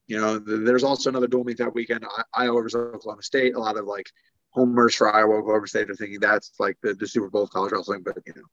[0.08, 2.06] you know, th- there's also another dual meet that weekend.
[2.06, 3.56] I- Iowa versus Oklahoma State.
[3.56, 4.10] A lot of like
[4.52, 7.72] homers for Iowa, Oklahoma State are thinking that's like the, the Super Bowl of college
[7.72, 8.44] wrestling, but you know,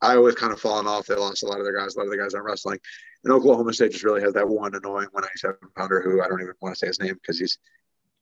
[0.00, 1.06] Iowa's kind of fallen off.
[1.06, 1.94] They lost a lot of their guys.
[1.94, 2.78] A lot of the guys aren't wrestling.
[3.24, 6.54] And Oklahoma State just really has that one annoying 197 pounder who I don't even
[6.60, 7.58] want to say his name because he's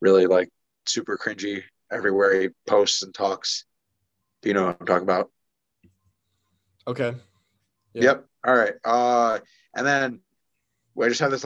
[0.00, 0.48] really like
[0.86, 1.62] super cringy
[1.92, 3.64] everywhere he posts and talks.
[4.42, 5.30] Do you know what I'm talking about?
[6.86, 7.14] Okay.
[7.92, 8.02] Yeah.
[8.02, 8.26] Yep.
[8.46, 8.74] All right.
[8.84, 9.38] Uh,
[9.74, 10.20] and then
[10.94, 11.44] we just have this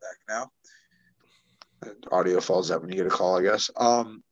[0.00, 0.50] back now.
[1.82, 3.70] And audio falls out when you get a call, I guess.
[3.76, 4.22] Um,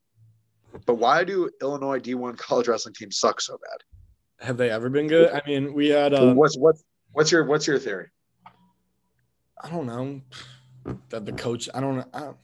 [0.84, 4.46] but why do Illinois D1 college wrestling teams suck so bad?
[4.46, 5.30] Have they ever been good?
[5.32, 8.08] I mean, we had uh, what's what's what's your what's your theory?
[9.62, 10.20] I don't know
[11.08, 11.68] that the coach.
[11.74, 12.04] I don't know.
[12.12, 12.36] I don't,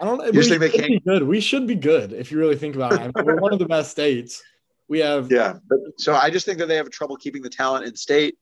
[0.00, 0.26] I don't.
[0.26, 1.22] You just think they should can't- be good.
[1.22, 3.00] We should be good if you really think about it.
[3.00, 4.42] I mean, we're one of the best states.
[4.88, 5.54] We have Yeah.
[5.68, 8.36] But, so I just think that they have trouble keeping the talent in state,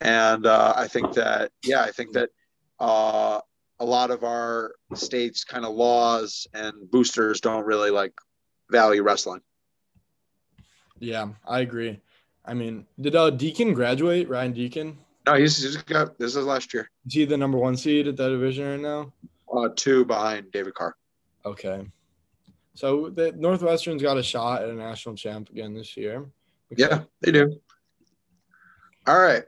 [0.00, 2.30] and uh, I think that yeah, I think that
[2.78, 3.40] uh,
[3.78, 8.12] a lot of our states kind of laws and boosters don't really like
[8.70, 9.40] value wrestling.
[10.98, 12.00] Yeah, I agree.
[12.44, 14.28] I mean, did uh Deakin graduate?
[14.28, 14.98] Ryan Deakin?
[15.26, 16.90] No, he's, he's got this is last year.
[17.06, 19.12] Is he the number one seed at that division right now?
[19.52, 20.94] Uh, two behind David Carr.
[21.44, 21.86] Okay.
[22.74, 26.26] So the Northwestern's got a shot at a national champ again this year.
[26.76, 27.58] Yeah, they do.
[29.06, 29.44] All right.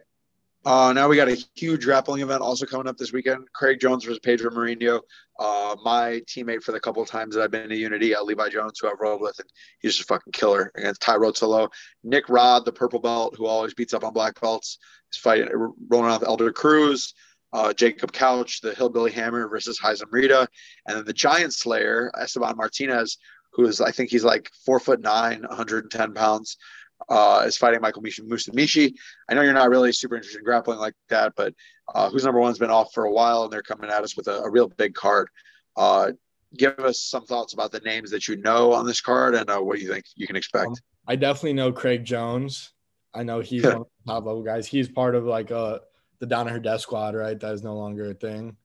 [0.65, 3.47] Uh, now we got a huge grappling event also coming up this weekend.
[3.55, 5.01] Craig Jones versus Pedro Marinho.
[5.39, 8.49] Uh, my teammate for the couple of times that I've been to Unity, uh, Levi
[8.49, 9.49] Jones, who I've rolled with, and
[9.79, 11.69] he's just a fucking killer against Ty Solo.
[12.03, 14.79] Nick Rod, the purple belt, who always beats up on black belts,
[15.13, 15.49] is fighting
[15.89, 17.15] rolling with Elder Cruz.
[17.53, 20.47] Uh, Jacob Couch, the Hillbilly Hammer versus Haisam Rida,
[20.87, 23.17] and then the Giant Slayer, Esteban Martinez,
[23.53, 26.59] who is I think he's like four foot nine, 110 pounds,
[27.09, 28.95] uh, is fighting Michael Mishi Musumeci.
[29.29, 31.55] I know you're not really super interested in grappling like that, but
[31.95, 34.29] uh, who's number one's been off for a while, and they're coming at us with
[34.29, 35.29] a, a real big card.
[35.77, 36.13] Uh,
[36.57, 39.59] give us some thoughts about the names that you know on this card and uh,
[39.59, 40.67] what you think you can expect?
[40.67, 40.75] Um,
[41.07, 42.73] I definitely know Craig Jones.
[43.15, 44.67] I know he's one of the top level guys.
[44.67, 45.79] He's part of like uh
[46.21, 47.39] the Danaher Death Squad, right?
[47.39, 48.57] That is no longer a thing.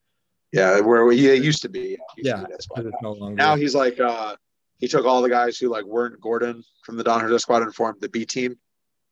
[0.51, 1.97] Yeah, where he used to be.
[2.17, 2.43] Yeah,
[2.75, 3.35] to be no longer.
[3.35, 4.35] Now he's like uh
[4.83, 7.73] he took all the guys who like weren't Gordon from the Don Death Squad and
[7.73, 8.57] formed the B team.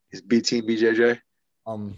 [0.10, 1.18] He's B team BJJ.
[1.66, 1.96] Um,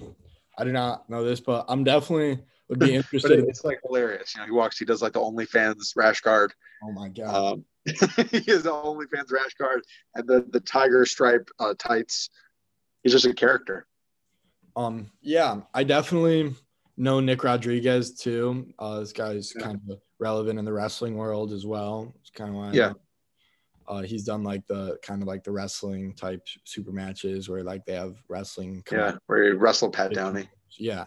[0.59, 2.37] I do not know this, but I'm definitely
[2.69, 3.39] would be interested.
[3.39, 4.35] it's like hilarious.
[4.35, 6.53] You know, he walks, he does like the OnlyFans rash guard.
[6.83, 7.33] Oh my god.
[7.33, 9.81] Um, he has the OnlyFans rash guard
[10.13, 12.29] and the the tiger stripe uh, tights.
[13.01, 13.87] He's just a character.
[14.75, 16.53] Um, yeah, I definitely
[16.95, 18.71] know Nick Rodriguez too.
[18.77, 19.65] Uh, this guy's yeah.
[19.65, 22.13] kind of relevant in the wrestling world as well.
[22.21, 22.71] It's kind of why.
[22.71, 22.93] Yeah.
[23.87, 27.85] Uh, he's done like the kind of like the wrestling type super matches where like
[27.85, 28.83] they have wrestling.
[28.91, 30.47] Yeah, where he wrestled Pat Downey.
[30.77, 31.05] Yeah.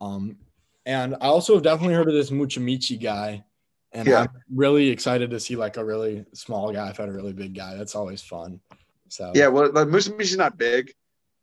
[0.00, 0.38] Um,
[0.86, 3.44] and I also have definitely heard of this Musumeci guy,
[3.92, 4.20] and yeah.
[4.20, 7.74] I'm really excited to see like a really small guy fight a really big guy.
[7.74, 8.60] That's always fun.
[9.08, 10.92] So yeah, well, like Musumeci's not big,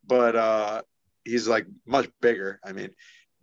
[0.07, 0.81] but uh,
[1.23, 2.59] he's like much bigger.
[2.63, 2.89] I mean,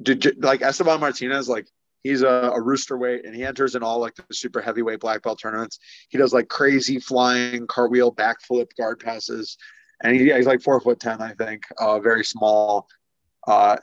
[0.02, 1.68] did, like Esteban Martinez, like
[2.02, 5.22] he's a, a, rooster weight and he enters in all like the super heavyweight black
[5.22, 5.78] belt tournaments.
[6.08, 9.56] He does like crazy flying cartwheel backflip guard passes.
[10.02, 12.88] And he, he's like four foot 10, I think, uh, very small.
[13.46, 13.76] Uh,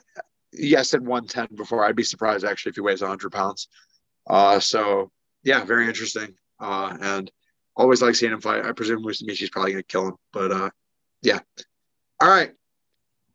[0.52, 1.84] yes, at 110 before.
[1.84, 3.68] I'd be surprised actually if he weighs 100 pounds.
[4.28, 5.10] Uh, so
[5.42, 6.34] yeah, very interesting.
[6.60, 7.30] Uh, and
[7.74, 8.66] always like seeing him fight.
[8.66, 10.70] I presume Musumeci's probably going to kill him, but uh,
[11.22, 11.40] yeah.
[12.20, 12.52] All right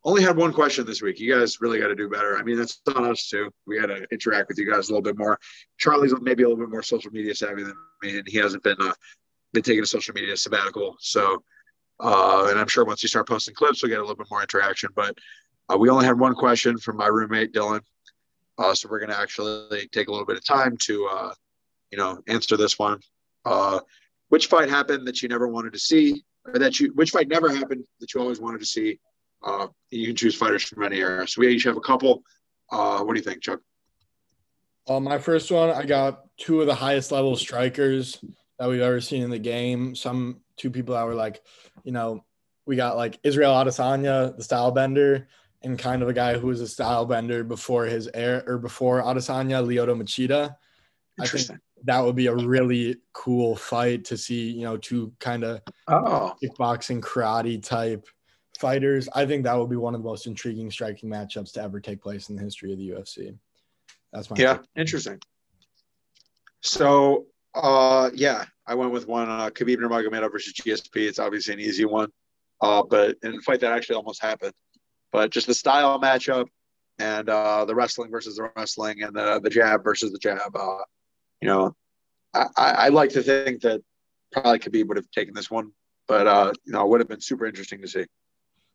[0.06, 1.18] only had one question this week.
[1.18, 2.38] You guys really got to do better.
[2.38, 3.50] I mean, that's on us too.
[3.66, 5.38] We got to interact with you guys a little bit more.
[5.78, 8.76] Charlie's maybe a little bit more social media savvy than me, and he hasn't been
[8.80, 8.92] uh,
[9.52, 10.96] been taking a social media sabbatical.
[11.00, 11.42] So,
[11.98, 14.40] uh, and I'm sure once you start posting clips, we'll get a little bit more
[14.40, 14.90] interaction.
[14.94, 15.18] But
[15.68, 17.80] uh, we only had one question from my roommate Dylan,
[18.58, 21.34] uh, so we're going to actually take a little bit of time to, uh,
[21.90, 23.00] you know, answer this one.
[23.44, 23.80] Uh,
[24.28, 27.52] which fight happened that you never wanted to see, or that you which fight never
[27.52, 29.00] happened that you always wanted to see?
[29.46, 31.26] Uh, you can choose fighters from any era.
[31.26, 32.24] So we each have a couple.
[32.70, 33.60] Uh, what do you think, Chuck?
[34.88, 38.18] Uh, my first one, I got two of the highest level strikers
[38.58, 39.94] that we've ever seen in the game.
[39.94, 41.42] Some two people that were like,
[41.84, 42.24] you know,
[42.66, 45.28] we got like Israel Adesanya, the style bender,
[45.62, 49.02] and kind of a guy who was a style bender before his air or before
[49.02, 50.56] Adesanya, Lyoto Machida.
[51.20, 55.44] I think that would be a really cool fight to see, you know, two kind
[55.44, 56.34] of oh.
[56.42, 58.06] kickboxing karate type
[58.56, 59.08] fighters.
[59.14, 62.00] I think that will be one of the most intriguing striking matchups to ever take
[62.00, 63.36] place in the history of the UFC.
[64.12, 64.68] That's my yeah, opinion.
[64.76, 65.20] interesting.
[66.62, 71.08] So, uh, yeah, I went with one uh, Khabib Nurmagomedov versus GSP.
[71.08, 72.10] It's obviously an easy one,
[72.60, 74.52] uh, but in a fight that actually almost happened.
[75.12, 76.46] But just the style matchup
[76.98, 80.54] and uh, the wrestling versus the wrestling and the the jab versus the jab.
[80.54, 80.78] Uh,
[81.40, 81.74] you know,
[82.34, 83.82] I, I like to think that
[84.32, 85.72] probably Khabib would have taken this one,
[86.08, 88.06] but uh, you know, it would have been super interesting to see.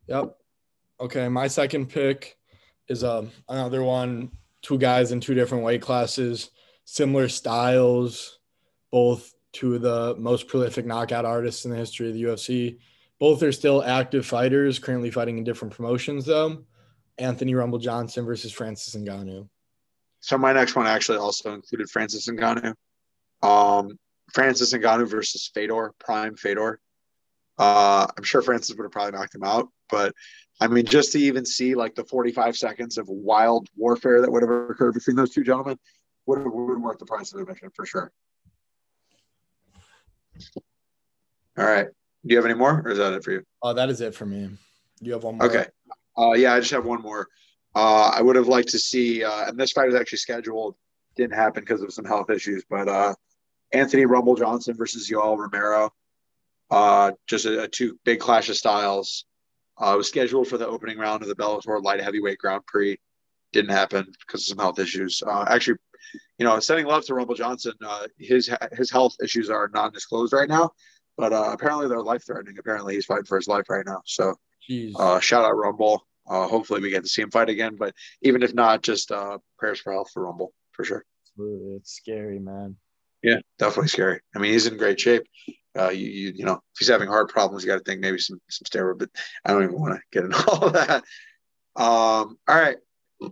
[0.08, 0.36] Yep.
[1.00, 2.38] Okay, my second pick
[2.88, 4.32] is uh, another one.
[4.62, 6.52] Two guys in two different weight classes,
[6.86, 8.40] similar styles,
[8.92, 12.78] both two of the most prolific knockout artists in the history of the UFC.
[13.20, 16.64] Both are still active fighters, currently fighting in different promotions, though.
[17.18, 19.48] Anthony Rumble Johnson versus Francis Ngannou.
[20.22, 22.74] So my next one actually also included Francis Ngannou.
[23.42, 23.98] Um,
[24.34, 26.80] Francis Ngannou versus Fedor, Prime Fedor.
[27.58, 30.14] Uh, I'm sure Francis would have probably knocked him out, but
[30.60, 34.44] I mean, just to even see like the 45 seconds of wild warfare that would
[34.44, 35.78] have occurred between those two gentlemen
[36.26, 38.12] would have would worth the price of admission for sure.
[41.58, 41.88] All right.
[42.26, 43.44] Do you have any more, or is that it for you?
[43.62, 44.50] Oh, that is it for me.
[45.02, 45.48] You have one more.
[45.48, 45.66] Okay.
[46.18, 47.28] Uh, yeah, I just have one more.
[47.74, 50.76] Uh, I would have liked to see, uh, and this fight was actually scheduled,
[51.16, 53.16] didn't happen because of some health issues, but uh,
[53.72, 55.92] Anthony Rumble Johnson versus Yoel Romero.
[56.70, 59.26] Uh, just a, a, two big clash of styles.
[59.82, 63.00] Uh, was scheduled for the opening round of the Bellator Light Heavyweight Grand Prix.
[63.52, 65.24] Didn't happen because of some health issues.
[65.26, 65.78] Uh, actually,
[66.38, 67.74] you know, sending love to Rumble Johnson.
[67.84, 70.70] Uh, his his health issues are non-disclosed right now,
[71.18, 72.58] but uh, apparently they're life-threatening.
[72.60, 74.02] Apparently, he's fighting for his life right now.
[74.06, 74.36] So,
[74.96, 76.08] uh, shout out Rumble.
[76.30, 77.76] Uh, hopefully, we get to see him fight again.
[77.76, 81.04] But even if not, just uh, prayers for health for Rumble for sure.
[81.38, 82.78] It's scary, man.
[83.24, 84.22] Yeah, definitely scary.
[84.36, 85.24] I mean, he's in great shape
[85.78, 88.18] uh, you, you, you know, if he's having heart problems, you got to think maybe
[88.18, 89.00] some some steroid.
[89.00, 89.10] But
[89.46, 91.04] I don't even want to get into all of that.
[91.76, 92.78] Um, all right,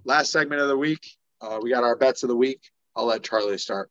[0.05, 1.05] last segment of the week.
[1.41, 2.61] Uh, we got our bets of the week.
[2.95, 3.89] I'll let Charlie start.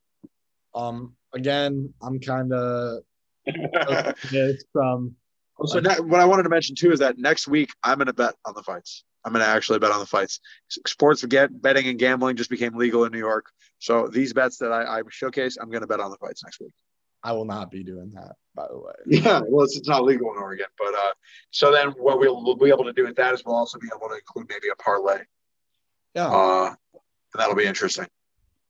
[0.75, 3.03] Um, again, I'm kind of
[4.73, 5.17] from.
[5.65, 8.13] So ne- what I wanted to mention too is that next week I'm going to
[8.13, 9.05] bet on the fights.
[9.25, 10.41] I'm going to actually bet on the fights.
[10.87, 13.47] Sports get betting and gambling just became legal in New York.
[13.81, 16.61] So these bets that I, I showcase, I'm going to bet on the fights next
[16.61, 16.73] week.
[17.29, 18.93] I will not be doing that, by the way.
[19.07, 21.13] Yeah, well, it's, it's not legal in Oregon, but uh,
[21.51, 23.89] so then what we'll, we'll be able to do with that is we'll also be
[23.95, 25.19] able to include maybe a parlay.
[26.15, 26.75] Yeah, Uh,
[27.35, 28.07] that'll be interesting.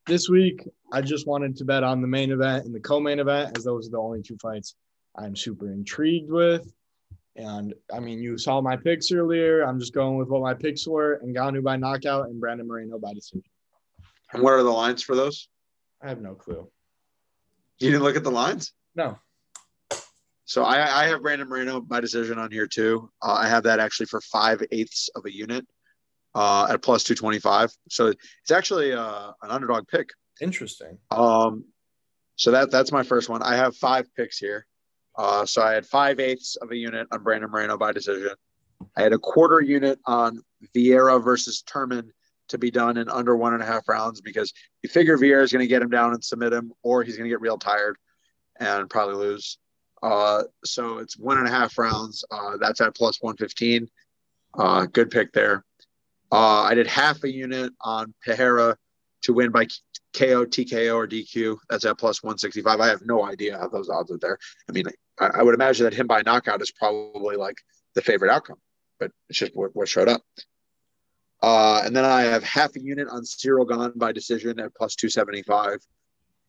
[0.09, 3.57] this week I just wanted to bet on the main event and the co-main event,
[3.57, 4.75] as those are the only two fights
[5.17, 6.69] I'm super intrigued with.
[7.37, 9.63] And I mean, you saw my picks earlier.
[9.63, 12.99] I'm just going with what my picks were: and Ngannou by knockout and Brandon Moreno
[12.99, 13.45] by decision.
[14.33, 15.49] And what are the lines for those?
[16.03, 16.69] I have no clue.
[17.81, 18.73] You didn't look at the lines?
[18.95, 19.19] No,
[20.45, 23.11] So I, I have Brandon Moreno by decision on here too.
[23.23, 25.65] Uh, I have that actually for five eighths of a unit
[26.35, 27.71] uh, at plus 225.
[27.91, 30.09] So it's actually uh, an underdog pick.
[30.41, 30.99] interesting.
[31.11, 31.65] Um,
[32.37, 33.43] so that that's my first one.
[33.43, 34.67] I have five picks here.
[35.17, 38.31] Uh, so I had five eighths of a unit on Brandon Moreno by decision.
[38.97, 40.41] I had a quarter unit on
[40.75, 42.11] Vieira versus Turman
[42.49, 44.53] to be done in under one and a half rounds because
[44.83, 47.29] you figure Vieira is going to get him down and submit him, or he's going
[47.29, 47.97] to get real tired
[48.59, 49.59] and probably lose.
[50.03, 52.25] Uh, so it's one and a half rounds.
[52.31, 53.89] Uh, that's at plus 115.
[54.55, 55.65] Uh, good pick there.
[56.31, 58.77] Uh, I did half a unit on Pereira
[59.23, 59.67] to win by
[60.15, 61.59] KO, TKO, or DQ.
[61.69, 62.81] That's at plus 165.
[62.81, 64.39] I have no idea how those odds are there.
[64.69, 64.87] I mean,
[65.19, 67.57] I, I would imagine that him by knockout is probably like
[67.95, 68.59] the favorite outcome,
[69.01, 70.23] but it's just what, what showed up.
[71.43, 74.97] Uh, and then I have half a unit on Ciryl Gane by decision at plus
[74.97, 75.79] 275.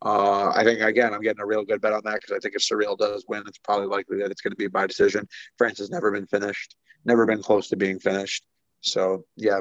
[0.02, 2.56] Uh, I think again, I'm getting a real good bet on that because I think
[2.56, 5.28] if Ciryl does win, it's probably likely that it's going to be by decision.
[5.58, 6.76] France has never been finished,
[7.06, 8.44] never been close to being finished.
[8.82, 9.60] So yeah,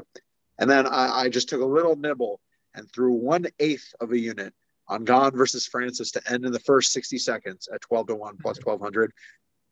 [0.58, 2.40] and then I, I just took a little nibble
[2.74, 4.54] and threw one eighth of a unit
[4.86, 8.36] on Gone versus Francis to end in the first 60 seconds at 12 to one
[8.40, 9.12] plus 1200.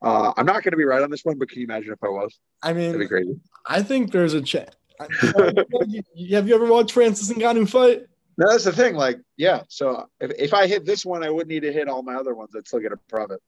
[0.02, 2.02] Uh, I'm not going to be right on this one, but can you imagine if
[2.02, 2.38] I was?
[2.62, 3.40] I mean, That'd be crazy.
[3.64, 4.74] I think there's a chance.
[5.01, 8.06] have you ever watched Francis and Ngannou fight?
[8.39, 8.94] No, that's the thing.
[8.94, 9.62] Like, yeah.
[9.68, 12.35] So if, if I hit this one, I wouldn't need to hit all my other
[12.35, 12.51] ones.
[12.56, 13.40] I'd still get a profit.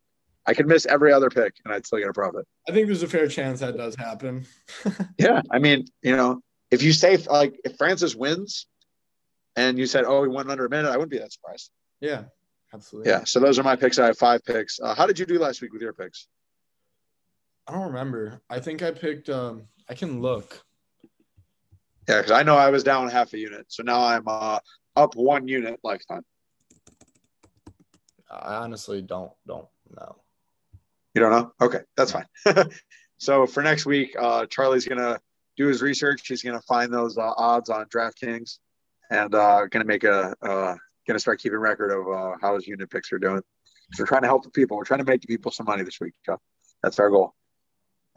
[0.47, 2.47] I could miss every other pick and I'd still get a profit.
[2.67, 4.47] I think there's a fair chance that does happen.
[5.19, 5.43] Yeah.
[5.51, 8.67] I mean, you know, if you say like if Francis wins
[9.57, 11.71] and you said, oh, he won under a minute, I wouldn't be that surprised.
[12.01, 12.25] Yeah,
[12.73, 13.11] absolutely.
[13.11, 13.25] Yeah.
[13.25, 13.99] So those are my picks.
[13.99, 14.79] I have five picks.
[14.81, 16.29] Uh, how did you do last week with your picks?
[17.67, 18.41] I don't remember.
[18.49, 19.29] I think I picked.
[19.29, 20.63] Um, I can look.
[22.09, 23.67] Yeah, because I know I was down half a unit.
[23.69, 24.61] So now I'm uh,
[24.97, 26.23] up one unit lifetime.
[28.31, 30.17] I honestly don't don't know.
[31.15, 31.53] You don't know?
[31.61, 32.27] Okay, that's fine.
[33.19, 35.19] so for next week, uh, Charlie's gonna
[35.57, 36.23] do his research.
[36.27, 38.59] He's gonna find those uh, odds on DraftKings,
[39.11, 40.77] and uh, gonna make a uh,
[41.07, 43.43] gonna start keeping record of uh, how his unit picks are doing.
[43.99, 44.77] We're trying to help the people.
[44.79, 46.15] We're trying to make the people some money this week.
[46.25, 46.41] Chuck.
[46.83, 47.35] That's our goal.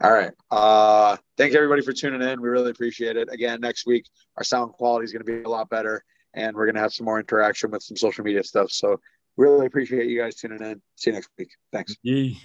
[0.00, 0.32] All right.
[0.50, 2.40] Uh, thanks everybody for tuning in.
[2.40, 3.28] We really appreciate it.
[3.30, 4.06] Again, next week
[4.36, 6.02] our sound quality is going to be a lot better,
[6.34, 8.70] and we're going to have some more interaction with some social media stuff.
[8.72, 9.00] So
[9.36, 10.82] really appreciate you guys tuning in.
[10.96, 11.50] See you next week.
[11.72, 11.96] Thanks.
[12.02, 12.40] Yee.